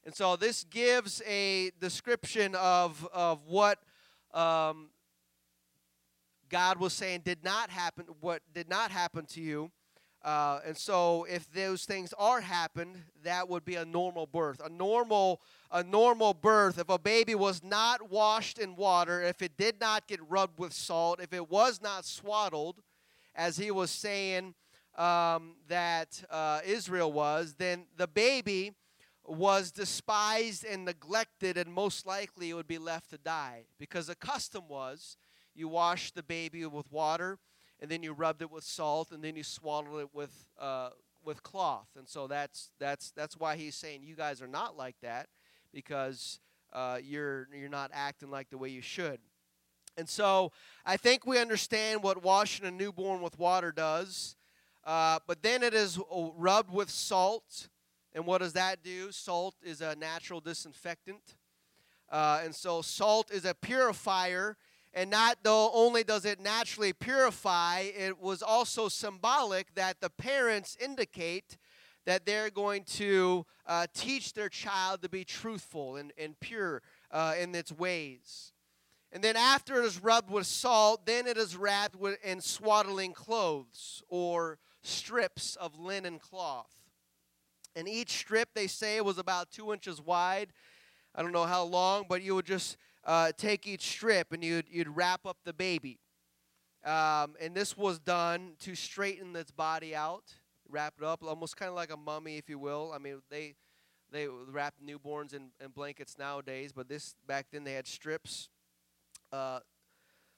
And 0.05 0.13
so 0.13 0.35
this 0.35 0.65
gives 0.65 1.21
a 1.25 1.71
description 1.79 2.55
of, 2.55 3.07
of 3.13 3.47
what 3.47 3.79
um, 4.33 4.89
God 6.49 6.77
was 6.77 6.91
saying 6.93 7.21
did 7.23 7.43
not 7.43 7.69
happen, 7.69 8.05
what 8.19 8.41
did 8.53 8.69
not 8.69 8.91
happen 8.91 9.25
to 9.27 9.41
you. 9.41 9.71
Uh, 10.23 10.59
and 10.65 10.77
so 10.77 11.25
if 11.29 11.51
those 11.51 11.85
things 11.85 12.13
are 12.17 12.41
happened, 12.41 12.97
that 13.23 13.47
would 13.47 13.65
be 13.65 13.75
a 13.75 13.85
normal 13.85 14.25
birth. 14.25 14.61
A 14.63 14.69
normal, 14.69 15.41
a 15.71 15.83
normal 15.83 16.33
birth, 16.33 16.79
if 16.79 16.89
a 16.89 16.99
baby 16.99 17.35
was 17.35 17.63
not 17.63 18.09
washed 18.09 18.57
in 18.57 18.75
water, 18.75 19.21
if 19.21 19.41
it 19.41 19.57
did 19.57 19.79
not 19.81 20.07
get 20.07 20.19
rubbed 20.29 20.59
with 20.59 20.73
salt, 20.73 21.19
if 21.21 21.33
it 21.33 21.49
was 21.49 21.81
not 21.81 22.05
swaddled, 22.05 22.81
as 23.35 23.57
he 23.57 23.71
was 23.71 23.89
saying 23.89 24.53
um, 24.97 25.55
that 25.67 26.23
uh, 26.29 26.59
Israel 26.65 27.11
was, 27.11 27.55
then 27.57 27.85
the 27.97 28.07
baby 28.07 28.73
was 29.25 29.71
despised 29.71 30.65
and 30.65 30.85
neglected, 30.85 31.57
and 31.57 31.73
most 31.73 32.05
likely 32.05 32.49
it 32.49 32.53
would 32.55 32.67
be 32.67 32.77
left 32.77 33.09
to 33.11 33.17
die. 33.17 33.65
Because 33.79 34.07
the 34.07 34.15
custom 34.15 34.63
was 34.67 35.17
you 35.55 35.67
wash 35.67 36.11
the 36.11 36.23
baby 36.23 36.65
with 36.65 36.91
water, 36.91 37.39
and 37.79 37.89
then 37.89 38.03
you 38.03 38.13
rubbed 38.13 38.41
it 38.41 38.51
with 38.51 38.63
salt, 38.63 39.11
and 39.11 39.23
then 39.23 39.35
you 39.35 39.43
swaddled 39.43 39.99
it 39.99 40.09
with, 40.13 40.47
uh, 40.59 40.89
with 41.23 41.43
cloth. 41.43 41.87
And 41.97 42.07
so 42.07 42.27
that's, 42.27 42.71
that's, 42.79 43.11
that's 43.11 43.37
why 43.37 43.55
he's 43.55 43.75
saying 43.75 44.03
you 44.03 44.15
guys 44.15 44.41
are 44.41 44.47
not 44.47 44.77
like 44.77 44.95
that, 45.01 45.27
because 45.73 46.39
uh, 46.73 46.99
you're, 47.03 47.47
you're 47.57 47.69
not 47.69 47.91
acting 47.93 48.29
like 48.29 48.49
the 48.49 48.57
way 48.57 48.69
you 48.69 48.81
should. 48.81 49.19
And 49.95 50.09
so 50.09 50.51
I 50.85 50.97
think 50.97 51.25
we 51.25 51.39
understand 51.39 52.03
what 52.03 52.23
washing 52.23 52.65
a 52.65 52.71
newborn 52.71 53.21
with 53.21 53.37
water 53.37 53.71
does. 53.71 54.35
Uh, 54.83 55.19
but 55.27 55.43
then 55.43 55.63
it 55.63 55.73
is 55.73 55.97
uh, 55.97 56.29
rubbed 56.35 56.73
with 56.73 56.89
salt 56.89 57.69
and 58.13 58.25
what 58.25 58.41
does 58.41 58.53
that 58.53 58.83
do? 58.83 59.11
Salt 59.11 59.55
is 59.63 59.81
a 59.81 59.95
natural 59.95 60.39
disinfectant. 60.39 61.35
Uh, 62.09 62.41
and 62.43 62.53
so 62.53 62.81
salt 62.81 63.31
is 63.31 63.45
a 63.45 63.55
purifier. 63.55 64.55
And 64.93 65.09
not 65.09 65.39
though 65.41 65.71
only 65.73 66.03
does 66.03 66.23
it 66.23 66.39
naturally 66.39 66.93
purify, 66.93 67.79
it 67.79 68.19
was 68.19 68.43
also 68.43 68.87
symbolic 68.87 69.73
that 69.73 70.01
the 70.01 70.11
parents 70.11 70.77
indicate 70.79 71.57
that 72.05 72.25
they're 72.25 72.51
going 72.51 72.83
to 72.83 73.45
uh, 73.65 73.87
teach 73.93 74.33
their 74.33 74.49
child 74.49 75.01
to 75.01 75.09
be 75.09 75.23
truthful 75.23 75.95
and, 75.95 76.11
and 76.17 76.39
pure 76.39 76.83
uh, 77.09 77.33
in 77.39 77.55
its 77.55 77.71
ways. 77.71 78.51
And 79.11 79.23
then 79.23 79.35
after 79.35 79.81
it 79.81 79.85
is 79.85 80.03
rubbed 80.03 80.29
with 80.29 80.45
salt, 80.45 81.05
then 81.05 81.25
it 81.25 81.37
is 81.37 81.55
wrapped 81.55 81.95
with, 81.95 82.23
in 82.23 82.41
swaddling 82.41 83.13
clothes 83.13 84.03
or 84.09 84.59
strips 84.83 85.55
of 85.55 85.79
linen 85.79 86.19
cloth. 86.19 86.82
And 87.75 87.87
each 87.87 88.11
strip, 88.11 88.49
they 88.53 88.67
say, 88.67 89.01
was 89.01 89.17
about 89.17 89.51
two 89.51 89.73
inches 89.73 90.01
wide. 90.01 90.53
I 91.15 91.21
don't 91.21 91.31
know 91.31 91.45
how 91.45 91.63
long, 91.63 92.05
but 92.07 92.21
you 92.21 92.35
would 92.35 92.45
just 92.45 92.77
uh, 93.05 93.31
take 93.37 93.67
each 93.67 93.81
strip 93.81 94.31
and 94.31 94.43
you'd, 94.43 94.65
you'd 94.69 94.89
wrap 94.89 95.25
up 95.25 95.37
the 95.43 95.53
baby. 95.53 95.99
Um, 96.85 97.35
and 97.39 97.55
this 97.55 97.77
was 97.77 97.99
done 97.99 98.53
to 98.59 98.75
straighten 98.75 99.35
its 99.35 99.51
body 99.51 99.95
out, 99.95 100.33
wrap 100.67 100.95
it 100.99 101.05
up, 101.05 101.23
almost 101.23 101.55
kind 101.55 101.69
of 101.69 101.75
like 101.75 101.91
a 101.91 101.97
mummy, 101.97 102.37
if 102.37 102.49
you 102.49 102.59
will. 102.59 102.91
I 102.93 102.97
mean, 102.97 103.21
they 103.29 103.55
they 104.11 104.27
wrap 104.27 104.75
newborns 104.85 105.33
in, 105.33 105.49
in 105.59 105.71
blankets 105.71 106.17
nowadays, 106.19 106.71
but 106.71 106.87
this 106.87 107.15
back 107.25 107.47
then 107.51 107.63
they 107.63 107.73
had 107.73 107.87
strips, 107.87 108.49
uh, 109.31 109.59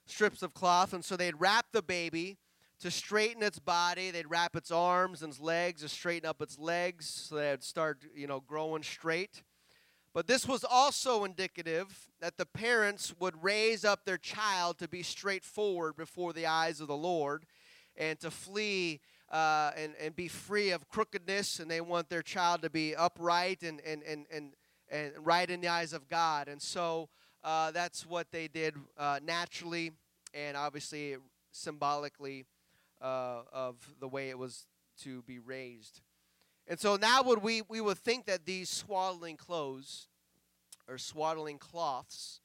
strips 0.05 0.41
of 0.43 0.53
cloth, 0.53 0.93
and 0.93 1.03
so 1.03 1.17
they'd 1.17 1.39
wrap 1.39 1.65
the 1.73 1.81
baby 1.81 2.38
to 2.80 2.91
straighten 2.91 3.43
its 3.43 3.59
body. 3.59 4.11
They'd 4.11 4.30
wrap 4.30 4.55
its 4.55 4.71
arms 4.71 5.21
and 5.21 5.32
its 5.32 5.41
legs 5.41 5.82
to 5.82 5.89
straighten 5.89 6.28
up 6.28 6.41
its 6.41 6.59
legs 6.59 7.07
so 7.07 7.36
they'd 7.36 7.63
start, 7.63 8.03
you 8.15 8.28
know, 8.28 8.41
growing 8.41 8.84
straight. 8.84 9.43
But 10.13 10.28
this 10.28 10.47
was 10.47 10.63
also 10.63 11.26
indicative 11.26 12.07
that 12.21 12.38
the 12.38 12.45
parents 12.45 13.13
would 13.19 13.43
raise 13.43 13.84
up 13.84 14.05
their 14.05 14.17
child 14.17 14.78
to 14.78 14.88
be 14.88 15.03
straightforward 15.03 15.97
before 15.97 16.32
the 16.32 16.45
eyes 16.45 16.80
of 16.80 16.88
the 16.88 16.95
Lord 16.95 17.45
and 17.97 18.17
to 18.21 18.32
flee 18.32 19.01
uh, 19.30 19.71
and, 19.76 19.93
and 19.99 20.15
be 20.15 20.30
free 20.30 20.71
of 20.71 20.88
crookedness. 20.88 21.59
And 21.59 21.69
they 21.69 21.82
want 21.82 22.09
their 22.09 22.21
child 22.21 22.61
to 22.61 22.69
be 22.69 22.95
upright 22.95 23.61
and, 23.61 23.82
and, 23.82 24.03
and, 24.03 24.26
and, 24.32 24.53
and 24.89 25.11
right 25.19 25.49
in 25.49 25.59
the 25.59 25.67
eyes 25.67 25.91
of 25.91 26.07
God. 26.07 26.47
And 26.47 26.61
so 26.61 27.09
uh, 27.43 27.71
that's 27.71 28.05
what 28.05 28.32
they 28.32 28.47
did 28.47 28.76
uh, 28.97 29.19
naturally 29.21 29.91
and 30.34 30.55
obviously 30.55 31.17
symbolically 31.51 32.45
uh, 33.06 33.43
of 33.53 33.76
the 33.99 34.08
way 34.08 34.30
it 34.30 34.38
was 34.39 34.66
to 35.03 35.22
be 35.24 35.38
raised. 35.38 36.01
And 36.68 36.80
so 36.80 36.95
now 36.95 37.22
would 37.22 37.43
we, 37.43 37.62
we 37.70 37.80
would 37.80 37.99
think 37.99 38.26
that 38.26 38.45
these 38.45 38.68
swaddling 38.68 39.38
clothes 39.38 40.08
or 40.88 40.97
swaddling 40.97 41.60
cloths 41.60 42.41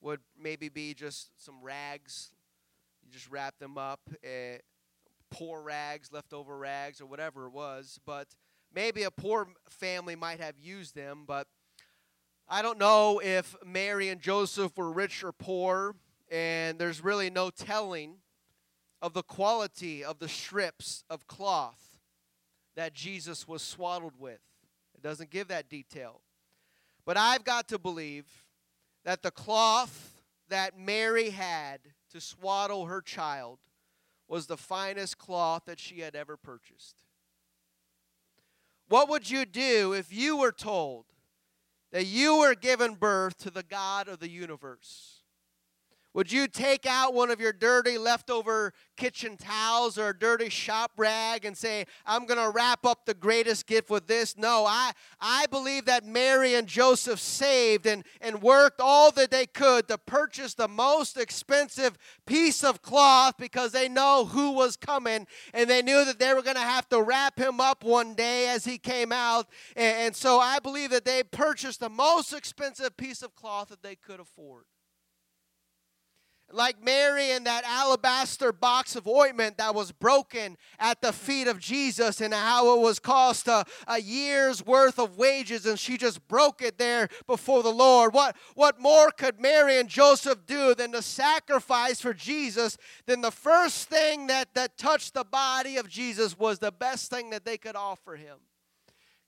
would 0.00 0.20
maybe 0.40 0.70
be 0.70 0.94
just 0.94 1.30
some 1.44 1.56
rags. 1.62 2.30
You 3.04 3.10
just 3.10 3.30
wrap 3.30 3.58
them 3.58 3.76
up, 3.76 4.00
uh, 4.24 4.58
poor 5.30 5.60
rags, 5.60 6.10
leftover 6.10 6.56
rags, 6.56 7.02
or 7.02 7.06
whatever 7.06 7.46
it 7.46 7.52
was. 7.52 8.00
But 8.06 8.28
maybe 8.74 9.02
a 9.02 9.10
poor 9.10 9.48
family 9.68 10.16
might 10.16 10.40
have 10.40 10.58
used 10.58 10.94
them. 10.94 11.24
But 11.26 11.48
I 12.48 12.62
don't 12.62 12.78
know 12.78 13.20
if 13.22 13.54
Mary 13.62 14.08
and 14.08 14.22
Joseph 14.22 14.74
were 14.74 14.90
rich 14.90 15.22
or 15.22 15.32
poor, 15.32 15.96
and 16.30 16.78
there's 16.78 17.04
really 17.04 17.28
no 17.28 17.50
telling 17.50 18.21
of 19.02 19.12
the 19.12 19.22
quality 19.22 20.04
of 20.04 20.20
the 20.20 20.28
strips 20.28 21.02
of 21.10 21.26
cloth 21.26 21.98
that 22.76 22.94
Jesus 22.94 23.46
was 23.48 23.60
swaddled 23.60 24.14
with. 24.18 24.40
It 24.94 25.02
doesn't 25.02 25.30
give 25.30 25.48
that 25.48 25.68
detail. 25.68 26.20
But 27.04 27.16
I've 27.16 27.44
got 27.44 27.68
to 27.68 27.78
believe 27.78 28.26
that 29.04 29.22
the 29.22 29.32
cloth 29.32 30.22
that 30.48 30.78
Mary 30.78 31.30
had 31.30 31.80
to 32.12 32.20
swaddle 32.20 32.86
her 32.86 33.00
child 33.00 33.58
was 34.28 34.46
the 34.46 34.56
finest 34.56 35.18
cloth 35.18 35.64
that 35.66 35.80
she 35.80 36.00
had 36.00 36.14
ever 36.14 36.36
purchased. 36.36 37.02
What 38.88 39.08
would 39.08 39.28
you 39.28 39.44
do 39.44 39.92
if 39.94 40.12
you 40.12 40.36
were 40.36 40.52
told 40.52 41.06
that 41.90 42.06
you 42.06 42.38
were 42.38 42.54
given 42.54 42.94
birth 42.94 43.36
to 43.38 43.50
the 43.50 43.62
God 43.62 44.06
of 44.06 44.20
the 44.20 44.30
universe? 44.30 45.21
Would 46.14 46.30
you 46.30 46.46
take 46.46 46.84
out 46.84 47.14
one 47.14 47.30
of 47.30 47.40
your 47.40 47.54
dirty 47.54 47.96
leftover 47.96 48.74
kitchen 48.98 49.38
towels 49.38 49.96
or 49.96 50.10
a 50.10 50.18
dirty 50.18 50.50
shop 50.50 50.92
rag 50.98 51.46
and 51.46 51.56
say, 51.56 51.86
I'm 52.04 52.26
going 52.26 52.38
to 52.38 52.50
wrap 52.50 52.84
up 52.84 53.06
the 53.06 53.14
greatest 53.14 53.66
gift 53.66 53.88
with 53.88 54.06
this? 54.06 54.36
No, 54.36 54.66
I, 54.66 54.92
I 55.20 55.46
believe 55.46 55.86
that 55.86 56.04
Mary 56.04 56.54
and 56.54 56.68
Joseph 56.68 57.18
saved 57.18 57.86
and, 57.86 58.04
and 58.20 58.42
worked 58.42 58.78
all 58.78 59.10
that 59.12 59.30
they 59.30 59.46
could 59.46 59.88
to 59.88 59.96
purchase 59.96 60.52
the 60.52 60.68
most 60.68 61.16
expensive 61.16 61.96
piece 62.26 62.62
of 62.62 62.82
cloth 62.82 63.36
because 63.38 63.72
they 63.72 63.88
know 63.88 64.26
who 64.26 64.52
was 64.52 64.76
coming 64.76 65.26
and 65.54 65.70
they 65.70 65.80
knew 65.80 66.04
that 66.04 66.18
they 66.18 66.34
were 66.34 66.42
going 66.42 66.56
to 66.56 66.60
have 66.60 66.86
to 66.90 67.00
wrap 67.00 67.38
him 67.38 67.58
up 67.58 67.84
one 67.84 68.12
day 68.12 68.48
as 68.48 68.66
he 68.66 68.76
came 68.76 69.12
out. 69.12 69.48
And, 69.76 69.96
and 69.96 70.16
so 70.16 70.38
I 70.38 70.58
believe 70.58 70.90
that 70.90 71.06
they 71.06 71.22
purchased 71.22 71.80
the 71.80 71.88
most 71.88 72.34
expensive 72.34 72.98
piece 72.98 73.22
of 73.22 73.34
cloth 73.34 73.68
that 73.68 73.82
they 73.82 73.96
could 73.96 74.20
afford 74.20 74.64
like 76.52 76.82
Mary 76.82 77.30
in 77.30 77.44
that 77.44 77.64
alabaster 77.64 78.52
box 78.52 78.96
of 78.96 79.06
ointment 79.06 79.58
that 79.58 79.74
was 79.74 79.92
broken 79.92 80.56
at 80.78 81.00
the 81.00 81.12
feet 81.12 81.48
of 81.48 81.58
Jesus, 81.58 82.20
and 82.20 82.32
how 82.34 82.76
it 82.76 82.80
was 82.80 82.98
cost 82.98 83.48
a, 83.48 83.64
a 83.86 84.00
year's 84.00 84.64
worth 84.64 84.98
of 84.98 85.16
wages, 85.16 85.66
and 85.66 85.78
she 85.78 85.96
just 85.96 86.26
broke 86.28 86.62
it 86.62 86.78
there 86.78 87.08
before 87.26 87.62
the 87.62 87.72
Lord. 87.72 88.14
What, 88.14 88.36
what 88.54 88.80
more 88.80 89.10
could 89.10 89.40
Mary 89.40 89.78
and 89.78 89.88
Joseph 89.88 90.46
do 90.46 90.74
than 90.74 90.92
to 90.92 91.02
sacrifice 91.02 92.00
for 92.00 92.14
Jesus? 92.14 92.76
Then 93.06 93.20
the 93.20 93.30
first 93.30 93.88
thing 93.88 94.26
that, 94.28 94.54
that 94.54 94.76
touched 94.76 95.14
the 95.14 95.24
body 95.24 95.76
of 95.76 95.88
Jesus 95.88 96.38
was 96.38 96.58
the 96.58 96.72
best 96.72 97.10
thing 97.10 97.30
that 97.30 97.44
they 97.44 97.58
could 97.58 97.76
offer 97.76 98.16
him 98.16 98.38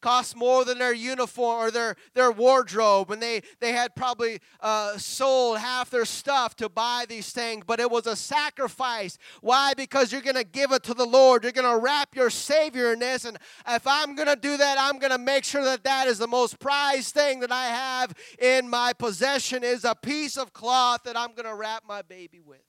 cost 0.05 0.37
more 0.37 0.67
than 0.67 0.79
their 0.79 0.93
uniform 0.93 1.59
or 1.59 1.71
their, 1.71 1.97
their 2.13 2.31
wardrobe. 2.31 3.11
And 3.11 3.23
they, 3.23 3.41
they 3.59 3.73
had 3.73 3.97
probably 3.97 4.39
uh, 4.61 4.99
sold 4.99 5.57
half 5.57 5.89
their 5.89 6.05
stuff 6.05 6.55
to 6.57 6.69
buy 6.69 7.07
these 7.09 7.33
things, 7.33 7.65
but 7.67 7.81
it 7.81 7.91
was 7.91 8.07
a 8.07 8.15
sacrifice. 8.15 9.17
Why? 9.41 9.73
Because 9.73 10.13
you're 10.13 10.21
going 10.21 10.37
to 10.37 10.45
give 10.45 10.73
it 10.73 10.83
to 10.83 10.95
the 10.95 11.07
Lord. 11.07 11.43
You're 11.43 11.53
going 11.53 11.75
to 11.75 11.83
wrap 11.83 12.15
your 12.15 12.29
Savior 12.29 12.93
in 12.93 12.99
this. 12.99 13.25
And 13.25 13.39
if 13.67 13.87
I'm 13.87 14.15
going 14.15 14.29
to 14.29 14.37
do 14.37 14.59
that, 14.59 14.77
I'm 14.79 14.99
going 14.99 15.11
to 15.11 15.19
make 15.19 15.43
sure 15.43 15.65
that 15.65 15.85
that 15.85 16.07
is 16.07 16.19
the 16.19 16.29
most 16.29 16.59
prized 16.59 17.15
thing 17.15 17.41
that 17.41 17.51
I 17.51 17.69
have 17.69 18.13
in 18.39 18.69
my 18.69 18.93
possession 18.93 19.65
is 19.65 19.87
a 19.87 19.95
piece 19.95 20.37
of 20.37 20.53
cloth 20.53 21.05
that 21.05 21.17
I'm 21.17 21.31
going 21.31 21.49
to 21.49 21.55
wrap 21.55 21.85
my 21.89 22.03
baby 22.03 22.43
with. 22.45 22.61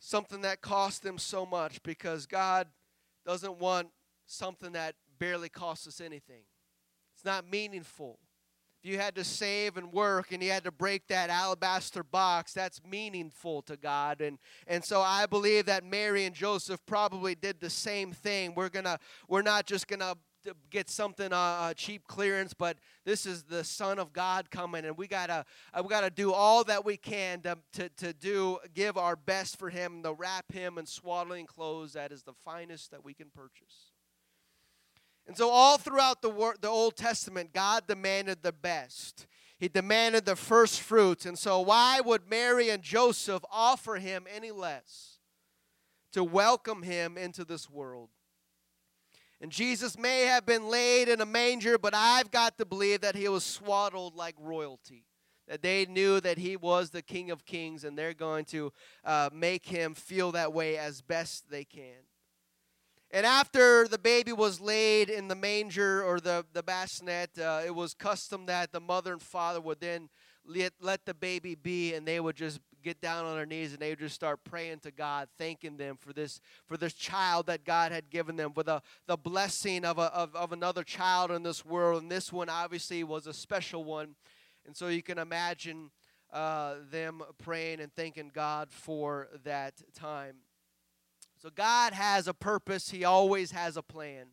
Something 0.00 0.40
that 0.42 0.62
cost 0.62 1.02
them 1.02 1.18
so 1.18 1.44
much 1.44 1.82
because 1.82 2.24
God 2.24 2.68
doesn't 3.24 3.58
want 3.58 3.88
something 4.26 4.72
that 4.72 4.94
barely 5.18 5.48
costs 5.48 5.86
us 5.86 6.00
anything. 6.00 6.42
It's 7.14 7.24
not 7.24 7.48
meaningful. 7.48 8.18
If 8.82 8.90
you 8.90 8.98
had 8.98 9.14
to 9.14 9.22
save 9.22 9.76
and 9.76 9.92
work 9.92 10.32
and 10.32 10.42
you 10.42 10.50
had 10.50 10.64
to 10.64 10.72
break 10.72 11.06
that 11.06 11.30
alabaster 11.30 12.02
box, 12.02 12.52
that's 12.52 12.80
meaningful 12.84 13.62
to 13.62 13.76
God. 13.76 14.20
And, 14.20 14.38
and 14.66 14.84
so 14.84 15.00
I 15.00 15.26
believe 15.26 15.66
that 15.66 15.84
Mary 15.84 16.24
and 16.24 16.34
Joseph 16.34 16.80
probably 16.84 17.36
did 17.36 17.60
the 17.60 17.70
same 17.70 18.12
thing. 18.12 18.54
We're 18.56 18.70
gonna 18.70 18.98
we're 19.28 19.42
not 19.42 19.66
just 19.66 19.86
gonna 19.86 20.16
get 20.70 20.90
something 20.90 21.32
uh, 21.32 21.36
uh, 21.36 21.74
cheap 21.74 22.06
clearance, 22.06 22.54
but 22.54 22.76
this 23.04 23.26
is 23.26 23.44
the 23.44 23.64
Son 23.64 23.98
of 23.98 24.12
God 24.12 24.50
coming, 24.50 24.84
and 24.84 24.96
we 24.96 25.06
gotta 25.06 25.44
uh, 25.72 25.82
we 25.82 25.88
gotta 25.88 26.10
do 26.10 26.32
all 26.32 26.64
that 26.64 26.84
we 26.84 26.96
can 26.96 27.40
to, 27.42 27.58
to, 27.74 27.88
to 27.90 28.12
do 28.12 28.58
give 28.74 28.96
our 28.96 29.16
best 29.16 29.58
for 29.58 29.70
Him, 29.70 30.02
to 30.02 30.12
wrap 30.12 30.52
Him 30.52 30.78
in 30.78 30.86
swaddling 30.86 31.46
clothes 31.46 31.92
that 31.94 32.12
is 32.12 32.22
the 32.22 32.34
finest 32.44 32.90
that 32.90 33.04
we 33.04 33.14
can 33.14 33.28
purchase. 33.34 33.92
And 35.26 35.36
so, 35.36 35.50
all 35.50 35.78
throughout 35.78 36.22
the 36.22 36.30
wor- 36.30 36.56
the 36.60 36.68
Old 36.68 36.96
Testament, 36.96 37.52
God 37.52 37.86
demanded 37.86 38.42
the 38.42 38.52
best. 38.52 39.26
He 39.58 39.68
demanded 39.68 40.24
the 40.24 40.34
first 40.34 40.80
fruits, 40.80 41.24
and 41.24 41.38
so 41.38 41.60
why 41.60 42.00
would 42.00 42.28
Mary 42.28 42.68
and 42.70 42.82
Joseph 42.82 43.44
offer 43.50 43.96
Him 43.96 44.26
any 44.34 44.50
less 44.50 45.18
to 46.12 46.24
welcome 46.24 46.82
Him 46.82 47.16
into 47.16 47.44
this 47.44 47.70
world? 47.70 48.10
And 49.42 49.50
Jesus 49.50 49.98
may 49.98 50.20
have 50.20 50.46
been 50.46 50.68
laid 50.68 51.08
in 51.08 51.20
a 51.20 51.26
manger, 51.26 51.76
but 51.76 51.94
I've 51.94 52.30
got 52.30 52.56
to 52.58 52.64
believe 52.64 53.00
that 53.00 53.16
he 53.16 53.28
was 53.28 53.42
swaddled 53.42 54.14
like 54.14 54.36
royalty. 54.38 55.04
That 55.48 55.62
they 55.62 55.84
knew 55.84 56.20
that 56.20 56.38
he 56.38 56.56
was 56.56 56.90
the 56.90 57.02
King 57.02 57.32
of 57.32 57.44
Kings, 57.44 57.82
and 57.82 57.98
they're 57.98 58.14
going 58.14 58.44
to 58.46 58.72
uh, 59.04 59.30
make 59.32 59.66
him 59.66 59.94
feel 59.94 60.30
that 60.32 60.52
way 60.52 60.78
as 60.78 61.02
best 61.02 61.50
they 61.50 61.64
can. 61.64 62.06
And 63.14 63.26
after 63.26 63.86
the 63.86 63.98
baby 63.98 64.32
was 64.32 64.58
laid 64.58 65.10
in 65.10 65.28
the 65.28 65.34
manger 65.34 66.02
or 66.02 66.18
the, 66.18 66.46
the 66.54 66.62
bassinet, 66.62 67.38
uh, 67.38 67.60
it 67.64 67.74
was 67.74 67.92
custom 67.92 68.46
that 68.46 68.72
the 68.72 68.80
mother 68.80 69.12
and 69.12 69.20
father 69.20 69.60
would 69.60 69.80
then 69.80 70.08
let, 70.46 70.72
let 70.80 71.04
the 71.04 71.12
baby 71.12 71.54
be, 71.54 71.92
and 71.92 72.08
they 72.08 72.20
would 72.20 72.36
just 72.36 72.58
get 72.82 73.02
down 73.02 73.26
on 73.26 73.36
their 73.36 73.46
knees 73.46 73.72
and 73.72 73.80
they 73.80 73.90
would 73.90 73.98
just 73.98 74.14
start 74.14 74.40
praying 74.44 74.80
to 74.80 74.90
God, 74.90 75.28
thanking 75.38 75.76
them 75.76 75.96
for 76.00 76.12
this 76.12 76.40
for 76.66 76.76
this 76.76 76.94
child 76.94 77.46
that 77.46 77.64
God 77.64 77.92
had 77.92 78.10
given 78.10 78.36
them, 78.36 78.52
for 78.52 78.62
the, 78.62 78.82
the 79.06 79.18
blessing 79.18 79.84
of, 79.84 79.98
a, 79.98 80.12
of, 80.14 80.34
of 80.34 80.52
another 80.52 80.82
child 80.82 81.30
in 81.30 81.42
this 81.42 81.64
world. 81.64 82.02
And 82.02 82.10
this 82.10 82.32
one 82.32 82.48
obviously 82.48 83.04
was 83.04 83.26
a 83.26 83.34
special 83.34 83.84
one. 83.84 84.16
And 84.66 84.76
so 84.76 84.88
you 84.88 85.02
can 85.02 85.18
imagine 85.18 85.90
uh, 86.32 86.76
them 86.90 87.22
praying 87.38 87.80
and 87.80 87.92
thanking 87.94 88.30
God 88.32 88.70
for 88.70 89.28
that 89.44 89.74
time. 89.94 90.36
So 91.42 91.50
God 91.50 91.92
has 91.92 92.28
a 92.28 92.34
purpose, 92.34 92.90
He 92.90 93.04
always 93.04 93.50
has 93.50 93.76
a 93.76 93.82
plan 93.82 94.26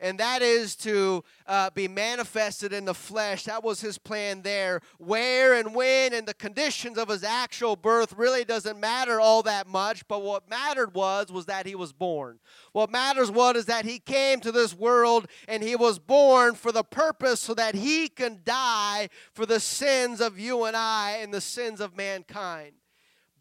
and 0.00 0.18
that 0.18 0.42
is 0.42 0.74
to 0.76 1.22
uh, 1.46 1.70
be 1.70 1.86
manifested 1.86 2.72
in 2.72 2.84
the 2.84 2.94
flesh. 2.94 3.44
That 3.44 3.62
was 3.62 3.80
his 3.80 3.98
plan 3.98 4.42
there. 4.42 4.80
Where 4.98 5.54
and 5.54 5.74
when 5.74 6.14
and 6.14 6.26
the 6.26 6.34
conditions 6.34 6.96
of 6.98 7.08
his 7.08 7.22
actual 7.22 7.76
birth 7.76 8.14
really 8.16 8.44
doesn't 8.44 8.80
matter 8.80 9.20
all 9.20 9.42
that 9.42 9.68
much, 9.68 10.06
but 10.08 10.22
what 10.22 10.48
mattered 10.48 10.94
was 10.94 11.30
was 11.30 11.46
that 11.46 11.66
he 11.66 11.74
was 11.74 11.92
born. 11.92 12.40
What 12.72 12.90
matters 12.90 13.30
was 13.30 13.56
is 13.56 13.66
that 13.66 13.84
he 13.84 13.98
came 13.98 14.40
to 14.40 14.52
this 14.52 14.74
world 14.74 15.26
and 15.46 15.62
he 15.62 15.76
was 15.76 15.98
born 15.98 16.54
for 16.54 16.72
the 16.72 16.84
purpose 16.84 17.40
so 17.40 17.54
that 17.54 17.74
he 17.74 18.08
can 18.08 18.40
die 18.44 19.08
for 19.32 19.44
the 19.44 19.60
sins 19.60 20.20
of 20.20 20.38
you 20.38 20.64
and 20.64 20.76
I 20.76 21.18
and 21.20 21.32
the 21.32 21.40
sins 21.40 21.80
of 21.80 21.96
mankind. 21.96 22.72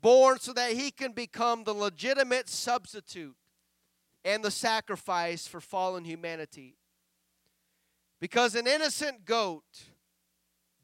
Born 0.02 0.40
so 0.40 0.54
that 0.54 0.74
he 0.74 0.92
can 0.92 1.12
become 1.12 1.64
the 1.64 1.74
legitimate 1.74 2.50
substitute 2.50 3.36
and 4.24 4.44
the 4.44 4.52
sacrifice 4.52 5.48
for 5.48 5.60
fallen 5.62 6.04
humanity. 6.04 6.76
Because 8.20 8.56
an 8.56 8.68
innocent 8.68 9.26
goat 9.26 9.64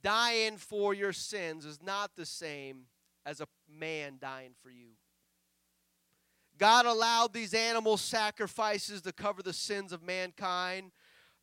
dying 0.01 0.57
for 0.57 0.93
your 0.93 1.13
sins 1.13 1.66
is 1.66 1.82
not 1.82 2.11
the 2.16 2.26
same 2.26 2.84
as 3.26 3.41
a 3.41 3.47
man 3.68 4.18
dying 4.22 4.53
for 4.61 4.70
you. 4.70 4.91
God 6.57 6.86
allowed 6.86 7.34
these 7.34 7.53
animal 7.53 7.97
sacrifices 7.97 9.01
to 9.01 9.11
cover 9.11 9.41
the 9.41 9.51
sins 9.51 9.91
of 9.91 10.01
mankind, 10.01 10.91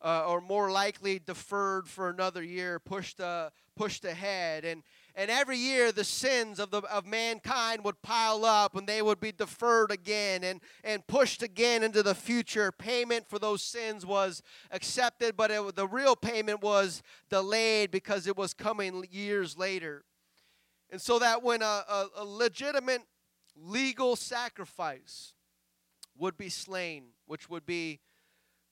uh, 0.01 0.25
or 0.27 0.41
more 0.41 0.71
likely 0.71 1.19
deferred 1.19 1.87
for 1.87 2.09
another 2.09 2.41
year, 2.41 2.79
pushed, 2.79 3.19
uh, 3.19 3.51
pushed 3.75 4.05
ahead. 4.05 4.65
And, 4.65 4.81
and 5.15 5.29
every 5.29 5.57
year 5.57 5.91
the 5.91 6.03
sins 6.03 6.59
of, 6.59 6.71
the, 6.71 6.81
of 6.83 7.05
mankind 7.05 7.83
would 7.83 8.01
pile 8.01 8.45
up 8.45 8.75
and 8.75 8.87
they 8.87 9.01
would 9.01 9.19
be 9.19 9.31
deferred 9.31 9.91
again 9.91 10.43
and, 10.43 10.59
and 10.83 11.05
pushed 11.05 11.43
again 11.43 11.83
into 11.83 12.01
the 12.01 12.15
future. 12.15 12.71
Payment 12.71 13.29
for 13.29 13.37
those 13.37 13.61
sins 13.61 14.05
was 14.05 14.41
accepted, 14.71 15.37
but 15.37 15.51
it, 15.51 15.75
the 15.75 15.87
real 15.87 16.15
payment 16.15 16.61
was 16.61 17.03
delayed 17.29 17.91
because 17.91 18.25
it 18.25 18.35
was 18.35 18.53
coming 18.53 19.05
years 19.11 19.57
later. 19.57 20.03
And 20.89 20.99
so 20.99 21.19
that 21.19 21.43
when 21.43 21.61
a, 21.61 21.65
a, 21.65 22.07
a 22.17 22.25
legitimate 22.25 23.03
legal 23.55 24.15
sacrifice 24.15 25.33
would 26.17 26.37
be 26.37 26.49
slain, 26.49 27.05
which 27.27 27.49
would 27.49 27.65
be 27.65 27.99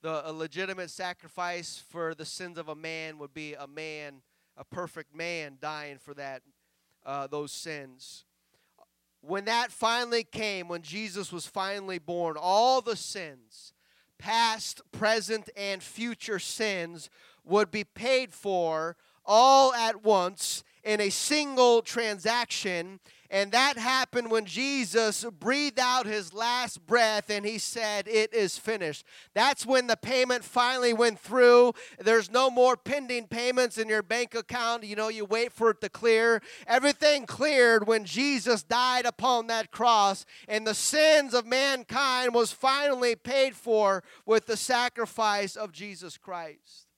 the 0.01 0.27
a 0.27 0.33
legitimate 0.33 0.89
sacrifice 0.89 1.83
for 1.89 2.15
the 2.15 2.25
sins 2.25 2.57
of 2.57 2.67
a 2.67 2.75
man 2.75 3.19
would 3.19 3.33
be 3.33 3.53
a 3.53 3.67
man 3.67 4.21
a 4.57 4.63
perfect 4.63 5.15
man 5.15 5.57
dying 5.61 5.97
for 5.97 6.13
that 6.13 6.41
uh, 7.05 7.27
those 7.27 7.51
sins. 7.51 8.25
When 9.21 9.45
that 9.45 9.71
finally 9.71 10.23
came, 10.23 10.67
when 10.67 10.81
Jesus 10.81 11.31
was 11.31 11.45
finally 11.45 11.99
born, 11.99 12.35
all 12.39 12.81
the 12.81 12.95
sins, 12.95 13.73
past, 14.17 14.81
present, 14.91 15.49
and 15.55 15.81
future 15.81 16.39
sins, 16.39 17.09
would 17.43 17.71
be 17.71 17.83
paid 17.83 18.33
for 18.33 18.97
all 19.25 19.73
at 19.73 20.03
once 20.03 20.63
in 20.83 20.99
a 20.99 21.09
single 21.09 21.81
transaction 21.81 22.99
and 23.31 23.53
that 23.53 23.77
happened 23.77 24.29
when 24.29 24.45
Jesus 24.45 25.23
breathed 25.39 25.79
out 25.79 26.05
his 26.05 26.33
last 26.33 26.85
breath 26.85 27.29
and 27.29 27.45
he 27.45 27.57
said, 27.59 28.05
It 28.09 28.33
is 28.33 28.57
finished. 28.57 29.05
That's 29.33 29.65
when 29.65 29.87
the 29.87 29.95
payment 29.95 30.43
finally 30.43 30.91
went 30.91 31.17
through. 31.17 31.71
There's 31.97 32.29
no 32.29 32.49
more 32.49 32.75
pending 32.75 33.27
payments 33.27 33.77
in 33.77 33.87
your 33.87 34.03
bank 34.03 34.35
account. 34.35 34.83
You 34.83 34.97
know, 34.97 35.07
you 35.07 35.23
wait 35.23 35.53
for 35.53 35.69
it 35.69 35.79
to 35.79 35.87
clear. 35.87 36.41
Everything 36.67 37.25
cleared 37.25 37.87
when 37.87 38.03
Jesus 38.03 38.63
died 38.63 39.05
upon 39.05 39.47
that 39.47 39.71
cross, 39.71 40.25
and 40.49 40.67
the 40.67 40.75
sins 40.75 41.33
of 41.33 41.45
mankind 41.45 42.33
was 42.33 42.51
finally 42.51 43.15
paid 43.15 43.55
for 43.55 44.03
with 44.25 44.45
the 44.45 44.57
sacrifice 44.57 45.55
of 45.55 45.71
Jesus 45.71 46.17
Christ 46.17 46.90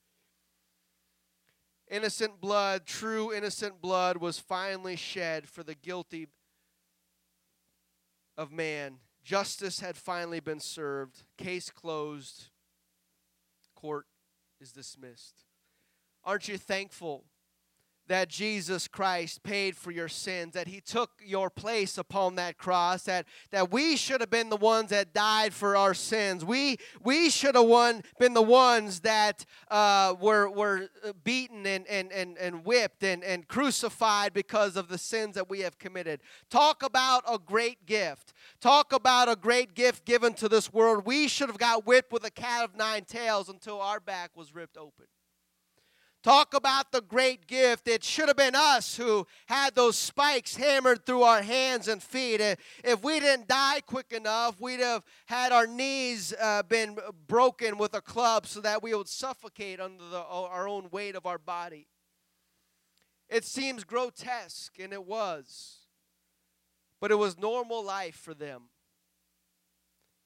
innocent 1.93 2.41
blood, 2.41 2.87
true 2.87 3.31
innocent 3.31 3.79
blood, 3.79 4.17
was 4.17 4.39
finally 4.39 4.95
shed 4.95 5.47
for 5.47 5.63
the 5.63 5.75
guilty 5.75 6.27
of 8.35 8.51
man. 8.51 8.95
Justice 9.23 9.79
had 9.79 9.95
finally 9.95 10.39
been 10.39 10.59
served. 10.59 11.21
Case 11.37 11.69
closed. 11.69 12.45
Court 13.75 14.07
is 14.59 14.71
dismissed. 14.71 15.45
Aren't 16.25 16.47
you 16.47 16.57
thankful 16.57 17.25
that 18.13 18.29
Jesus 18.29 18.87
Christ 18.87 19.41
paid 19.41 19.75
for 19.75 19.89
your 19.89 20.07
sins, 20.07 20.53
that 20.53 20.67
he 20.67 20.79
took 20.79 21.09
your 21.25 21.49
place 21.49 21.97
upon 21.97 22.35
that 22.35 22.59
cross, 22.59 23.05
that, 23.05 23.25
that 23.49 23.71
we 23.71 23.97
should 23.97 24.21
have 24.21 24.29
been 24.29 24.51
the 24.51 24.55
ones 24.55 24.91
that 24.91 25.15
died 25.15 25.51
for 25.51 25.75
our 25.75 25.95
sins. 25.95 26.45
We, 26.45 26.77
we 27.01 27.31
should 27.31 27.55
have 27.55 27.65
one, 27.65 28.03
been 28.19 28.35
the 28.35 28.43
ones 28.43 28.99
that 28.99 29.43
uh, 29.71 30.13
were, 30.21 30.47
were 30.47 30.89
beaten 31.23 31.65
and, 31.65 31.87
and, 31.87 32.11
and, 32.11 32.37
and 32.37 32.63
whipped 32.63 33.03
and, 33.03 33.23
and 33.23 33.47
crucified 33.47 34.31
because 34.31 34.77
of 34.77 34.89
the 34.89 34.99
sins 34.99 35.33
that 35.33 35.49
we 35.49 35.61
have 35.61 35.79
committed. 35.79 36.19
Talk 36.51 36.83
about 36.83 37.23
a 37.27 37.39
great 37.39 37.87
gift. 37.87 38.33
Talk 38.61 38.93
about 38.93 39.27
a 39.27 39.35
great 39.35 39.73
gift 39.73 40.05
given 40.05 40.35
to 40.35 40.47
this 40.47 40.71
world. 40.71 41.07
We 41.07 41.27
should 41.27 41.49
have 41.49 41.57
got 41.57 41.87
whipped 41.87 42.13
with 42.13 42.23
a 42.25 42.31
cat 42.31 42.63
of 42.63 42.75
nine 42.75 43.05
tails 43.05 43.49
until 43.49 43.81
our 43.81 43.99
back 43.99 44.29
was 44.35 44.53
ripped 44.53 44.77
open. 44.77 45.07
Talk 46.23 46.53
about 46.53 46.93
the 46.93 47.01
great 47.01 47.47
gift. 47.47 47.85
It 47.85 48.01
should 48.01 48.29
have 48.29 48.37
been 48.37 48.55
us 48.55 48.95
who 48.95 49.27
had 49.47 49.75
those 49.75 49.97
spikes 49.97 50.55
hammered 50.55 51.05
through 51.05 51.23
our 51.23 51.41
hands 51.41 51.89
and 51.89 52.01
feet. 52.01 52.39
If 52.39 53.03
we 53.03 53.19
didn't 53.19 53.49
die 53.49 53.81
quick 53.81 54.13
enough, 54.13 54.61
we'd 54.61 54.79
have 54.79 55.03
had 55.25 55.51
our 55.51 55.67
knees 55.67 56.33
uh, 56.41 56.63
been 56.63 56.97
broken 57.27 57.77
with 57.77 57.93
a 57.93 57.99
club 57.99 58.47
so 58.47 58.61
that 58.61 58.81
we 58.81 58.93
would 58.95 59.09
suffocate 59.09 59.81
under 59.81 60.01
the, 60.05 60.19
our 60.19 60.65
own 60.65 60.87
weight 60.91 61.17
of 61.17 61.25
our 61.25 61.37
body. 61.37 61.87
It 63.27 63.43
seems 63.43 63.83
grotesque, 63.83 64.79
and 64.79 64.93
it 64.93 65.05
was, 65.05 65.79
but 67.01 67.11
it 67.11 67.15
was 67.15 67.37
normal 67.37 67.83
life 67.83 68.15
for 68.15 68.33
them. 68.33 68.69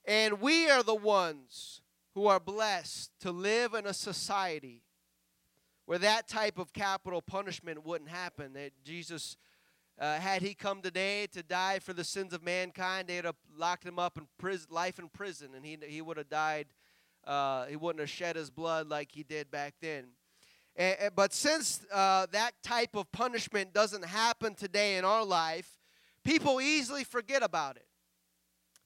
And 0.06 0.42
we 0.42 0.70
are 0.70 0.84
the 0.84 0.94
ones 0.94 1.82
who 2.14 2.28
are 2.28 2.40
blessed 2.40 3.10
to 3.22 3.32
live 3.32 3.74
in 3.74 3.88
a 3.88 3.94
society 3.94 4.84
where 5.88 5.98
that 5.98 6.28
type 6.28 6.60
of 6.60 6.74
capital 6.74 7.22
punishment 7.22 7.84
wouldn't 7.84 8.10
happen. 8.10 8.54
That 8.54 8.72
Jesus, 8.84 9.38
uh, 9.98 10.20
had 10.20 10.42
he 10.42 10.54
come 10.54 10.82
today 10.82 11.28
to 11.32 11.42
die 11.42 11.80
for 11.80 11.94
the 11.94 12.04
sins 12.04 12.34
of 12.34 12.44
mankind, 12.44 13.08
they'd 13.08 13.24
have 13.24 13.38
locked 13.58 13.86
him 13.86 13.98
up 13.98 14.18
in 14.18 14.28
prison, 14.38 14.68
life 14.70 15.00
in 15.00 15.08
prison, 15.08 15.52
and 15.56 15.66
he, 15.66 15.78
he 15.88 16.02
would 16.02 16.18
have 16.18 16.30
died. 16.30 16.68
Uh, 17.26 17.66
he 17.68 17.78
wouldn't 17.78 18.02
have 18.02 18.10
shed 18.10 18.36
his 18.36 18.50
blood 18.50 18.90
like 18.90 19.12
he 19.14 19.24
did 19.24 19.50
back 19.50 19.76
then. 19.82 20.08
And, 20.76 20.98
but 21.16 21.34
since 21.34 21.86
uh, 21.92 22.28
that 22.34 22.52
type 22.62 22.96
of 22.96 23.10
punishment 23.14 23.74
doesn't 23.74 24.04
happen 24.06 24.56
today 24.56 24.98
in 24.98 25.06
our 25.06 25.26
life, 25.26 25.80
people 26.24 26.60
easily 26.60 27.06
forget 27.06 27.44
about 27.44 27.78
it 27.78 27.87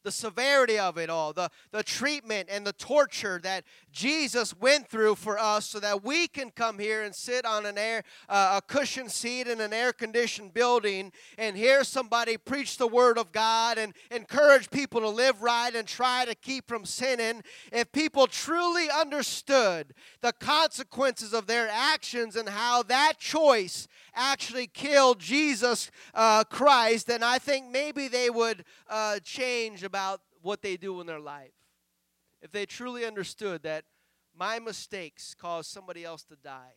the 0.03 0.11
severity 0.11 0.79
of 0.79 0.97
it 0.97 1.09
all, 1.09 1.33
the, 1.33 1.49
the 1.71 1.83
treatment 1.83 2.49
and 2.51 2.65
the 2.65 2.73
torture 2.73 3.39
that 3.43 3.63
Jesus 3.91 4.55
went 4.57 4.87
through 4.87 5.15
for 5.15 5.37
us 5.37 5.65
so 5.65 5.79
that 5.79 6.03
we 6.03 6.27
can 6.27 6.49
come 6.49 6.79
here 6.79 7.03
and 7.03 7.13
sit 7.13 7.45
on 7.45 7.65
an 7.65 7.77
air, 7.77 8.03
uh, 8.29 8.59
a 8.59 8.61
cushioned 8.61 9.11
seat 9.11 9.47
in 9.47 9.61
an 9.61 9.73
air 9.73 9.93
conditioned 9.93 10.53
building 10.53 11.11
and 11.37 11.55
hear 11.55 11.83
somebody 11.83 12.37
preach 12.37 12.77
the 12.77 12.87
word 12.87 13.17
of 13.17 13.31
God 13.31 13.77
and 13.77 13.93
encourage 14.09 14.69
people 14.69 15.01
to 15.01 15.09
live 15.09 15.41
right 15.41 15.73
and 15.75 15.87
try 15.87 16.25
to 16.25 16.35
keep 16.35 16.67
from 16.67 16.85
sinning. 16.85 17.43
If 17.71 17.91
people 17.91 18.27
truly 18.27 18.89
understood 18.89 19.93
the 20.21 20.33
consequences 20.33 21.33
of 21.33 21.47
their 21.47 21.69
actions 21.69 22.35
and 22.35 22.49
how 22.49 22.83
that 22.83 23.13
choice 23.19 23.87
actually 24.15 24.67
killed 24.67 25.19
Jesus 25.19 25.91
uh, 26.13 26.43
Christ, 26.43 27.07
then 27.07 27.23
I 27.23 27.39
think 27.39 27.69
maybe 27.69 28.07
they 28.07 28.29
would 28.29 28.63
uh, 28.89 29.19
change 29.23 29.83
about 29.83 30.21
what 30.41 30.61
they 30.61 30.77
do 30.77 30.99
in 31.01 31.07
their 31.07 31.19
life. 31.19 31.51
If 32.41 32.51
they 32.51 32.65
truly 32.65 33.05
understood 33.05 33.63
that 33.63 33.85
my 34.35 34.59
mistakes 34.59 35.35
caused 35.35 35.69
somebody 35.69 36.03
else 36.03 36.23
to 36.25 36.35
die, 36.35 36.73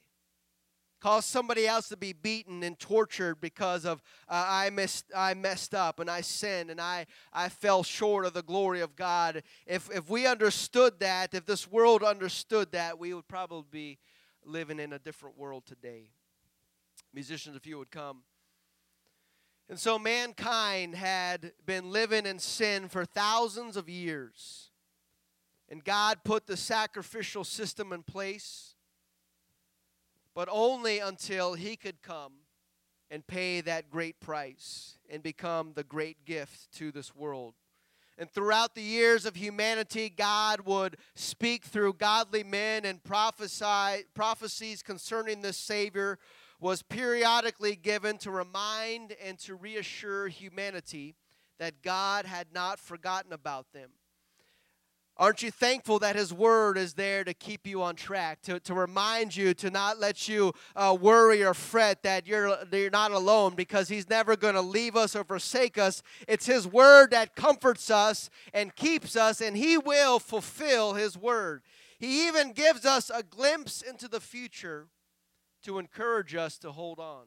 caused 1.00 1.28
somebody 1.28 1.66
else 1.66 1.88
to 1.88 1.96
be 1.96 2.14
beaten 2.14 2.62
and 2.62 2.78
tortured 2.78 3.40
because 3.40 3.84
of 3.84 4.02
uh, 4.28 4.44
I 4.46 4.70
messed 4.70 5.04
I 5.14 5.34
messed 5.34 5.74
up 5.74 6.00
and 6.00 6.10
I 6.10 6.22
sinned 6.22 6.70
and 6.70 6.80
I 6.80 7.06
I 7.32 7.50
fell 7.50 7.82
short 7.82 8.24
of 8.24 8.32
the 8.32 8.42
glory 8.42 8.80
of 8.80 8.96
God. 8.96 9.42
If 9.66 9.90
if 9.90 10.08
we 10.08 10.26
understood 10.26 11.00
that, 11.00 11.34
if 11.34 11.44
this 11.44 11.70
world 11.70 12.02
understood 12.02 12.72
that, 12.72 12.98
we 12.98 13.12
would 13.12 13.28
probably 13.28 13.66
be 13.70 13.98
living 14.46 14.80
in 14.80 14.92
a 14.92 14.98
different 14.98 15.36
world 15.38 15.64
today. 15.66 16.10
Musicians, 17.14 17.56
if 17.56 17.66
you 17.66 17.78
would 17.78 17.90
come. 17.90 18.22
And 19.68 19.78
so 19.78 19.98
mankind 19.98 20.94
had 20.94 21.52
been 21.64 21.90
living 21.90 22.26
in 22.26 22.38
sin 22.38 22.88
for 22.88 23.04
thousands 23.04 23.76
of 23.76 23.88
years. 23.88 24.70
And 25.70 25.82
God 25.82 26.18
put 26.24 26.46
the 26.46 26.56
sacrificial 26.56 27.44
system 27.44 27.92
in 27.92 28.02
place, 28.02 28.74
but 30.34 30.48
only 30.50 30.98
until 30.98 31.54
He 31.54 31.76
could 31.76 32.02
come 32.02 32.32
and 33.10 33.26
pay 33.26 33.60
that 33.62 33.90
great 33.90 34.20
price 34.20 34.98
and 35.08 35.22
become 35.22 35.72
the 35.74 35.84
great 35.84 36.24
gift 36.26 36.72
to 36.74 36.90
this 36.90 37.14
world. 37.14 37.54
And 38.18 38.30
throughout 38.30 38.74
the 38.74 38.82
years 38.82 39.26
of 39.26 39.34
humanity, 39.34 40.08
God 40.08 40.60
would 40.66 40.96
speak 41.14 41.64
through 41.64 41.94
godly 41.94 42.44
men 42.44 42.84
and 42.84 43.02
prophesy 43.02 44.04
prophecies 44.14 44.82
concerning 44.82 45.42
this 45.42 45.56
Savior 45.56 46.18
was 46.60 46.82
periodically 46.82 47.76
given 47.76 48.18
to 48.18 48.30
remind 48.30 49.14
and 49.24 49.38
to 49.40 49.54
reassure 49.54 50.28
humanity 50.28 51.14
that 51.58 51.82
God 51.82 52.26
had 52.26 52.48
not 52.52 52.78
forgotten 52.78 53.32
about 53.32 53.72
them. 53.72 53.90
Aren't 55.16 55.44
you 55.44 55.52
thankful 55.52 56.00
that 56.00 56.16
His 56.16 56.32
Word 56.32 56.76
is 56.76 56.94
there 56.94 57.22
to 57.22 57.32
keep 57.34 57.68
you 57.68 57.82
on 57.82 57.94
track, 57.94 58.42
to, 58.42 58.58
to 58.60 58.74
remind 58.74 59.36
you, 59.36 59.54
to 59.54 59.70
not 59.70 60.00
let 60.00 60.26
you 60.26 60.52
uh, 60.74 60.96
worry 61.00 61.44
or 61.44 61.54
fret 61.54 62.02
that 62.02 62.26
you're, 62.26 62.56
you're 62.72 62.90
not 62.90 63.12
alone 63.12 63.54
because 63.54 63.88
He's 63.88 64.10
never 64.10 64.34
going 64.34 64.54
to 64.54 64.60
leave 64.60 64.96
us 64.96 65.14
or 65.14 65.22
forsake 65.22 65.78
us? 65.78 66.02
It's 66.26 66.46
His 66.46 66.66
Word 66.66 67.12
that 67.12 67.36
comforts 67.36 67.90
us 67.90 68.28
and 68.52 68.74
keeps 68.74 69.14
us, 69.14 69.40
and 69.40 69.56
He 69.56 69.78
will 69.78 70.18
fulfill 70.18 70.94
His 70.94 71.16
Word. 71.16 71.62
He 71.96 72.26
even 72.26 72.52
gives 72.52 72.84
us 72.84 73.08
a 73.08 73.22
glimpse 73.22 73.82
into 73.82 74.08
the 74.08 74.20
future 74.20 74.88
to 75.64 75.78
encourage 75.78 76.34
us 76.34 76.58
to 76.58 76.72
hold 76.72 76.98
on. 76.98 77.24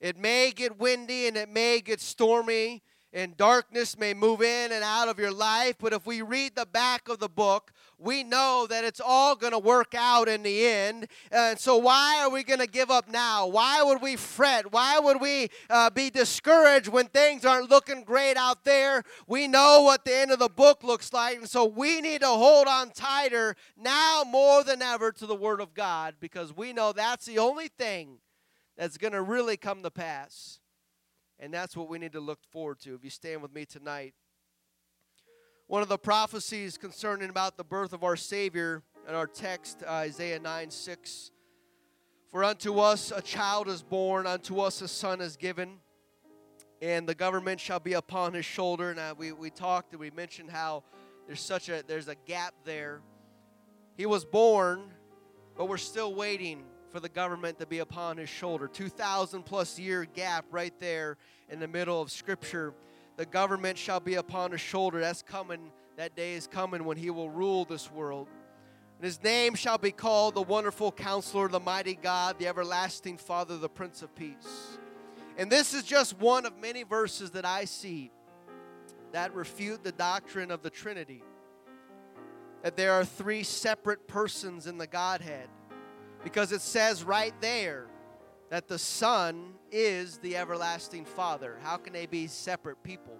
It 0.00 0.16
may 0.16 0.50
get 0.50 0.78
windy 0.78 1.26
and 1.26 1.36
it 1.36 1.48
may 1.48 1.80
get 1.80 2.00
stormy 2.00 2.82
and 3.12 3.36
darkness 3.36 3.98
may 3.98 4.14
move 4.14 4.42
in 4.42 4.72
and 4.72 4.84
out 4.84 5.08
of 5.08 5.18
your 5.18 5.32
life, 5.32 5.76
but 5.80 5.92
if 5.92 6.06
we 6.06 6.22
read 6.22 6.54
the 6.54 6.66
back 6.66 7.08
of 7.08 7.18
the 7.18 7.28
book, 7.28 7.72
we 7.98 8.22
know 8.22 8.66
that 8.70 8.84
it's 8.84 9.00
all 9.04 9.34
going 9.34 9.52
to 9.52 9.58
work 9.58 9.94
out 9.96 10.28
in 10.28 10.42
the 10.42 10.66
end. 10.66 11.08
And 11.32 11.58
so, 11.58 11.76
why 11.76 12.20
are 12.22 12.30
we 12.30 12.44
going 12.44 12.60
to 12.60 12.66
give 12.66 12.90
up 12.90 13.08
now? 13.08 13.46
Why 13.46 13.82
would 13.82 14.00
we 14.00 14.16
fret? 14.16 14.72
Why 14.72 14.98
would 14.98 15.20
we 15.20 15.48
uh, 15.68 15.90
be 15.90 16.10
discouraged 16.10 16.88
when 16.88 17.06
things 17.06 17.44
aren't 17.44 17.70
looking 17.70 18.04
great 18.04 18.36
out 18.36 18.64
there? 18.64 19.02
We 19.26 19.48
know 19.48 19.82
what 19.82 20.04
the 20.04 20.16
end 20.16 20.30
of 20.30 20.38
the 20.38 20.48
book 20.48 20.84
looks 20.84 21.12
like, 21.12 21.38
and 21.38 21.48
so 21.48 21.64
we 21.64 22.00
need 22.00 22.20
to 22.20 22.28
hold 22.28 22.68
on 22.68 22.90
tighter 22.90 23.56
now 23.76 24.22
more 24.26 24.62
than 24.62 24.80
ever 24.80 25.10
to 25.12 25.26
the 25.26 25.34
Word 25.34 25.60
of 25.60 25.74
God 25.74 26.14
because 26.20 26.56
we 26.56 26.72
know 26.72 26.92
that's 26.92 27.26
the 27.26 27.38
only 27.38 27.68
thing 27.68 28.18
that's 28.76 28.96
going 28.96 29.12
to 29.12 29.22
really 29.22 29.56
come 29.56 29.82
to 29.82 29.90
pass. 29.90 30.60
And 31.40 31.54
that's 31.54 31.76
what 31.76 31.88
we 31.88 31.98
need 31.98 32.12
to 32.12 32.20
look 32.20 32.40
forward 32.50 32.80
to. 32.80 32.94
If 32.94 33.04
you 33.04 33.10
stand 33.10 33.42
with 33.42 33.52
me 33.52 33.64
tonight, 33.64 34.14
one 35.68 35.82
of 35.82 35.88
the 35.88 35.98
prophecies 35.98 36.78
concerning 36.78 37.28
about 37.28 37.58
the 37.58 37.64
birth 37.64 37.92
of 37.92 38.02
our 38.02 38.16
Savior 38.16 38.82
in 39.06 39.14
our 39.14 39.26
text, 39.26 39.82
uh, 39.86 39.90
Isaiah 39.90 40.40
9 40.40 40.70
6. 40.70 41.30
For 42.30 42.42
unto 42.42 42.78
us 42.78 43.12
a 43.14 43.20
child 43.20 43.68
is 43.68 43.82
born, 43.82 44.26
unto 44.26 44.60
us 44.60 44.80
a 44.80 44.88
son 44.88 45.20
is 45.20 45.36
given, 45.36 45.76
and 46.80 47.06
the 47.06 47.14
government 47.14 47.60
shall 47.60 47.80
be 47.80 47.92
upon 47.92 48.32
his 48.32 48.46
shoulder. 48.46 48.90
And 48.90 49.18
we, 49.18 49.32
we 49.32 49.50
talked 49.50 49.92
and 49.92 50.00
we 50.00 50.10
mentioned 50.10 50.50
how 50.50 50.84
there's 51.26 51.40
such 51.40 51.68
a 51.68 51.82
there's 51.86 52.08
a 52.08 52.16
gap 52.26 52.54
there. 52.64 53.02
He 53.94 54.06
was 54.06 54.24
born, 54.24 54.80
but 55.54 55.68
we're 55.68 55.76
still 55.76 56.14
waiting 56.14 56.64
for 56.90 57.00
the 57.00 57.10
government 57.10 57.58
to 57.58 57.66
be 57.66 57.80
upon 57.80 58.16
his 58.16 58.30
shoulder. 58.30 58.68
2,000 58.68 59.42
plus 59.42 59.78
year 59.78 60.06
gap 60.06 60.46
right 60.50 60.72
there 60.80 61.18
in 61.50 61.60
the 61.60 61.68
middle 61.68 62.00
of 62.00 62.10
Scripture. 62.10 62.72
The 63.18 63.26
government 63.26 63.76
shall 63.76 63.98
be 63.98 64.14
upon 64.14 64.52
his 64.52 64.60
shoulder. 64.60 65.00
That's 65.00 65.22
coming. 65.22 65.72
That 65.96 66.14
day 66.14 66.34
is 66.34 66.46
coming 66.46 66.84
when 66.84 66.96
he 66.96 67.10
will 67.10 67.28
rule 67.28 67.64
this 67.64 67.90
world. 67.90 68.28
And 68.96 69.04
his 69.04 69.20
name 69.20 69.56
shall 69.56 69.76
be 69.76 69.90
called 69.90 70.36
the 70.36 70.42
Wonderful 70.42 70.92
Counselor, 70.92 71.48
the 71.48 71.58
Mighty 71.58 71.96
God, 71.96 72.38
the 72.38 72.46
Everlasting 72.46 73.18
Father, 73.18 73.56
the 73.58 73.68
Prince 73.68 74.02
of 74.02 74.14
Peace. 74.14 74.78
And 75.36 75.50
this 75.50 75.74
is 75.74 75.82
just 75.82 76.16
one 76.20 76.46
of 76.46 76.56
many 76.58 76.84
verses 76.84 77.32
that 77.32 77.44
I 77.44 77.64
see 77.64 78.12
that 79.10 79.34
refute 79.34 79.82
the 79.82 79.92
doctrine 79.92 80.52
of 80.52 80.62
the 80.62 80.70
Trinity. 80.70 81.24
That 82.62 82.76
there 82.76 82.92
are 82.92 83.04
three 83.04 83.42
separate 83.42 84.06
persons 84.06 84.68
in 84.68 84.78
the 84.78 84.86
Godhead 84.86 85.48
because 86.22 86.52
it 86.52 86.60
says 86.60 87.02
right 87.02 87.34
there 87.40 87.86
that 88.50 88.68
the 88.68 88.78
Son 88.78 89.54
is 89.70 90.18
the 90.18 90.36
everlasting 90.36 91.04
Father. 91.04 91.58
How 91.62 91.76
can 91.76 91.92
they 91.92 92.06
be 92.06 92.26
separate 92.26 92.82
people? 92.82 93.18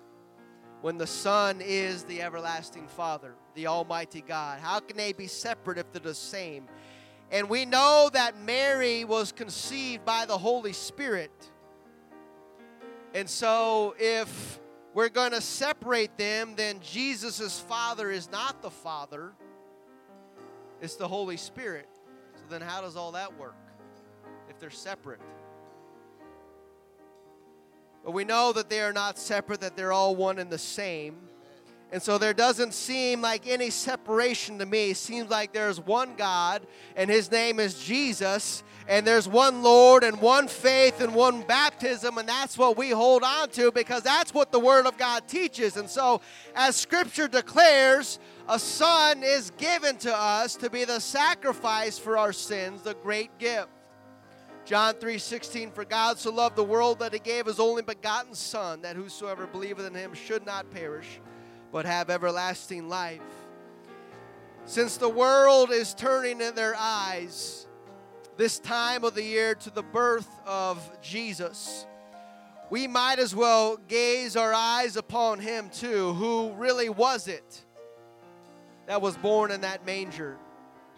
When 0.81 0.97
the 0.97 1.07
Son 1.07 1.61
is 1.61 2.05
the 2.05 2.23
everlasting 2.23 2.87
Father, 2.89 3.35
the 3.55 3.67
Almighty 3.67 4.23
God, 4.23 4.61
how 4.61 4.81
can 4.81 4.97
they 4.97 5.13
be 5.13 5.27
separate 5.27 5.77
if 5.77 5.91
they're 5.93 6.01
the 6.01 6.15
same? 6.15 6.69
And 7.31 7.51
we 7.51 7.67
know 7.67 8.11
that 8.13 8.41
Mary 8.41 9.05
was 9.05 9.33
conceived 9.33 10.05
by 10.05 10.25
the 10.25 10.39
Holy 10.39 10.73
Spirit. 10.73 11.33
And 13.13 13.29
so, 13.29 13.95
if 13.99 14.61
we're 14.95 15.09
going 15.09 15.33
to 15.33 15.41
separate 15.41 16.17
them, 16.17 16.55
then 16.57 16.81
Jesus' 16.81 17.61
Father 17.61 18.11
is 18.11 18.31
not 18.31 18.63
the 18.63 18.71
Father, 18.71 19.33
it's 20.81 20.95
the 20.95 21.09
Holy 21.09 21.37
Spirit 21.37 21.89
So, 22.37 22.43
then 22.49 22.61
how 22.61 22.81
does 22.81 22.97
all 22.97 23.13
that 23.13 23.37
work 23.39 23.57
if 24.49 24.59
they're 24.59 24.71
separate? 24.71 25.21
But 28.05 28.13
we 28.13 28.25
know 28.25 28.53
that 28.53 28.71
they 28.71 28.81
are 28.81 28.93
not 28.93 29.19
separate, 29.19 29.61
that 29.61 29.77
they're 29.77 29.93
all 29.93 30.17
one 30.17 30.39
and 30.39 30.51
the 30.51 30.59
same. 30.59 31.17
And 31.91 32.03
so 32.03 32.19
there 32.19 32.35
doesn't 32.35 32.75
seem 32.75 33.23
like 33.23 33.47
any 33.47 33.71
separation 33.71 34.59
to 34.59 34.67
me. 34.67 34.91
It 34.91 34.99
seems 34.99 35.31
like 35.31 35.53
there's 35.53 35.81
one 35.81 36.17
God, 36.17 36.67
and 36.97 37.09
his 37.09 37.31
name 37.31 37.59
is 37.59 37.83
Jesus, 37.83 38.63
and 38.87 39.07
there's 39.07 39.27
one 39.27 39.63
Lord, 39.63 40.05
and 40.05 40.21
one 40.21 40.49
faith, 40.49 41.01
and 41.01 41.15
one 41.15 41.43
baptism, 41.43 42.19
and 42.19 42.29
that's 42.29 42.59
what 42.59 42.77
we 42.77 42.91
hold 42.91 43.23
on 43.23 43.49
to 43.51 43.73
because 43.73 44.03
that's 44.03 44.35
what 44.35 44.53
the 44.53 44.61
Word 44.61 44.87
of 44.87 44.99
God 44.99 45.27
teaches. 45.29 45.79
And 45.79 45.89
so, 45.89 46.21
as 46.55 46.77
Scripture 46.77 47.27
declares, 47.27 48.19
a 48.49 48.59
son 48.59 49.23
is 49.23 49.51
given 49.53 49.97
to 49.99 50.15
us 50.15 50.57
to 50.57 50.69
be 50.69 50.85
the 50.85 51.01
sacrifice 51.01 51.99
for 51.99 52.19
our 52.19 52.35
sins, 52.35 52.83
the 52.83 52.95
great 52.95 53.39
gift. 53.39 53.69
John 54.69 54.97
3:16 54.97 55.73
For 55.73 55.87
God 55.87 56.19
so 56.19 56.31
loved 56.31 56.55
the 56.55 56.63
world 56.63 56.99
that 56.99 57.15
he 57.15 57.19
gave 57.19 57.47
his 57.47 57.59
only 57.59 57.81
begotten 57.81 58.35
son 58.35 58.83
that 58.83 58.97
whosoever 58.97 59.47
believeth 59.47 59.87
in 59.87 59.95
him 59.95 60.13
should 60.13 60.45
not 60.45 60.71
perish 60.71 61.23
but 61.73 61.87
have 61.87 62.11
everlasting 62.11 62.87
life. 62.87 63.23
Since 64.67 64.99
the 64.99 65.09
world 65.09 65.71
is 65.71 65.95
turning 65.95 66.43
in 66.43 66.55
their 66.55 66.75
eyes 66.77 67.67
this 68.37 68.59
time 68.59 69.05
of 69.05 69.15
the 69.15 69.23
year 69.23 69.55
to 69.55 69.71
the 69.71 69.83
birth 69.83 70.29
of 70.45 71.01
Jesus, 71.01 71.87
we 72.69 72.87
might 72.87 73.19
as 73.19 73.35
well 73.35 73.79
gaze 73.89 74.37
our 74.37 74.53
eyes 74.53 74.99
upon 74.99 75.39
him 75.39 75.71
too. 75.71 76.13
Who 76.13 76.53
really 76.53 76.91
was 76.91 77.27
it 77.27 77.65
that 78.85 79.01
was 79.01 79.17
born 79.17 79.51
in 79.51 79.63
that 79.63 79.87
manger? 79.87 80.37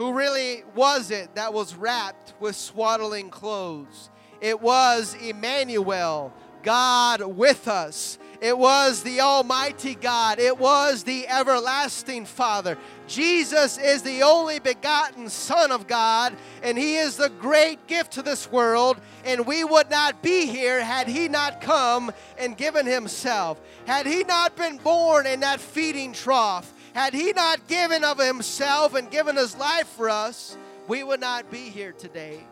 Who 0.01 0.15
really 0.15 0.65
was 0.75 1.11
it 1.11 1.35
that 1.35 1.53
was 1.53 1.75
wrapped 1.75 2.33
with 2.41 2.57
swaddling 2.57 3.29
clothes? 3.29 4.09
It 4.41 4.59
was 4.59 5.15
Emmanuel, 5.21 6.33
God 6.63 7.21
with 7.21 7.69
us. 7.69 8.19
It 8.41 8.57
was 8.57 9.03
the 9.03 9.21
Almighty 9.21 9.95
God. 9.95 10.39
It 10.39 10.59
was 10.59 11.03
the 11.03 11.29
everlasting 11.29 12.25
Father. 12.25 12.79
Jesus 13.09 13.77
is 13.77 14.01
the 14.01 14.23
only 14.23 14.59
begotten 14.59 15.29
Son 15.29 15.71
of 15.71 15.87
God, 15.87 16.35
and 16.63 16.79
He 16.79 16.97
is 16.97 17.19
the 17.19 17.29
great 17.29 17.87
gift 17.87 18.13
to 18.13 18.23
this 18.23 18.51
world. 18.51 18.99
And 19.27 19.45
we 19.45 19.65
would 19.65 19.91
not 19.91 20.23
be 20.23 20.47
here 20.47 20.83
had 20.83 21.09
He 21.09 21.29
not 21.29 21.61
come 21.61 22.11
and 22.39 22.57
given 22.57 22.87
Himself. 22.87 23.61
Had 23.85 24.07
He 24.07 24.25
not 24.25 24.57
been 24.57 24.79
born 24.79 25.27
in 25.27 25.41
that 25.41 25.61
feeding 25.61 26.15
trough, 26.15 26.73
had 26.95 27.15
He 27.15 27.33
not 27.33 27.67
given 27.69 28.05
of 28.05 28.19
Himself 28.19 28.95
and 28.95 29.11
given 29.11 29.37
His 29.37 29.57
life 29.57 29.89
for 29.89 30.09
us, 30.09 30.57
we 30.89 31.03
would 31.03 31.21
not 31.21 31.51
be 31.51 31.69
here 31.69 31.93
today. 31.93 32.47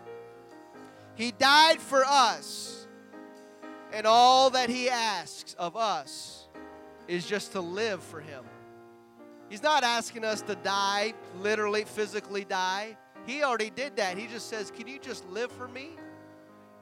He 1.15 1.33
died 1.33 1.81
for 1.81 2.05
us 2.07 2.87
and 3.93 4.07
all 4.07 4.51
that 4.51 4.71
He 4.71 4.89
asks 4.89 5.55
of 5.55 5.77
us 5.77 6.49
is 7.07 7.27
just 7.27 7.53
to 7.53 7.61
live 7.61 8.03
for 8.03 8.21
Him. 8.21 8.45
He's 9.49 9.63
not 9.63 9.83
asking 9.83 10.25
us 10.25 10.43
to 10.43 10.55
die, 10.57 11.15
literally, 11.41 11.85
physically 11.85 12.45
die. 12.45 12.97
He 13.27 13.43
already 13.43 13.71
did 13.71 13.97
that. 13.97 14.19
He 14.19 14.27
just 14.27 14.49
says, 14.49 14.71
Can 14.71 14.87
you 14.87 14.99
just 14.99 15.27
live 15.29 15.51
for 15.53 15.69
me? 15.69 15.91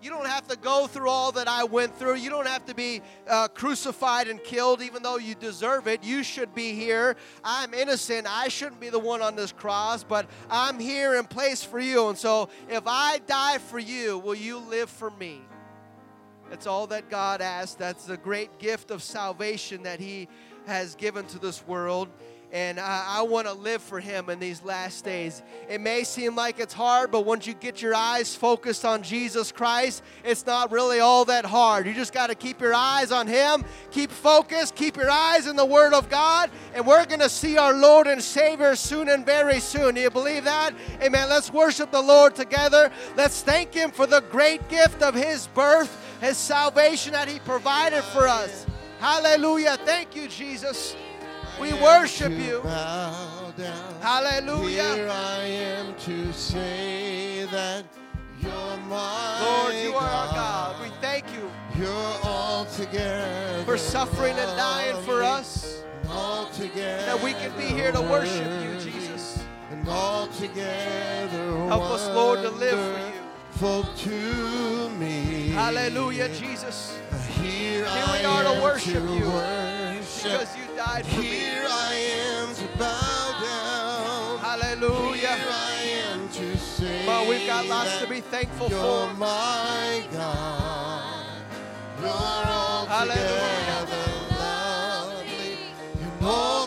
You 0.02 0.10
don't 0.10 0.26
have 0.26 0.46
to 0.48 0.56
go 0.56 0.86
through 0.86 1.08
all 1.08 1.32
that 1.32 1.48
I 1.48 1.64
went 1.64 1.98
through. 1.98 2.16
You 2.16 2.28
don't 2.30 2.46
have 2.46 2.64
to 2.66 2.74
be 2.74 3.00
uh, 3.28 3.48
crucified 3.48 4.28
and 4.28 4.42
killed, 4.42 4.82
even 4.82 5.02
though 5.02 5.16
you 5.16 5.34
deserve 5.34 5.88
it. 5.88 6.04
You 6.04 6.22
should 6.22 6.54
be 6.54 6.74
here. 6.74 7.16
I'm 7.42 7.72
innocent. 7.72 8.26
I 8.28 8.48
shouldn't 8.48 8.80
be 8.80 8.90
the 8.90 8.98
one 8.98 9.22
on 9.22 9.36
this 9.36 9.52
cross, 9.52 10.04
but 10.04 10.28
I'm 10.50 10.78
here 10.78 11.14
in 11.14 11.24
place 11.24 11.64
for 11.64 11.80
you. 11.80 12.08
And 12.08 12.18
so 12.18 12.50
if 12.68 12.82
I 12.86 13.18
die 13.26 13.58
for 13.58 13.78
you, 13.78 14.18
will 14.18 14.34
you 14.34 14.58
live 14.58 14.90
for 14.90 15.10
me? 15.12 15.40
That's 16.50 16.66
all 16.66 16.86
that 16.88 17.10
God 17.10 17.40
asks. 17.40 17.74
That's 17.74 18.04
the 18.04 18.16
great 18.16 18.58
gift 18.58 18.90
of 18.90 19.02
salvation 19.02 19.82
that 19.84 19.98
He 19.98 20.28
has 20.66 20.94
given 20.94 21.26
to 21.26 21.38
this 21.38 21.66
world. 21.66 22.08
And 22.52 22.78
I, 22.78 23.18
I 23.18 23.22
want 23.22 23.46
to 23.46 23.52
live 23.52 23.82
for 23.82 24.00
Him 24.00 24.30
in 24.30 24.38
these 24.38 24.62
last 24.62 25.04
days. 25.04 25.42
It 25.68 25.80
may 25.80 26.04
seem 26.04 26.36
like 26.36 26.60
it's 26.60 26.72
hard, 26.72 27.10
but 27.10 27.26
once 27.26 27.46
you 27.46 27.54
get 27.54 27.82
your 27.82 27.94
eyes 27.94 28.34
focused 28.34 28.84
on 28.84 29.02
Jesus 29.02 29.52
Christ, 29.52 30.02
it's 30.24 30.46
not 30.46 30.70
really 30.70 31.00
all 31.00 31.24
that 31.26 31.44
hard. 31.44 31.86
You 31.86 31.94
just 31.94 32.12
got 32.12 32.28
to 32.28 32.34
keep 32.34 32.60
your 32.60 32.74
eyes 32.74 33.10
on 33.10 33.26
Him, 33.26 33.64
keep 33.90 34.10
focused, 34.10 34.74
keep 34.76 34.96
your 34.96 35.10
eyes 35.10 35.46
in 35.46 35.56
the 35.56 35.66
Word 35.66 35.92
of 35.92 36.08
God, 36.08 36.50
and 36.74 36.86
we're 36.86 37.04
going 37.06 37.20
to 37.20 37.28
see 37.28 37.58
our 37.58 37.74
Lord 37.74 38.06
and 38.06 38.22
Savior 38.22 38.76
soon 38.76 39.08
and 39.08 39.26
very 39.26 39.60
soon. 39.60 39.96
Do 39.96 40.00
you 40.00 40.10
believe 40.10 40.44
that? 40.44 40.72
Amen. 41.02 41.28
Let's 41.28 41.52
worship 41.52 41.90
the 41.90 42.02
Lord 42.02 42.34
together. 42.34 42.90
Let's 43.16 43.42
thank 43.42 43.74
Him 43.74 43.90
for 43.90 44.06
the 44.06 44.20
great 44.30 44.68
gift 44.68 45.02
of 45.02 45.14
His 45.14 45.48
birth 45.48 46.04
his 46.20 46.36
salvation 46.36 47.12
that 47.12 47.28
He 47.28 47.38
provided 47.40 48.02
for 48.02 48.26
us. 48.26 48.66
Hallelujah. 48.98 49.76
Thank 49.84 50.16
you, 50.16 50.28
Jesus. 50.28 50.96
We 51.60 51.72
worship 51.74 52.32
you. 52.32 52.60
Hallelujah. 54.00 54.94
Here 54.94 55.08
I 55.10 55.38
am 55.44 55.94
to 56.00 56.32
say 56.32 57.46
that 57.50 57.84
you're 58.40 58.76
my 58.88 59.40
Lord, 59.42 59.74
you 59.74 59.94
are 59.94 60.08
our 60.08 60.34
God. 60.34 60.82
We 60.82 60.88
thank 61.00 61.24
you 61.34 61.50
You're 61.78 62.16
all 62.22 62.66
together. 62.66 63.62
for 63.64 63.76
suffering 63.78 64.36
and 64.38 64.56
dying 64.56 65.02
for 65.04 65.22
us, 65.22 65.82
All 66.10 66.46
together. 66.50 67.06
that 67.06 67.20
we 67.22 67.32
can 67.32 67.50
be 67.56 67.64
here 67.64 67.90
to 67.92 68.00
worship 68.02 68.46
you, 68.62 68.78
Jesus. 68.90 69.42
And 69.70 69.88
all 69.88 70.26
together. 70.28 71.66
Help 71.68 71.82
us, 71.90 72.06
Lord, 72.14 72.42
to 72.42 72.50
live 72.50 72.78
for 73.52 73.78
you. 73.78 73.84
to 74.10 74.90
me. 74.90 75.48
Hallelujah, 75.48 76.28
Jesus. 76.28 76.98
Here, 77.40 77.84
Here 77.84 77.86
I 77.88 78.18
we 78.20 78.24
are 78.26 78.44
to 78.54 78.62
worship 78.62 79.02
to 79.02 79.14
you. 79.14 79.24
Worship. 80.24 80.40
Because 80.40 80.56
you 80.56 80.76
died 80.76 81.06
for 81.06 81.20
me. 81.20 81.26
Here 81.26 81.66
I 81.68 81.94
am 81.94 82.54
to 82.54 82.78
bow 82.78 83.40
down. 83.42 84.38
Hallelujah. 84.38 85.36
Here 85.36 85.46
I 85.48 86.12
am 86.12 86.28
to 86.30 86.56
say 86.58 87.02
But 87.06 87.28
we've 87.28 87.46
got 87.46 87.66
lots 87.66 87.98
to 88.00 88.06
be 88.08 88.20
thankful 88.20 88.68
You're 88.68 88.80
for. 89.08 89.14
my 89.14 90.04
God. 90.12 91.26
You're 92.00 92.08
all 92.08 92.86
Hallelujah. 92.86 93.86
lovely. 94.38 95.58
You're 96.00 96.28
all 96.28 96.66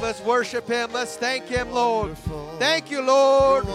Let's 0.00 0.20
worship 0.20 0.68
him. 0.68 0.92
Let's 0.92 1.16
thank 1.16 1.46
him, 1.46 1.70
Lord. 1.72 2.16
Thank 2.58 2.90
you, 2.90 3.02
Lord, 3.02 3.66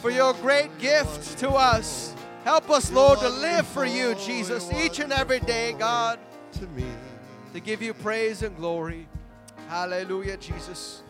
for 0.00 0.10
your 0.10 0.32
great 0.34 0.78
gift 0.78 1.38
to 1.38 1.50
us. 1.50 2.14
Help 2.44 2.70
us, 2.70 2.92
Lord, 2.92 3.18
to 3.20 3.28
live 3.28 3.66
for 3.66 3.84
you, 3.84 4.14
Jesus, 4.14 4.70
each 4.72 5.00
and 5.00 5.12
every 5.12 5.40
day, 5.40 5.72
God, 5.72 6.18
to 6.52 6.66
me. 6.68 6.86
to 7.54 7.60
give 7.60 7.80
you 7.80 7.94
praise 7.94 8.42
and 8.42 8.56
glory. 8.56 9.08
Hallelujah, 9.68 10.36
Jesus. 10.36 11.02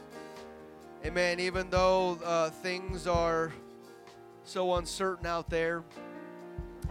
Amen. 1.04 1.40
Even 1.40 1.70
though 1.70 2.18
uh, 2.24 2.50
things 2.50 3.06
are 3.06 3.52
so 4.44 4.74
uncertain 4.74 5.26
out 5.26 5.48
there, 5.50 5.82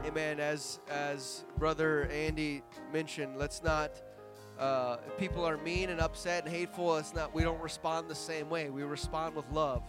amen. 0.06 0.40
As 0.40 0.80
as 0.90 1.46
Brother 1.58 2.10
Andy 2.12 2.64
mentioned, 2.92 3.38
let's 3.38 3.64
not. 3.64 3.92
Uh, 4.60 4.98
people 5.18 5.46
are 5.46 5.58
mean 5.58 5.90
and 5.90 6.00
upset 6.00 6.46
and 6.46 6.54
hateful. 6.54 6.98
It's 6.98 7.14
not. 7.14 7.34
We 7.34 7.44
don't 7.44 7.62
respond 7.62 8.08
the 8.08 8.16
same 8.16 8.50
way. 8.50 8.70
We 8.70 8.84
respond 8.84 9.36
with 9.36 9.50
love. 9.52 9.84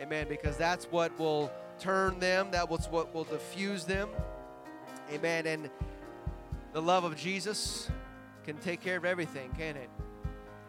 Amen. 0.00 0.26
Because 0.28 0.56
that's 0.56 0.86
what 0.86 1.16
will 1.18 1.50
turn 1.78 2.18
them. 2.18 2.50
That 2.50 2.68
was 2.68 2.88
what 2.90 3.14
will 3.14 3.24
diffuse 3.24 3.84
them. 3.84 4.08
Amen. 5.12 5.46
And 5.46 5.70
the 6.72 6.82
love 6.82 7.04
of 7.04 7.16
Jesus 7.16 7.90
can 8.44 8.56
take 8.58 8.80
care 8.80 8.96
of 8.96 9.04
everything, 9.04 9.50
can 9.56 9.76
it? 9.76 9.88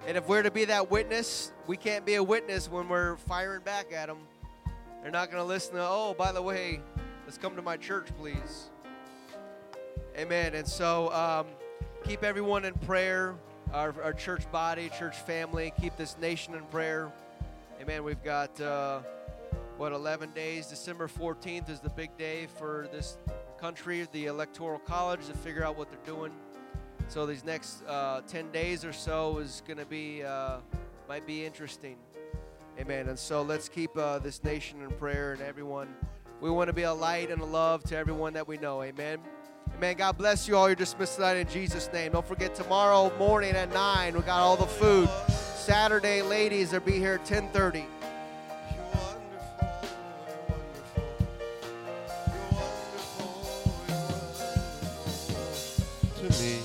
And 0.07 0.15
if 0.15 0.27
we're 0.27 0.43
to 0.43 0.51
be 0.51 0.65
that 0.65 0.89
witness, 0.89 1.51
we 1.65 1.75
can't 1.75 2.05
be 2.05 2.15
a 2.15 2.23
witness 2.23 2.69
when 2.71 2.87
we're 2.87 3.17
firing 3.17 3.61
back 3.61 3.91
at 3.91 4.07
them. 4.07 4.19
They're 5.01 5.11
not 5.11 5.29
going 5.31 5.41
to 5.41 5.47
listen 5.47 5.75
to, 5.75 5.81
oh, 5.81 6.15
by 6.17 6.31
the 6.31 6.41
way, 6.41 6.81
let's 7.25 7.37
come 7.37 7.55
to 7.55 7.61
my 7.61 7.77
church, 7.77 8.07
please. 8.17 8.69
Amen. 10.17 10.55
And 10.55 10.67
so 10.67 11.11
um, 11.11 11.47
keep 12.07 12.23
everyone 12.23 12.63
in 12.63 12.73
prayer, 12.73 13.35
our, 13.73 13.93
our 14.01 14.13
church 14.13 14.49
body, 14.49 14.89
church 14.97 15.17
family. 15.17 15.73
Keep 15.81 15.97
this 15.97 16.17
nation 16.17 16.55
in 16.55 16.63
prayer. 16.67 17.11
Amen. 17.81 18.01
We've 18.01 18.23
got, 18.23 18.61
uh, 18.61 19.01
what, 19.75 19.91
11 19.91 20.31
days. 20.31 20.67
December 20.67 21.09
14th 21.09 21.69
is 21.69 21.81
the 21.81 21.89
big 21.89 22.15
day 22.17 22.47
for 22.57 22.87
this 22.93 23.17
country, 23.59 24.07
the 24.13 24.27
Electoral 24.27 24.79
College, 24.79 25.27
to 25.27 25.33
figure 25.33 25.65
out 25.65 25.77
what 25.77 25.89
they're 25.89 26.15
doing. 26.15 26.31
So 27.09 27.25
these 27.25 27.43
next 27.43 27.83
uh, 27.85 28.21
10 28.25 28.51
days 28.51 28.85
or 28.85 28.93
so 28.93 29.39
is 29.39 29.61
going 29.67 29.77
to 29.77 29.85
be, 29.85 30.23
uh, 30.23 30.59
might 31.09 31.27
be 31.27 31.45
interesting. 31.45 31.97
Amen. 32.79 33.09
And 33.09 33.19
so 33.19 33.41
let's 33.41 33.67
keep 33.67 33.97
uh, 33.97 34.19
this 34.19 34.41
nation 34.45 34.81
in 34.81 34.91
prayer 34.91 35.33
and 35.33 35.41
everyone. 35.41 35.93
We 36.39 36.51
want 36.51 36.69
to 36.69 36.73
be 36.73 36.83
a 36.83 36.93
light 36.93 37.31
and 37.31 37.41
a 37.41 37.45
love 37.45 37.83
to 37.85 37.97
everyone 37.97 38.31
that 38.33 38.47
we 38.47 38.57
know. 38.57 38.81
Amen. 38.81 39.19
Amen. 39.77 39.95
God 39.95 40.17
bless 40.17 40.47
you 40.47 40.57
all. 40.57 40.67
You're 40.67 40.75
dismissed 40.75 41.17
tonight 41.17 41.37
in 41.37 41.47
Jesus' 41.47 41.87
name. 41.93 42.13
Don't 42.13 42.25
forget 42.25 42.55
tomorrow 42.55 43.15
morning 43.19 43.51
at 43.51 43.71
9, 43.71 44.15
we 44.15 44.21
got 44.21 44.39
all 44.39 44.57
the 44.57 44.65
food. 44.65 45.07
Saturday, 45.29 46.23
ladies, 46.23 46.71
they'll 46.71 46.79
be 46.79 46.93
here 46.93 47.13
at 47.13 47.19
1030. 47.19 47.85
You're 47.85 47.85
wonderful, 48.87 49.69
you're 50.09 50.41
wonderful, 50.49 51.05
you're 51.05 51.13
wonderful, 51.29 52.25
you're 55.29 55.43
wonderful 56.17 56.29
to 56.29 56.41
me. 56.41 56.56